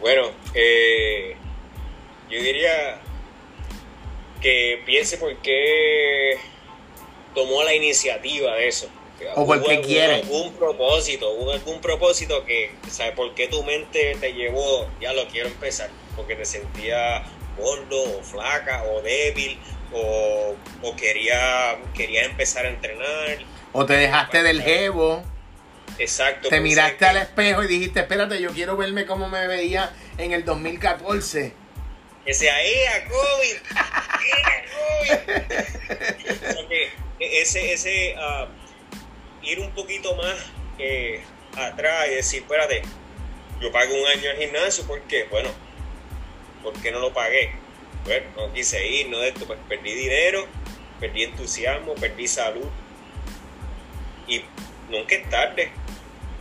Bueno, 0.00 0.32
eh, 0.52 1.34
yo 2.28 2.38
diría 2.38 3.00
que 4.42 4.82
piense 4.84 5.16
por 5.16 5.34
qué 5.38 6.38
tomó 7.34 7.62
la 7.62 7.74
iniciativa 7.74 8.54
de 8.54 8.68
eso. 8.68 8.88
O 9.36 9.46
por 9.46 9.62
qué 9.64 9.78
Hubo- 9.78 9.82
quiere. 9.86 10.22
Hubo 10.26 10.36
algún 10.44 10.52
propósito, 10.54 11.30
hubo 11.30 11.52
algún 11.52 11.80
propósito 11.80 12.44
que, 12.44 12.72
¿sabes? 12.90 13.14
¿Por 13.14 13.34
qué 13.34 13.46
tu 13.48 13.62
mente 13.62 14.16
te 14.20 14.32
llevó, 14.32 14.88
ya 15.00 15.12
lo 15.12 15.26
quiero 15.28 15.48
empezar? 15.48 15.88
Porque 16.16 16.34
te 16.34 16.44
sentía 16.44 17.24
gordo 17.56 18.18
o 18.18 18.22
flaca 18.22 18.84
o 18.84 19.00
débil 19.02 19.58
o, 19.92 20.54
o 20.82 20.96
quería, 20.96 21.78
quería 21.94 22.24
empezar 22.24 22.66
a 22.66 22.68
entrenar. 22.70 23.38
O 23.72 23.86
te 23.86 23.94
dejaste 23.94 24.42
del 24.42 24.60
jevo, 24.62 25.22
Exacto. 25.98 26.48
te 26.48 26.56
pues, 26.56 26.62
miraste 26.62 27.04
¿sabes 27.04 27.16
al 27.16 27.16
espejo 27.28 27.62
y 27.62 27.66
dijiste, 27.68 28.00
espérate, 28.00 28.40
yo 28.40 28.50
quiero 28.50 28.76
verme 28.76 29.06
como 29.06 29.28
me 29.28 29.46
veía 29.46 29.92
en 30.18 30.32
el 30.32 30.44
2014. 30.44 31.54
que 32.24 32.30
Ese 32.30 32.50
ahí 32.50 32.74
a 32.86 33.04
COVID. 33.08 33.56
¡Ea, 34.34 34.64
COVID! 34.74 36.50
O 36.50 36.52
sea 36.52 36.68
que 36.68 37.03
ese, 37.32 37.72
ese 37.72 38.14
ah, 38.18 38.48
ir 39.42 39.60
un 39.60 39.70
poquito 39.72 40.14
más 40.16 40.34
eh, 40.78 41.22
atrás 41.56 42.08
y 42.10 42.14
decir, 42.16 42.42
espérate, 42.42 42.82
yo 43.60 43.70
pagué 43.70 44.00
un 44.00 44.06
año 44.06 44.30
al 44.30 44.36
gimnasio, 44.36 44.86
¿por 44.86 45.00
qué? 45.02 45.24
Bueno, 45.30 45.48
¿por 46.62 46.72
qué 46.80 46.90
no 46.90 47.00
lo 47.00 47.12
pagué? 47.12 47.52
Bueno, 48.04 48.26
no 48.36 48.52
quise 48.52 48.86
ir, 48.86 49.08
no 49.08 49.18
de 49.18 49.28
esto, 49.28 49.46
pues 49.46 49.58
perdí 49.68 49.94
dinero, 49.94 50.46
perdí 51.00 51.24
entusiasmo, 51.24 51.94
perdí 51.94 52.28
salud. 52.28 52.68
Y 54.26 54.42
nunca 54.90 55.14
es 55.14 55.28
tarde. 55.30 55.70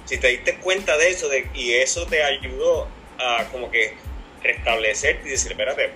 Si 0.06 0.18
te 0.18 0.28
diste 0.30 0.58
cuenta 0.58 0.98
de 0.98 1.10
eso 1.10 1.30
de, 1.30 1.50
y 1.54 1.74
eso 1.74 2.06
te 2.08 2.24
ayudó 2.24 2.88
a 3.18 3.46
como 3.52 3.72
que 3.72 3.94
restablecerte 4.42 5.28
y 5.28 5.32
decir, 5.32 5.52
espérate, 5.52 5.92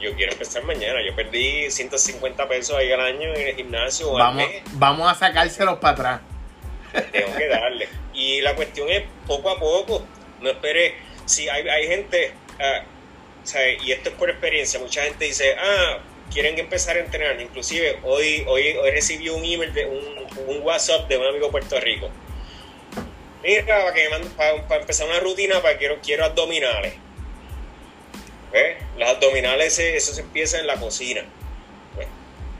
yo 0.00 0.14
quiero 0.14 0.32
empezar 0.32 0.62
mañana. 0.64 1.00
Yo 1.04 1.14
perdí 1.14 1.70
150 1.70 2.48
pesos 2.48 2.76
ahí 2.76 2.92
al 2.92 3.00
año 3.00 3.34
en 3.34 3.48
el 3.48 3.56
gimnasio 3.56 4.10
al 4.16 4.18
Vamos, 4.18 4.36
mes 4.36 4.62
vamos 4.72 5.10
a 5.10 5.14
sacárselos 5.14 5.78
para 5.78 5.92
atrás. 5.92 6.20
tengo 7.12 7.36
que 7.36 7.48
darle. 7.48 7.88
Y 8.14 8.40
la 8.40 8.54
cuestión 8.54 8.88
es 8.88 9.04
poco 9.26 9.50
a 9.50 9.58
poco, 9.58 10.04
no 10.40 10.50
esperes. 10.50 10.94
Si 11.24 11.48
hay, 11.48 11.68
hay 11.68 11.86
gente, 11.86 12.32
ah, 12.58 12.82
¿sabe? 13.44 13.78
y 13.82 13.92
esto 13.92 14.10
es 14.10 14.14
por 14.16 14.30
experiencia, 14.30 14.80
mucha 14.80 15.02
gente 15.02 15.26
dice, 15.26 15.54
ah, 15.58 15.98
quieren 16.32 16.58
empezar 16.58 16.96
a 16.96 17.00
entrenar. 17.00 17.40
Inclusive 17.40 17.98
hoy, 18.02 18.44
hoy, 18.46 18.72
hoy 18.76 18.90
recibí 18.90 19.28
un 19.28 19.44
email, 19.44 19.72
de 19.72 19.86
un, 19.86 20.26
un 20.46 20.62
WhatsApp 20.62 21.08
de 21.08 21.18
un 21.18 21.26
amigo 21.26 21.46
de 21.46 21.52
Puerto 21.52 21.78
Rico. 21.80 22.10
Mira, 23.42 23.64
para, 23.66 23.92
que 23.94 24.08
me 24.08 24.18
para, 24.30 24.66
para 24.66 24.80
empezar 24.80 25.06
una 25.06 25.20
rutina, 25.20 25.60
para 25.62 25.78
quiero, 25.78 25.98
quiero 26.02 26.24
abdominales. 26.24 26.94
¿Ves? 28.52 28.76
Los 28.96 29.08
abdominales, 29.08 29.78
eh, 29.78 29.96
eso 29.96 30.14
se 30.14 30.22
empieza 30.22 30.58
en 30.58 30.66
la 30.66 30.76
cocina. 30.76 31.24
Pues, 31.94 32.06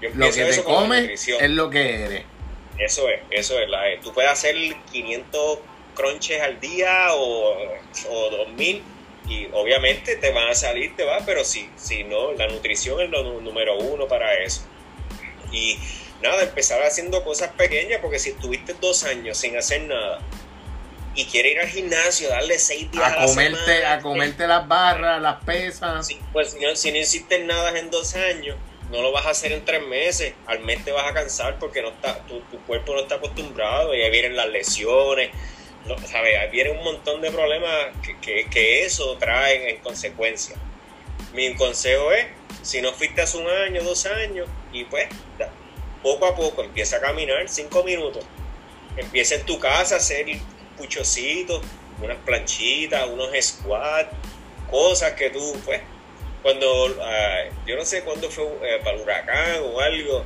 yo 0.01 0.11
Lo 0.15 0.31
que 0.31 0.45
te 0.45 0.63
comes 0.63 1.29
es 1.29 1.51
lo 1.51 1.71
que 1.71 2.05
eres. 2.05 2.25
Eso 2.79 3.09
es, 3.09 3.21
eso 3.31 3.59
es. 3.59 3.69
La, 3.69 3.83
tú 4.03 4.13
puedes 4.13 4.31
hacer 4.31 4.55
500 4.93 5.59
crunches 5.95 6.41
al 6.41 6.61
día 6.61 7.09
o, 7.15 7.57
o 8.11 8.31
2000 8.31 8.83
y 9.29 9.49
obviamente 9.53 10.17
te 10.17 10.31
van 10.31 10.49
a 10.49 10.55
salir, 10.55 10.95
te 10.97 11.05
va, 11.05 11.19
pero 11.27 11.45
si, 11.45 11.69
si 11.77 12.05
no, 12.05 12.33
la 12.33 12.47
nutrición 12.47 13.01
es 13.01 13.11
lo 13.11 13.41
número 13.41 13.77
uno 13.77 14.07
para 14.07 14.35
eso. 14.35 14.63
Y 15.53 15.79
nada, 16.23 16.43
empezar 16.43 16.83
haciendo 16.83 17.23
cosas 17.25 17.51
pequeñas 17.53 18.01
porque 18.01 18.19
si 18.19 18.31
estuviste 18.31 18.75
dos 18.75 19.05
años 19.05 19.37
sin 19.37 19.57
hacer 19.57 19.83
nada 19.83 20.21
y 21.21 21.25
quieres 21.27 21.53
ir 21.53 21.61
al 21.61 21.69
gimnasio, 21.69 22.29
darle 22.29 22.59
seis 22.59 22.91
días 22.91 23.03
a, 23.05 23.07
A 23.07 23.17
la 23.21 23.27
comerte, 23.27 23.59
semana, 23.77 23.93
a 23.95 24.01
comerte 24.01 24.47
las 24.47 24.69
barras, 24.69 25.21
las 25.21 25.43
pesas. 25.45 26.07
Sí, 26.07 26.19
pues 26.33 26.53
si 26.53 26.61
no, 26.61 26.77
si 26.77 26.93
no 26.93 26.99
hiciste 26.99 27.41
nada 27.45 27.77
en 27.79 27.91
dos 27.91 28.15
años, 28.15 28.57
no 28.93 29.03
lo 29.03 29.11
vas 29.13 29.27
a 29.27 29.31
hacer 29.31 29.53
en 29.53 29.65
tres 29.65 29.83
meses. 29.87 30.35
Al 30.47 30.61
mes 30.61 30.85
te 30.85 30.93
vas 30.93 31.11
a 31.11 31.13
cansar 31.15 31.59
porque 31.59 31.83
no 31.83 31.89
está, 31.89 32.19
tu, 32.27 32.41
tu 32.43 32.59
cuerpo 32.67 32.95
no 32.95 33.01
está 33.01 33.17
acostumbrado 33.17 33.95
y 33.95 34.01
ahí 34.03 34.11
vienen 34.11 34.37
las 34.37 34.49
lesiones. 34.49 35.31
No, 35.87 35.97
¿sabes? 36.07 36.39
Ahí 36.39 36.51
viene 36.51 36.71
un 36.71 36.85
montón 36.85 37.21
de 37.21 37.31
problemas 37.31 37.73
que, 38.05 38.17
que- 38.21 38.47
que 38.51 38.85
eso 38.85 39.17
trae 39.19 39.71
en 39.71 39.79
consecuencia. 39.79 40.57
Mi 41.33 41.55
consejo 41.57 42.13
es, 42.13 42.27
si 42.63 42.81
no 42.81 42.93
fuiste 42.93 43.23
hace 43.23 43.39
un 43.39 43.49
año, 43.49 43.83
dos 43.83 44.07
años, 44.07 44.49
y 44.73 44.85
pues 44.85 45.09
poco 46.03 46.27
a 46.27 46.37
poco 46.37 46.63
empieza 46.63 46.97
a 46.97 47.01
caminar 47.01 47.49
cinco 47.49 47.83
minutos. 47.83 48.25
Empieza 48.97 49.35
en 49.37 49.45
tu 49.47 49.59
casa 49.59 49.97
a 49.97 49.99
hacer 49.99 50.27
puchocitos, 50.79 51.61
unas 52.01 52.17
planchitas, 52.19 53.07
unos 53.09 53.31
squats, 53.41 54.11
cosas 54.71 55.13
que 55.13 55.31
tú, 55.31 55.57
pues, 55.65 55.81
cuando, 56.43 56.97
ah, 57.03 57.45
yo 57.67 57.77
no 57.77 57.85
sé 57.85 58.03
cuándo 58.03 58.31
fue 58.31 58.45
eh, 58.45 58.81
para 58.83 58.97
el 58.97 59.03
huracán 59.03 59.61
o 59.65 59.81
algo, 59.81 60.25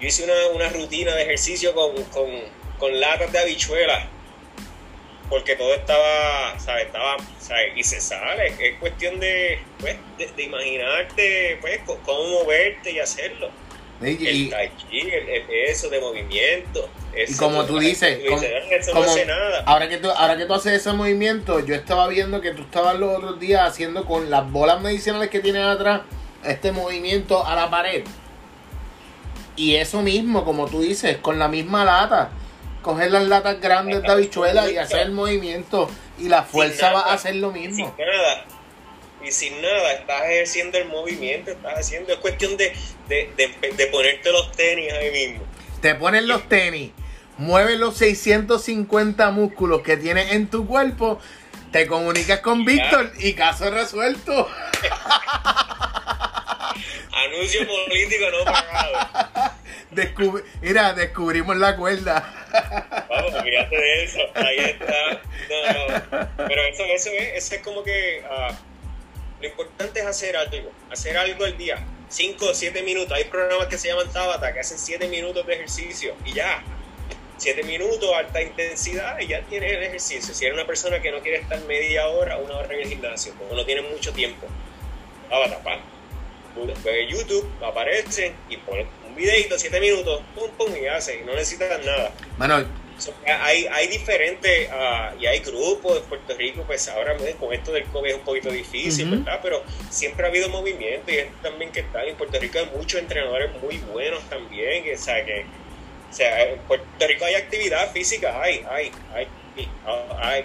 yo 0.00 0.08
hice 0.08 0.24
una, 0.24 0.34
una 0.54 0.68
rutina 0.68 1.14
de 1.14 1.22
ejercicio 1.22 1.74
con, 1.74 1.94
con, 2.04 2.28
con 2.78 3.00
latas 3.00 3.32
de 3.32 3.38
habichuelas. 3.38 4.06
porque 5.28 5.56
todo 5.56 5.74
estaba, 5.74 6.58
¿sabes? 6.58 6.86
Estaba, 6.86 7.16
¿sabes? 7.38 7.72
Y 7.76 7.84
se 7.84 8.00
sale. 8.00 8.46
Es 8.58 8.78
cuestión 8.80 9.20
de, 9.20 9.58
pues, 9.78 9.96
de, 10.16 10.42
imaginarte, 10.42 11.58
pues, 11.60 11.80
cómo 11.84 12.42
moverte 12.42 12.92
y 12.92 12.98
hacerlo. 12.98 13.50
Y, 14.00 14.26
el 14.26 14.54
eso 15.50 15.90
de 15.90 16.00
movimiento. 16.00 16.88
Y 17.26 17.34
como 17.36 17.64
tú 17.64 17.78
dices, 17.78 18.20
Ahora, 19.64 19.88
que 19.88 19.96
tú, 19.98 20.10
ahora 20.10 20.36
que 20.36 20.46
tú 20.46 20.54
haces 20.54 20.74
ese 20.74 20.92
movimiento, 20.92 21.60
yo 21.60 21.74
estaba 21.74 22.06
viendo 22.08 22.40
que 22.40 22.52
tú 22.52 22.62
estabas 22.62 22.98
los 22.98 23.16
otros 23.16 23.40
días 23.40 23.66
haciendo 23.66 24.04
con 24.04 24.30
las 24.30 24.50
bolas 24.50 24.80
medicinales 24.80 25.30
que 25.30 25.40
tienes 25.40 25.64
atrás 25.64 26.02
este 26.44 26.72
movimiento 26.72 27.44
a 27.46 27.54
la 27.54 27.70
pared. 27.70 28.04
Y 29.56 29.74
eso 29.76 30.02
mismo, 30.02 30.44
como 30.44 30.66
tú 30.66 30.80
dices, 30.80 31.16
con 31.16 31.38
la 31.38 31.48
misma 31.48 31.84
lata 31.84 32.30
coger 32.82 33.10
las 33.10 33.24
latas 33.24 33.60
grandes 33.60 34.02
de 34.02 34.08
habichuela 34.08 34.70
y 34.70 34.78
hacer 34.78 35.00
el 35.00 35.12
movimiento 35.12 35.90
y 36.18 36.28
la 36.28 36.42
fuerza 36.42 36.92
va 36.92 37.00
a 37.00 37.14
hacer 37.14 37.36
lo 37.36 37.52
mismo. 37.52 37.94
Sin 37.96 38.06
nada. 38.06 38.44
Y 39.22 39.32
sin 39.32 39.60
nada, 39.60 39.92
estás 39.92 40.22
ejerciendo 40.22 40.78
el 40.78 40.86
movimiento, 40.86 41.50
estás 41.50 41.80
haciendo, 41.80 42.12
es 42.12 42.18
cuestión 42.20 42.56
de, 42.56 42.72
de, 43.08 43.86
ponerte 43.90 44.30
los 44.30 44.52
tenis 44.52 44.92
ahí 44.92 45.10
mismo. 45.10 45.44
Te 45.82 45.96
pones 45.96 46.22
los 46.22 46.48
tenis, 46.48 46.92
mueves 47.38 47.78
los 47.78 47.96
650 47.96 49.30
músculos 49.30 49.82
que 49.82 49.96
tienes 49.96 50.32
en 50.32 50.48
tu 50.48 50.66
cuerpo, 50.66 51.20
te 51.72 51.86
comunicas 51.86 52.40
con 52.40 52.64
Víctor 52.64 53.12
y 53.18 53.32
caso 53.34 53.70
resuelto. 53.70 54.48
Anuncio 57.12 57.66
político 57.66 58.26
no 58.30 58.44
pagado. 58.44 59.54
Mira, 60.60 60.92
descubrimos 60.92 61.56
la 61.56 61.76
cuerda. 61.76 62.32
Vamos, 63.08 63.32
fíjate 63.42 63.76
de 63.76 64.04
eso. 64.04 64.18
Ahí 64.34 64.58
está. 64.58 65.20
No, 65.48 65.88
no. 65.88 66.28
Pero 66.36 66.62
eso, 66.62 66.84
eso, 66.84 67.10
es, 67.10 67.44
eso 67.44 67.54
es 67.56 67.62
como 67.62 67.82
que 67.82 68.22
uh, 68.24 68.54
lo 69.40 69.48
importante 69.48 70.00
es 70.00 70.06
hacer 70.06 70.36
algo. 70.36 70.70
Hacer 70.90 71.16
algo 71.16 71.44
al 71.44 71.56
día. 71.56 71.84
5 72.08 72.46
o 72.46 72.54
7 72.54 72.82
minutos. 72.82 73.12
Hay 73.12 73.24
programas 73.24 73.66
que 73.66 73.78
se 73.78 73.88
llaman 73.88 74.10
Tabata 74.12 74.52
que 74.52 74.60
hacen 74.60 74.78
7 74.78 75.08
minutos 75.08 75.46
de 75.46 75.54
ejercicio 75.54 76.14
y 76.24 76.32
ya. 76.32 76.62
7 77.38 77.62
minutos, 77.62 78.10
alta 78.14 78.42
intensidad 78.42 79.18
y 79.20 79.28
ya 79.28 79.42
tienes 79.42 79.72
el 79.72 79.82
ejercicio. 79.84 80.34
Si 80.34 80.44
eres 80.44 80.54
una 80.54 80.66
persona 80.66 81.00
que 81.00 81.10
no 81.10 81.20
quiere 81.20 81.38
estar 81.38 81.60
media 81.64 82.08
hora 82.08 82.36
o 82.36 82.44
una 82.44 82.58
hora 82.58 82.74
en 82.74 82.80
el 82.82 82.88
gimnasio, 82.88 83.32
como 83.38 83.54
no 83.54 83.64
tiene 83.64 83.82
mucho 83.82 84.12
tiempo, 84.12 84.46
Tabata, 85.28 85.62
pa. 85.62 85.78
YouTube, 87.08 87.48
aparecen 87.62 88.34
y 88.48 88.56
ponen 88.56 88.86
videito, 89.16 89.58
7 89.58 89.80
minutos, 89.80 90.22
pum, 90.34 90.50
pum, 90.56 90.74
y 90.76 90.86
hace, 90.86 91.20
y 91.20 91.24
no 91.24 91.34
necesitan 91.34 91.84
nada. 91.84 92.12
Bueno, 92.36 92.64
hay, 93.26 93.66
hay 93.66 93.88
diferentes, 93.88 94.68
uh, 94.70 95.20
y 95.20 95.26
hay 95.26 95.40
grupos 95.40 95.98
en 95.98 96.02
Puerto 96.04 96.34
Rico, 96.36 96.64
pues 96.66 96.88
ahora 96.88 97.16
con 97.38 97.52
esto 97.52 97.72
del 97.72 97.84
COVID 97.84 98.10
es 98.10 98.16
un 98.16 98.22
poquito 98.22 98.50
difícil, 98.50 99.10
¿verdad? 99.10 99.40
Pero 99.42 99.62
siempre 99.90 100.26
ha 100.26 100.28
habido 100.28 100.48
movimiento 100.48 101.10
y 101.12 101.18
es 101.18 101.26
también 101.42 101.70
que 101.70 101.80
está 101.80 102.04
en 102.04 102.16
Puerto 102.16 102.38
Rico 102.38 102.58
hay 102.58 102.66
muchos 102.76 103.00
entrenadores 103.00 103.50
muy 103.60 103.78
buenos 103.78 104.22
también, 104.28 104.84
que, 104.84 104.94
o 104.94 104.98
sea, 104.98 105.24
que, 105.24 105.44
o 106.10 106.12
sea, 106.12 106.44
en 106.44 106.58
Puerto 106.60 107.06
Rico 107.06 107.24
hay 107.24 107.34
actividad 107.34 107.92
física, 107.92 108.40
hay, 108.40 108.64
hay, 108.70 108.90
hay, 109.14 109.28
hay, 110.20 110.44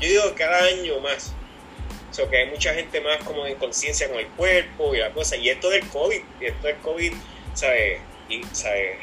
yo 0.00 0.08
digo 0.08 0.34
cada 0.36 0.64
año 0.64 1.00
más. 1.00 1.32
O 2.10 2.14
sea, 2.14 2.28
que 2.28 2.36
hay 2.36 2.50
mucha 2.50 2.72
gente 2.74 3.00
más 3.00 3.18
como 3.24 3.44
en 3.46 3.56
conciencia 3.56 4.08
con 4.08 4.18
el 4.18 4.28
cuerpo 4.28 4.94
y 4.94 4.98
la 4.98 5.10
cosa. 5.10 5.36
Y 5.36 5.48
esto 5.48 5.68
del 5.70 5.86
COVID, 5.88 6.20
y 6.40 6.44
esto 6.44 6.66
del 6.66 6.76
COVID, 6.76 7.12
¿sabes? 7.54 8.00
y 8.28 8.42
¿sabes? 8.52 8.98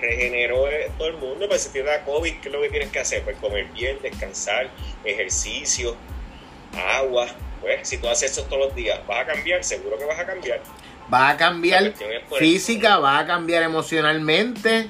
regeneró 0.00 0.64
todo 0.96 1.08
el 1.08 1.16
mundo, 1.16 1.48
pues 1.48 1.62
si 1.62 1.70
te 1.70 1.82
da 1.82 2.04
COVID, 2.04 2.40
¿qué 2.40 2.48
es 2.48 2.52
lo 2.52 2.60
que 2.62 2.70
tienes 2.70 2.90
que 2.90 3.00
hacer? 3.00 3.22
Pues 3.22 3.36
comer 3.38 3.66
bien, 3.72 3.98
descansar, 4.02 4.70
ejercicio, 5.04 5.96
agua, 6.96 7.26
pues 7.60 7.86
si 7.88 7.98
tú 7.98 8.08
haces 8.08 8.32
eso 8.32 8.44
todos 8.44 8.66
los 8.66 8.74
días, 8.74 9.00
¿vas 9.06 9.20
a 9.20 9.26
cambiar? 9.26 9.62
Seguro 9.62 9.98
que 9.98 10.04
vas 10.04 10.18
a 10.18 10.26
cambiar. 10.26 10.60
Va 11.12 11.30
a 11.30 11.36
cambiar 11.36 11.92
física, 12.38 12.98
va 12.98 13.18
a 13.18 13.26
cambiar 13.26 13.62
emocionalmente. 13.62 14.88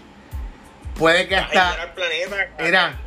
Puede 0.97 1.29
que 1.29 1.37
hasta. 1.37 1.95
Planeta, 1.95 3.01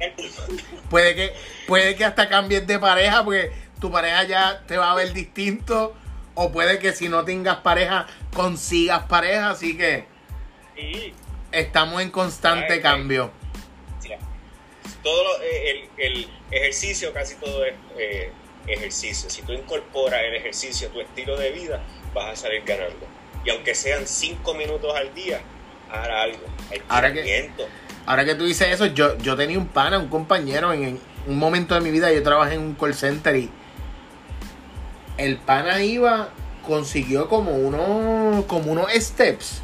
puede 0.89 1.15
que, 1.15 1.33
puede 1.67 1.95
que 1.95 2.05
hasta 2.05 2.27
cambies 2.27 2.65
de 2.67 2.79
pareja 2.79 3.23
porque 3.23 3.51
tu 3.79 3.91
pareja 3.91 4.23
ya 4.23 4.63
te 4.67 4.77
va 4.77 4.91
a 4.91 4.95
ver 4.95 5.13
distinto. 5.13 5.95
O 6.33 6.51
puede 6.51 6.79
que 6.79 6.91
si 6.91 7.07
no 7.07 7.23
tengas 7.23 7.57
pareja, 7.57 8.07
consigas 8.33 9.03
pareja. 9.05 9.51
Así 9.51 9.77
que 9.77 10.05
Estamos 11.51 12.01
en 12.01 12.11
constante 12.11 12.81
cambio. 12.81 13.31
Todo 15.01 15.41
eh, 15.41 15.87
el, 15.97 16.27
ejercicio, 16.51 17.13
casi 17.13 17.35
todo 17.35 17.63
es 17.63 17.73
eh, 17.97 18.31
ejercicio. 18.67 19.29
Si 19.29 19.41
tú 19.43 19.53
incorporas 19.53 20.21
el 20.23 20.35
ejercicio 20.35 20.89
a 20.89 20.91
tu 20.91 20.99
estilo 20.99 21.37
de 21.37 21.51
vida, 21.51 21.81
vas 22.13 22.31
a 22.31 22.35
salir 22.35 22.63
ganando. 22.65 23.07
Y 23.45 23.51
aunque 23.51 23.75
sean 23.75 24.07
cinco 24.07 24.53
minutos 24.55 24.93
al 24.95 25.13
día, 25.13 25.41
algo. 26.03 26.39
ahora, 26.89 27.13
que, 27.13 27.51
ahora 28.05 28.25
que 28.25 28.35
tú 28.35 28.45
dices 28.45 28.69
eso, 28.71 28.87
yo, 28.87 29.17
yo 29.17 29.35
tenía 29.35 29.57
un 29.57 29.67
pana, 29.67 29.99
un 29.99 30.07
compañero, 30.07 30.73
en, 30.73 30.99
un 31.27 31.37
momento 31.39 31.75
de 31.75 31.81
mi 31.81 31.91
vida 31.91 32.11
yo 32.11 32.21
trabajé 32.21 32.55
en 32.55 32.61
un 32.61 32.75
call 32.75 32.93
center 32.93 33.35
y 33.35 33.49
el 35.17 35.37
pana 35.37 35.81
iba, 35.81 36.29
consiguió 36.67 37.27
como 37.27 37.51
unos, 37.51 38.45
como 38.45 38.71
unos 38.71 38.91
steps 38.93 39.61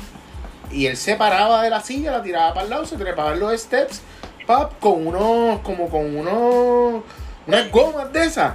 y 0.71 0.88
él 0.88 0.97
se 0.97 1.15
paraba 1.15 1.63
de 1.63 1.69
la 1.69 1.82
silla, 1.82 2.11
la 2.11 2.23
tiraba 2.23 2.53
para 2.53 2.63
el 2.63 2.69
lado, 2.69 2.86
se 2.86 2.97
trepaba 2.97 3.34
en 3.34 3.39
los 3.39 3.59
steps, 3.59 4.01
pap, 4.47 4.79
con 4.79 5.07
unos, 5.07 5.59
como 5.59 5.89
con 5.89 6.15
unos, 6.15 7.03
unas 7.45 7.71
gomas 7.71 8.11
de 8.13 8.25
esas. 8.25 8.53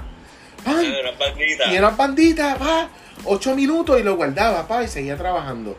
Y 1.71 1.77
unas 1.77 1.95
banditas, 1.95 2.57
pa, 2.57 2.89
ocho 3.25 3.55
minutos 3.55 3.99
y 3.99 4.03
lo 4.03 4.15
guardaba, 4.15 4.67
pa, 4.67 4.83
y 4.83 4.87
seguía 4.87 5.15
trabajando. 5.15 5.75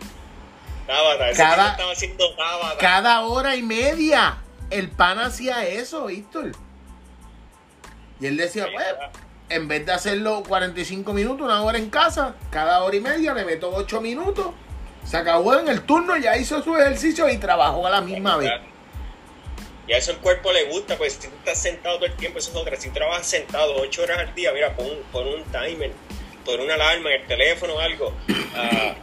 Cada, 1.36 1.76
cada 2.78 3.20
hora 3.20 3.54
y 3.56 3.62
media, 3.62 4.38
el 4.70 4.90
pan 4.90 5.18
hacía 5.18 5.66
eso, 5.66 6.06
Víctor. 6.06 6.52
Y 8.20 8.26
él 8.26 8.36
decía, 8.36 8.66
pues, 8.72 8.86
en 9.48 9.68
vez 9.68 9.86
de 9.86 9.92
hacerlo 9.92 10.42
45 10.46 11.12
minutos, 11.12 11.44
una 11.44 11.62
hora 11.62 11.78
en 11.78 11.90
casa, 11.90 12.34
cada 12.50 12.82
hora 12.82 12.96
y 12.96 13.00
media 13.00 13.34
le 13.34 13.44
meto 13.44 13.70
8 13.72 14.00
minutos 14.00 14.46
se 15.08 15.16
acabó 15.16 15.58
en 15.58 15.68
el 15.68 15.82
turno, 15.82 16.18
ya 16.18 16.36
hizo 16.36 16.62
su 16.62 16.76
ejercicio 16.76 17.28
y 17.30 17.38
trabajó 17.38 17.86
a 17.86 17.90
la 17.90 18.02
misma 18.02 18.36
vez. 18.36 18.50
Y 19.86 19.94
a 19.94 19.96
eso 19.96 20.10
el 20.10 20.18
cuerpo 20.18 20.52
le 20.52 20.64
gusta, 20.64 20.98
pues 20.98 21.14
si 21.14 21.28
tú 21.28 21.34
estás 21.38 21.62
sentado 21.62 21.96
todo 21.96 22.06
el 22.06 22.14
tiempo, 22.14 22.38
eso 22.38 22.50
es 22.50 22.56
otra. 22.56 22.76
Si 22.76 22.88
tú 22.88 22.94
trabajas 22.94 23.26
sentado 23.26 23.74
8 23.76 24.02
horas 24.02 24.18
al 24.18 24.34
día, 24.34 24.52
mira, 24.52 24.76
pon, 24.76 24.86
un 24.86 25.44
timer, 25.44 25.92
pon 26.48 26.60
una 26.60 26.74
alarma 26.74 27.12
en 27.12 27.20
el 27.20 27.26
teléfono 27.26 27.74
o 27.74 27.78
algo, 27.78 28.14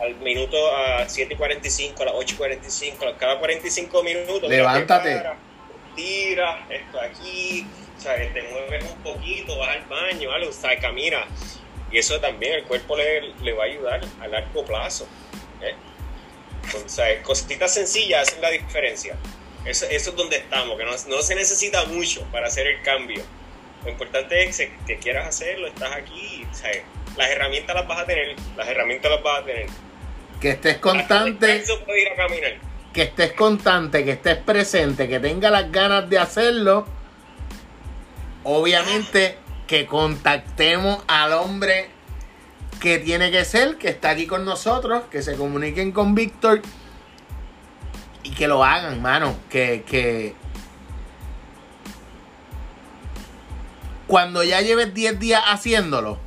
al 0.01 0.15
minuto 0.15 0.57
a 0.75 1.07
7 1.07 1.35
y 1.35 1.37
45, 1.37 2.01
a 2.01 2.05
las 2.05 2.15
8 2.17 2.33
y 2.33 2.37
45, 2.37 3.07
a 3.07 3.17
cada 3.17 3.39
45 3.39 4.03
minutos. 4.03 4.49
Levántate. 4.49 5.21
tira, 5.95 6.65
esto 6.69 6.99
aquí, 6.99 7.67
o 7.95 8.01
sea, 8.01 8.15
te 8.15 8.41
mueves 8.41 8.83
un 8.91 9.03
poquito, 9.03 9.57
vas 9.59 9.77
al 9.77 9.85
baño, 9.85 10.31
algo, 10.31 10.49
o 10.49 10.53
sea, 10.53 10.77
camina. 10.79 11.25
Y 11.91 11.99
eso 11.99 12.19
también 12.19 12.53
el 12.53 12.63
cuerpo 12.63 12.97
le, 12.97 13.21
le 13.21 13.53
va 13.53 13.63
a 13.63 13.67
ayudar 13.67 14.01
a 14.19 14.27
largo 14.27 14.65
plazo. 14.65 15.07
¿eh? 15.61 15.75
O 16.83 16.89
sea, 16.89 17.21
cositas 17.21 17.75
sencillas 17.75 18.27
hacen 18.27 18.41
la 18.41 18.49
diferencia. 18.49 19.15
Eso, 19.65 19.85
eso 19.85 20.09
es 20.09 20.15
donde 20.15 20.37
estamos, 20.37 20.77
que 20.77 20.83
no, 20.83 20.91
no, 21.15 21.21
se 21.21 21.35
necesita 21.35 21.85
mucho 21.85 22.23
para 22.31 22.47
hacer 22.47 22.65
el 22.65 22.81
cambio. 22.81 23.23
Lo 23.83 23.91
importante 23.91 24.43
es 24.43 24.57
que, 24.87 24.97
quieras 24.97 25.27
hacerlo, 25.27 25.67
estás 25.67 25.93
aquí. 25.93 26.43
Las 27.17 27.29
herramientas 27.29 27.75
las 27.75 27.87
vas 27.87 27.99
a 28.01 28.05
tener, 28.05 28.35
las 28.57 28.67
herramientas 28.67 29.11
las 29.11 29.23
vas 29.23 29.39
a 29.39 29.45
tener. 29.45 29.67
Que 30.41 30.49
estés 30.49 30.77
constante. 30.77 31.63
Ir 31.97 32.07
a 32.11 32.15
caminar. 32.15 32.53
Que 32.93 33.03
estés 33.03 33.33
constante, 33.33 34.03
que 34.03 34.11
estés 34.11 34.37
presente, 34.37 35.07
que 35.07 35.19
tengas 35.19 35.51
las 35.51 35.71
ganas 35.71 36.09
de 36.09 36.19
hacerlo. 36.19 36.85
Obviamente 38.43 39.37
que 39.67 39.85
contactemos 39.85 41.03
al 41.07 41.33
hombre 41.33 41.89
que 42.79 42.99
tiene 42.99 43.31
que 43.31 43.45
ser, 43.45 43.77
que 43.77 43.89
está 43.89 44.11
aquí 44.11 44.27
con 44.27 44.45
nosotros, 44.45 45.03
que 45.09 45.21
se 45.21 45.35
comuniquen 45.35 45.91
con 45.91 46.13
Víctor 46.13 46.61
y 48.23 48.31
que 48.31 48.47
lo 48.47 48.63
hagan, 48.63 49.01
mano. 49.01 49.35
Que, 49.49 49.83
que 49.87 50.35
cuando 54.07 54.43
ya 54.43 54.61
lleves 54.61 54.93
10 54.93 55.19
días 55.19 55.41
haciéndolo, 55.47 56.19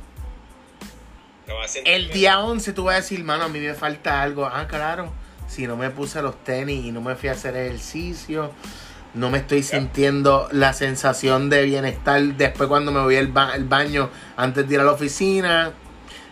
el 1.85 2.09
día 2.09 2.39
11 2.39 2.73
tú 2.73 2.85
vas 2.85 2.93
a 2.93 2.97
decir, 2.97 3.23
mano, 3.23 3.45
a 3.45 3.49
mí 3.49 3.59
me 3.59 3.73
falta 3.73 4.21
algo. 4.21 4.45
Ah, 4.45 4.67
claro, 4.67 5.11
si 5.47 5.67
no 5.67 5.75
me 5.75 5.89
puse 5.89 6.21
los 6.21 6.43
tenis 6.43 6.85
y 6.85 6.91
no 6.91 7.01
me 7.01 7.15
fui 7.15 7.29
a 7.29 7.33
hacer 7.33 7.55
ejercicio, 7.55 8.51
no 9.13 9.29
me 9.29 9.39
estoy 9.39 9.63
sintiendo 9.63 10.47
la 10.51 10.73
sensación 10.73 11.49
de 11.49 11.63
bienestar 11.63 12.21
después 12.21 12.69
cuando 12.69 12.91
me 12.91 13.01
voy 13.01 13.15
al 13.15 13.27
baño 13.27 14.09
antes 14.37 14.67
de 14.67 14.75
ir 14.75 14.79
a 14.81 14.83
la 14.83 14.91
oficina 14.91 15.73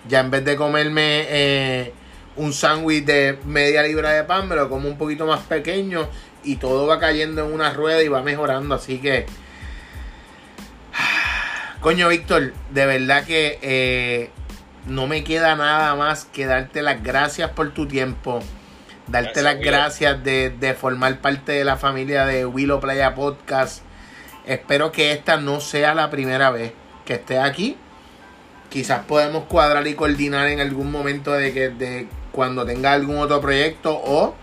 ya 0.07 0.21
en 0.21 0.31
vez 0.31 0.45
de 0.45 0.55
comerme 0.55 1.25
eh, 1.29 1.93
un 2.35 2.53
sándwich 2.53 3.05
de 3.05 3.39
media 3.45 3.83
libra 3.83 4.11
de 4.11 4.23
pan, 4.23 4.47
me 4.47 4.55
lo 4.55 4.69
como 4.69 4.87
un 4.87 4.97
poquito 4.97 5.25
más 5.25 5.41
pequeño 5.41 6.07
y 6.43 6.57
todo 6.57 6.87
va 6.87 6.99
cayendo 6.99 7.45
en 7.45 7.53
una 7.53 7.73
rueda 7.73 8.01
y 8.03 8.07
va 8.07 8.21
mejorando. 8.21 8.75
Así 8.75 8.99
que 8.99 9.25
Coño, 11.81 12.09
Víctor, 12.09 12.53
de 12.71 12.85
verdad 12.85 13.25
que 13.25 13.59
eh, 13.61 14.29
no 14.87 15.07
me 15.07 15.23
queda 15.23 15.55
nada 15.55 15.95
más 15.95 16.25
que 16.25 16.45
darte 16.45 16.81
las 16.81 17.03
gracias 17.03 17.51
por 17.51 17.73
tu 17.73 17.87
tiempo. 17.87 18.39
Darte 19.07 19.41
Gracias, 19.41 19.43
las 19.43 19.55
Willow. 19.55 19.71
gracias 19.71 20.23
de, 20.23 20.49
de 20.49 20.73
formar 20.73 21.19
parte 21.19 21.53
de 21.53 21.63
la 21.63 21.77
familia 21.77 22.25
de 22.25 22.45
Willow 22.45 22.79
Playa 22.79 23.15
Podcast. 23.15 23.83
Espero 24.45 24.91
que 24.91 25.11
esta 25.11 25.37
no 25.37 25.59
sea 25.59 25.93
la 25.93 26.09
primera 26.09 26.51
vez 26.51 26.73
que 27.05 27.13
estés 27.15 27.39
aquí. 27.39 27.77
Quizás 28.69 29.05
podemos 29.05 29.45
cuadrar 29.45 29.87
y 29.87 29.93
coordinar 29.95 30.47
en 30.47 30.59
algún 30.59 30.91
momento 30.91 31.31
de 31.31 31.53
que 31.53 31.69
de 31.69 32.07
cuando 32.31 32.65
tenga 32.65 32.93
algún 32.93 33.17
otro 33.17 33.39
proyecto 33.39 33.95
o 33.95 34.35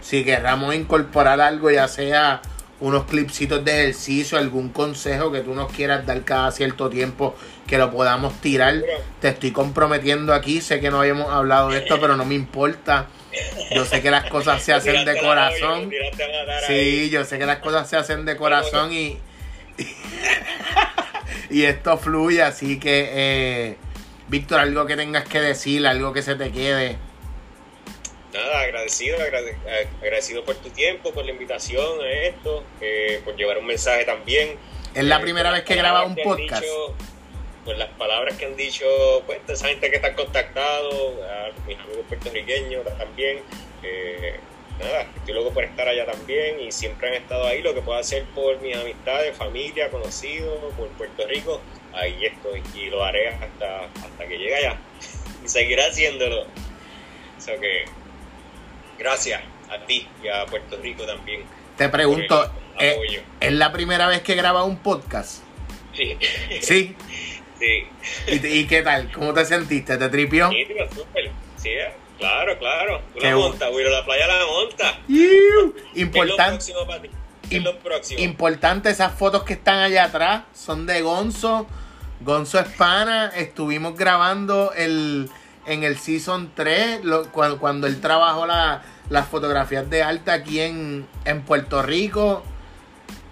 si 0.00 0.24
querramos 0.24 0.74
incorporar 0.74 1.40
algo, 1.40 1.70
ya 1.70 1.88
sea 1.88 2.42
unos 2.80 3.04
clipsitos 3.04 3.64
de 3.64 3.82
ejercicio, 3.82 4.38
algún 4.38 4.68
consejo 4.68 5.32
que 5.32 5.40
tú 5.40 5.54
nos 5.54 5.72
quieras 5.72 6.06
dar 6.06 6.22
cada 6.24 6.50
cierto 6.52 6.88
tiempo 6.88 7.34
que 7.68 7.78
lo 7.78 7.90
podamos 7.92 8.40
tirar. 8.40 8.82
Te 9.20 9.28
estoy 9.28 9.52
comprometiendo 9.52 10.34
aquí, 10.34 10.60
sé 10.60 10.80
que 10.80 10.90
no 10.90 11.00
habíamos 11.00 11.30
hablado 11.32 11.68
de 11.70 11.78
esto, 11.78 12.00
pero 12.00 12.16
no 12.16 12.24
me 12.24 12.34
importa. 12.34 13.06
Yo 13.70 13.84
sé 13.84 14.00
que 14.02 14.10
las 14.10 14.28
cosas 14.30 14.60
se 14.62 14.72
hacen 14.72 15.04
de 15.04 15.18
corazón. 15.20 15.90
Sí, 16.66 17.10
yo 17.10 17.24
sé 17.24 17.38
que 17.38 17.46
las 17.46 17.58
cosas 17.58 17.88
se 17.88 17.96
hacen 17.96 18.24
de 18.24 18.36
corazón 18.36 18.92
y, 18.92 19.18
y 21.50 21.64
esto 21.64 21.96
fluye, 21.98 22.42
así 22.42 22.78
que, 22.78 23.08
eh, 23.12 23.76
Víctor, 24.28 24.60
algo 24.60 24.86
que 24.86 24.96
tengas 24.96 25.24
que 25.24 25.40
decir, 25.40 25.86
algo 25.86 26.12
que 26.12 26.22
se 26.22 26.34
te 26.34 26.50
quede. 26.50 26.96
Nada, 28.32 28.60
agradecido, 28.60 29.16
agrade- 29.18 29.56
ag- 29.66 30.02
agradecido 30.02 30.44
por 30.44 30.54
tu 30.56 30.68
tiempo, 30.70 31.12
por 31.12 31.24
la 31.24 31.30
invitación 31.30 32.00
a 32.02 32.10
esto, 32.26 32.62
eh, 32.80 33.20
por 33.24 33.36
llevar 33.36 33.58
un 33.58 33.66
mensaje 33.66 34.04
también. 34.04 34.56
Es 34.94 35.04
la 35.04 35.16
Eh, 35.16 35.20
primera 35.20 35.50
vez 35.50 35.62
que 35.62 35.74
grabas 35.76 36.06
un 36.06 36.16
podcast. 36.16 36.62
dicho- 36.62 36.94
por 37.68 37.76
las 37.76 37.90
palabras 37.98 38.34
que 38.38 38.46
han 38.46 38.56
dicho, 38.56 38.86
pues, 39.26 39.46
de 39.46 39.52
esa 39.52 39.68
gente 39.68 39.90
que 39.90 39.96
está 39.96 40.14
contactado, 40.14 41.22
a 41.22 41.50
mis 41.66 41.78
amigos 41.78 42.06
puertorriqueños 42.08 42.82
también. 42.96 43.40
eh, 43.82 44.40
nada, 44.80 45.02
estoy 45.14 45.34
loco 45.34 45.52
por 45.52 45.64
estar 45.64 45.86
allá 45.86 46.06
también 46.06 46.60
y 46.60 46.72
siempre 46.72 47.08
han 47.08 47.14
estado 47.22 47.46
ahí. 47.46 47.60
Lo 47.60 47.74
que 47.74 47.82
puedo 47.82 47.98
hacer 47.98 48.24
por 48.34 48.58
mis 48.62 48.74
amistades, 48.74 49.36
familia, 49.36 49.90
conocidos, 49.90 50.72
por 50.78 50.88
Puerto 50.92 51.26
Rico, 51.26 51.60
ahí 51.92 52.24
estoy 52.24 52.62
y 52.74 52.88
lo 52.88 53.04
haré 53.04 53.28
hasta, 53.28 53.80
hasta 53.84 54.26
que 54.26 54.38
llegue 54.38 54.56
allá. 54.56 54.78
y 55.44 55.48
seguiré 55.48 55.84
haciéndolo. 55.84 56.46
Que, 57.44 57.84
gracias 58.98 59.42
a 59.68 59.84
ti 59.84 60.08
y 60.22 60.28
a 60.28 60.46
Puerto 60.46 60.78
Rico 60.78 61.04
también. 61.04 61.42
Te 61.76 61.90
pregunto, 61.90 62.50
el 62.78 62.88
eh. 62.88 63.22
¿es 63.40 63.52
la 63.52 63.72
primera 63.72 64.06
vez 64.06 64.22
que 64.22 64.34
grabas 64.36 64.64
un 64.64 64.78
podcast? 64.78 65.42
Sí. 65.94 66.16
Sí. 66.62 66.96
sí. 67.58 67.86
¿Y, 68.46 68.66
qué 68.66 68.82
tal? 68.82 69.10
¿Cómo 69.12 69.32
te 69.34 69.44
sentiste? 69.44 69.96
¿Te 69.96 70.08
tripió? 70.08 70.48
Nítido, 70.48 70.86
súper. 70.94 71.30
Sí, 71.56 71.70
claro, 72.18 72.58
claro. 72.58 73.02
Tú 73.14 73.20
la 73.20 73.36
montas, 73.36 73.70
Wiro, 73.72 73.90
la 73.90 74.04
playa 74.04 74.26
la 74.26 74.46
monta. 74.46 74.98
Iu. 75.08 75.74
¿Qué 75.74 75.80
es 75.80 75.94
lo 75.94 76.00
Importante. 76.02 76.50
próximo 76.52 76.86
para 76.86 77.02
ti? 77.02 77.08
¿Qué 77.48 77.56
es 77.56 77.62
Im- 77.62 77.64
lo 77.64 77.78
próximo? 77.78 78.20
Importante, 78.20 78.90
esas 78.90 79.12
fotos 79.12 79.42
que 79.44 79.54
están 79.54 79.78
allá 79.78 80.04
atrás 80.04 80.42
son 80.54 80.86
de 80.86 81.00
Gonzo. 81.02 81.66
Gonzo 82.20 82.58
Espana. 82.60 83.32
Estuvimos 83.36 83.96
grabando 83.96 84.72
el, 84.76 85.28
en 85.66 85.82
el 85.84 85.98
Season 85.98 86.52
3, 86.54 87.04
lo- 87.04 87.30
cuando, 87.32 87.58
cuando 87.58 87.86
él 87.86 88.00
trabajó 88.00 88.46
la- 88.46 88.82
las 89.10 89.26
fotografías 89.28 89.88
de 89.88 90.02
arte 90.02 90.30
aquí 90.30 90.60
en, 90.60 91.06
en 91.24 91.42
Puerto 91.42 91.82
Rico. 91.82 92.44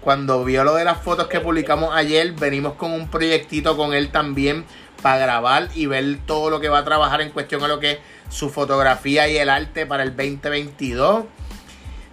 Cuando 0.06 0.44
vio 0.44 0.62
lo 0.62 0.76
de 0.76 0.84
las 0.84 1.02
fotos 1.02 1.26
que 1.26 1.40
publicamos 1.40 1.92
ayer, 1.92 2.30
venimos 2.30 2.74
con 2.74 2.92
un 2.92 3.08
proyectito 3.08 3.76
con 3.76 3.92
él 3.92 4.10
también 4.10 4.64
para 5.02 5.18
grabar 5.18 5.68
y 5.74 5.86
ver 5.86 6.18
todo 6.24 6.48
lo 6.48 6.60
que 6.60 6.68
va 6.68 6.78
a 6.78 6.84
trabajar 6.84 7.22
en 7.22 7.30
cuestión 7.30 7.64
a 7.64 7.66
lo 7.66 7.80
que 7.80 7.90
es 7.90 7.98
su 8.28 8.48
fotografía 8.48 9.28
y 9.28 9.36
el 9.36 9.50
arte 9.50 9.84
para 9.84 10.04
el 10.04 10.10
2022. 10.10 11.24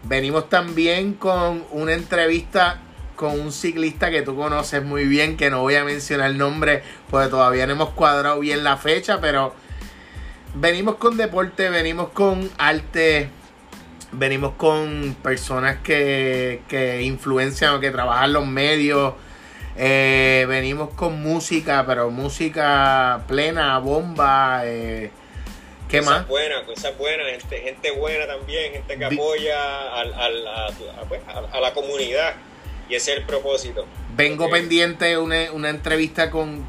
Venimos 0.05 0.49
también 0.49 1.13
con 1.13 1.65
una 1.69 1.93
entrevista 1.93 2.79
con 3.15 3.39
un 3.39 3.51
ciclista 3.51 4.09
que 4.09 4.23
tú 4.23 4.35
conoces 4.35 4.83
muy 4.83 5.05
bien, 5.05 5.37
que 5.37 5.51
no 5.51 5.61
voy 5.61 5.75
a 5.75 5.83
mencionar 5.83 6.31
el 6.31 6.39
nombre 6.39 6.81
porque 7.11 7.29
todavía 7.29 7.67
no 7.67 7.73
hemos 7.73 7.89
cuadrado 7.89 8.39
bien 8.39 8.63
la 8.63 8.75
fecha, 8.77 9.21
pero 9.21 9.53
venimos 10.55 10.95
con 10.95 11.15
deporte, 11.15 11.69
venimos 11.69 12.09
con 12.09 12.49
arte, 12.57 13.29
venimos 14.14 14.53
con 14.57 15.16
personas 15.22 15.78
que, 15.84 16.61
que 16.68 17.01
influencian 17.03 17.76
o 17.76 17.80
que 17.80 17.91
trabajan 17.91 18.34
los 18.34 18.45
medios. 18.47 19.14
eh, 19.76 20.45
venimos 20.47 20.89
con 20.93 21.22
música, 21.22 21.84
pero 21.88 22.09
música 22.11 23.24
plena, 23.28 23.78
bomba. 23.80 24.61
eh, 24.66 25.09
¿Qué 25.89 25.99
cosas 25.99 26.20
más? 26.20 26.28
buenas, 26.28 26.61
cosas 26.64 26.97
buenas, 26.97 27.28
gente, 27.28 27.57
gente 27.61 27.91
buena 27.91 28.26
también, 28.28 28.72
gente 28.74 28.97
que 28.97 29.07
Vi- 29.09 29.16
apoya 29.16 29.93
al, 29.99 30.14
al- 30.14 30.47
a, 30.47 30.66
a- 30.68 31.05
pues, 31.07 31.22
a- 31.28 31.57
a 31.57 31.59
la 31.59 31.74
comunidad. 31.74 32.34
Y 32.89 32.95
ese 32.95 33.14
es 33.14 33.18
el 33.20 33.24
propósito. 33.26 33.86
Vengo 34.16 34.49
pendiente 34.49 35.05
de 35.05 35.18
una, 35.18 35.51
una 35.53 35.70
entrevista 35.70 36.30
con, 36.30 36.64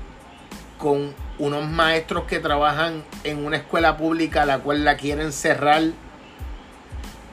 con 0.79 1.15
unos 1.39 1.69
maestros 1.69 2.25
que 2.25 2.39
trabajan 2.39 3.03
en 3.25 3.45
una 3.45 3.57
escuela 3.59 3.97
pública 3.97 4.47
la 4.47 4.59
cual 4.61 4.85
la 4.85 4.97
quieren 4.97 5.33
cerrar. 5.33 5.83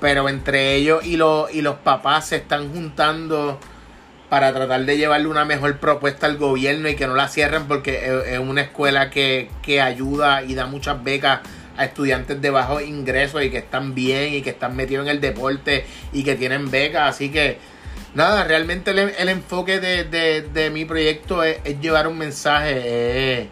Pero 0.02 0.28
entre 0.28 0.76
ellos 0.76 1.06
y, 1.06 1.16
los 1.16 1.54
y 1.54 1.62
los 1.62 1.78
papás 1.78 2.28
se 2.28 2.38
están 2.38 2.74
juntando 2.74 3.58
para 4.30 4.52
tratar 4.52 4.84
de 4.86 4.98
llevarle 4.98 5.28
una 5.28 5.46
mejor 5.46 5.78
propuesta 5.78 6.26
al 6.26 6.38
gobierno 6.38 6.90
y 6.90 6.96
que 6.96 7.08
no 7.08 7.16
la 7.16 7.30
cierren 7.30 7.68
porque 7.68 8.24
es, 8.28 8.40
una 8.40 8.62
escuela 8.62 9.10
que, 9.10 9.50
que 9.62 9.82
ayuda 9.82 10.44
y 10.44 10.56
da 10.56 10.66
muchas 10.66 11.02
becas 11.04 11.42
a 11.78 11.86
estudiantes 11.86 12.42
de 12.42 12.50
bajos 12.50 12.82
ingresos 12.82 13.44
y 13.44 13.50
que 13.50 13.60
están 13.60 13.96
bien 13.96 14.34
y 14.34 14.42
que 14.42 14.50
están 14.50 14.76
metidos 14.76 15.06
en 15.06 15.12
el 15.12 15.22
deporte 15.22 15.86
y 16.12 16.24
que 16.24 16.36
tienen 16.36 16.70
becas. 16.72 17.16
Así 17.16 17.30
que 17.30 17.60
Nada, 18.14 18.44
realmente 18.44 18.92
el, 18.92 19.30
enfoque 19.30 19.80
de, 19.80 20.04
de- 20.04 20.70
mi 20.70 20.84
proyecto 20.84 21.44
es, 21.44 21.62
llevar 21.80 22.08
un 22.10 22.18
mensaje, 22.18 23.50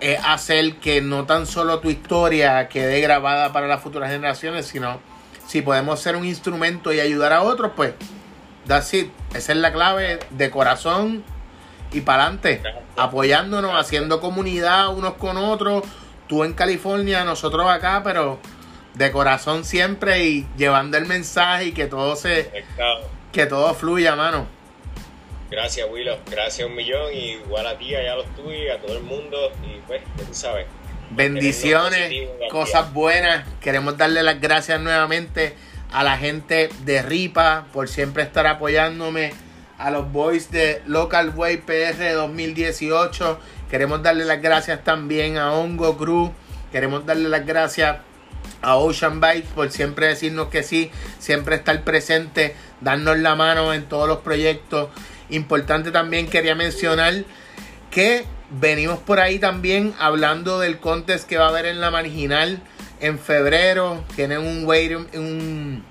es 0.00 0.20
hacer 0.22 0.76
que 0.76 1.00
no 1.00 1.24
tan 1.24 1.46
solo 1.46 1.80
tu 1.80 1.88
historia 1.88 2.68
quede 2.68 3.00
grabada 3.00 3.52
para 3.54 3.66
las 3.66 3.80
futuras 3.80 4.10
generaciones, 4.10 4.66
sino 4.66 5.00
si 5.50 5.62
podemos 5.62 5.98
ser 5.98 6.14
un 6.14 6.24
instrumento 6.24 6.92
y 6.92 7.00
ayudar 7.00 7.32
a 7.32 7.42
otros, 7.42 7.72
pues, 7.74 7.94
that's 8.68 8.94
it. 8.94 9.10
Esa 9.34 9.50
es 9.50 9.58
la 9.58 9.72
clave 9.72 10.20
de 10.30 10.48
corazón 10.48 11.24
y 11.90 12.02
para 12.02 12.22
adelante, 12.22 12.62
apoyándonos, 12.96 13.72
haciendo 13.74 14.20
comunidad 14.20 14.94
unos 14.94 15.14
con 15.14 15.36
otros, 15.36 15.82
tú 16.28 16.44
en 16.44 16.52
California, 16.52 17.24
nosotros 17.24 17.68
acá, 17.68 18.02
pero 18.04 18.38
de 18.94 19.10
corazón 19.10 19.64
siempre 19.64 20.24
y 20.24 20.46
llevando 20.56 20.96
el 20.98 21.06
mensaje 21.06 21.66
y 21.66 21.72
que 21.72 21.86
todo 21.86 22.14
se 22.14 22.64
que 23.32 23.46
todo 23.46 23.74
fluya, 23.74 24.14
mano. 24.14 24.46
Gracias, 25.50 25.88
Willow. 25.90 26.18
Gracias 26.30 26.68
un 26.68 26.76
millón. 26.76 27.12
Y 27.12 27.32
igual 27.32 27.66
a 27.66 27.76
ti, 27.76 27.92
allá 27.92 28.12
a 28.12 28.16
los 28.18 28.36
tuyos, 28.36 28.78
a 28.78 28.80
todo 28.80 28.96
el 28.96 29.02
mundo. 29.02 29.50
Y 29.64 29.80
pues, 29.88 30.00
ya 30.16 30.24
tú 30.24 30.32
sabes. 30.32 30.66
Bendiciones, 31.10 32.02
positivo, 32.02 32.32
cosas 32.50 32.92
buenas. 32.92 33.44
Queremos 33.60 33.96
darle 33.96 34.22
las 34.22 34.40
gracias 34.40 34.80
nuevamente 34.80 35.56
a 35.90 36.04
la 36.04 36.16
gente 36.16 36.68
de 36.84 37.02
Ripa 37.02 37.66
por 37.72 37.88
siempre 37.88 38.22
estar 38.22 38.46
apoyándome. 38.46 39.32
A 39.76 39.90
los 39.90 40.12
boys 40.12 40.50
de 40.50 40.82
Local 40.86 41.32
Way 41.34 41.58
PR 41.58 42.12
2018. 42.12 43.40
Queremos 43.70 44.02
darle 44.02 44.24
las 44.24 44.40
gracias 44.40 44.84
también 44.84 45.36
a 45.36 45.52
Hongo 45.52 45.96
Cruz. 45.96 46.30
Queremos 46.70 47.06
darle 47.06 47.28
las 47.28 47.44
gracias 47.44 47.96
a 48.62 48.76
Ocean 48.76 49.20
Bikes 49.20 49.48
por 49.54 49.70
siempre 49.70 50.06
decirnos 50.06 50.48
que 50.48 50.62
sí, 50.62 50.90
siempre 51.18 51.56
estar 51.56 51.82
presente, 51.82 52.54
darnos 52.80 53.18
la 53.18 53.34
mano 53.34 53.72
en 53.74 53.84
todos 53.84 54.06
los 54.06 54.18
proyectos. 54.18 54.90
Importante 55.30 55.90
también 55.90 56.28
quería 56.28 56.54
mencionar 56.54 57.24
que 57.90 58.26
venimos 58.50 58.98
por 58.98 59.20
ahí 59.20 59.38
también 59.38 59.94
hablando 59.98 60.58
del 60.60 60.78
contest 60.78 61.28
que 61.28 61.36
va 61.38 61.46
a 61.46 61.48
haber 61.48 61.66
en 61.66 61.80
la 61.80 61.90
marginal 61.90 62.62
en 63.00 63.18
febrero. 63.18 64.04
Tienen 64.16 64.38
un 64.38 64.64
wait, 64.66 64.92
un, 65.14 65.84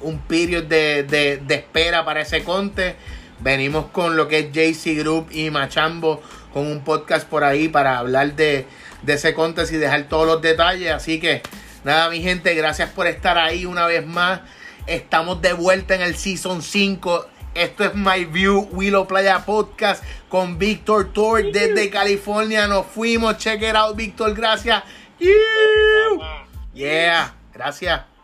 un 0.00 0.18
period 0.20 0.64
de, 0.64 1.02
de- 1.04 1.54
espera 1.54 2.04
para 2.04 2.20
ese 2.22 2.44
contest. 2.44 2.96
Venimos 3.40 3.86
con 3.86 4.16
lo 4.16 4.26
que 4.28 4.38
es 4.40 4.52
JC 4.52 4.98
Group 4.98 5.28
y 5.30 5.50
Machambo 5.50 6.20
con 6.52 6.66
un 6.66 6.82
podcast 6.82 7.28
por 7.28 7.44
ahí 7.44 7.68
para 7.68 7.98
hablar 7.98 8.34
de, 8.34 8.66
de 9.02 9.12
ese 9.12 9.34
contest 9.34 9.72
y 9.72 9.76
dejar 9.76 10.04
todos 10.08 10.26
los 10.26 10.42
detalles. 10.42 10.90
Así 10.92 11.20
que 11.20 11.42
nada, 11.84 12.10
mi 12.10 12.20
gente, 12.22 12.54
gracias 12.54 12.90
por 12.90 13.06
estar 13.06 13.38
ahí 13.38 13.64
una 13.64 13.86
vez 13.86 14.04
más. 14.06 14.40
Estamos 14.86 15.42
de 15.42 15.52
vuelta 15.52 15.94
en 15.94 16.00
el 16.02 16.16
Season 16.16 16.62
5. 16.62 17.26
Esto 17.58 17.84
es 17.86 17.94
My 17.96 18.24
View 18.24 18.68
Willow 18.70 19.04
Playa 19.08 19.44
Podcast 19.44 20.04
con 20.28 20.58
Víctor 20.58 21.12
Tor 21.12 21.42
desde 21.50 21.90
California. 21.90 22.68
Nos 22.68 22.86
fuimos. 22.86 23.36
Check 23.38 23.62
it 23.62 23.74
out, 23.74 23.96
Víctor. 23.96 24.32
Gracias. 24.32 24.84
Yeah. 25.18 26.46
Yeah. 26.72 27.34
Gracias. 27.52 28.17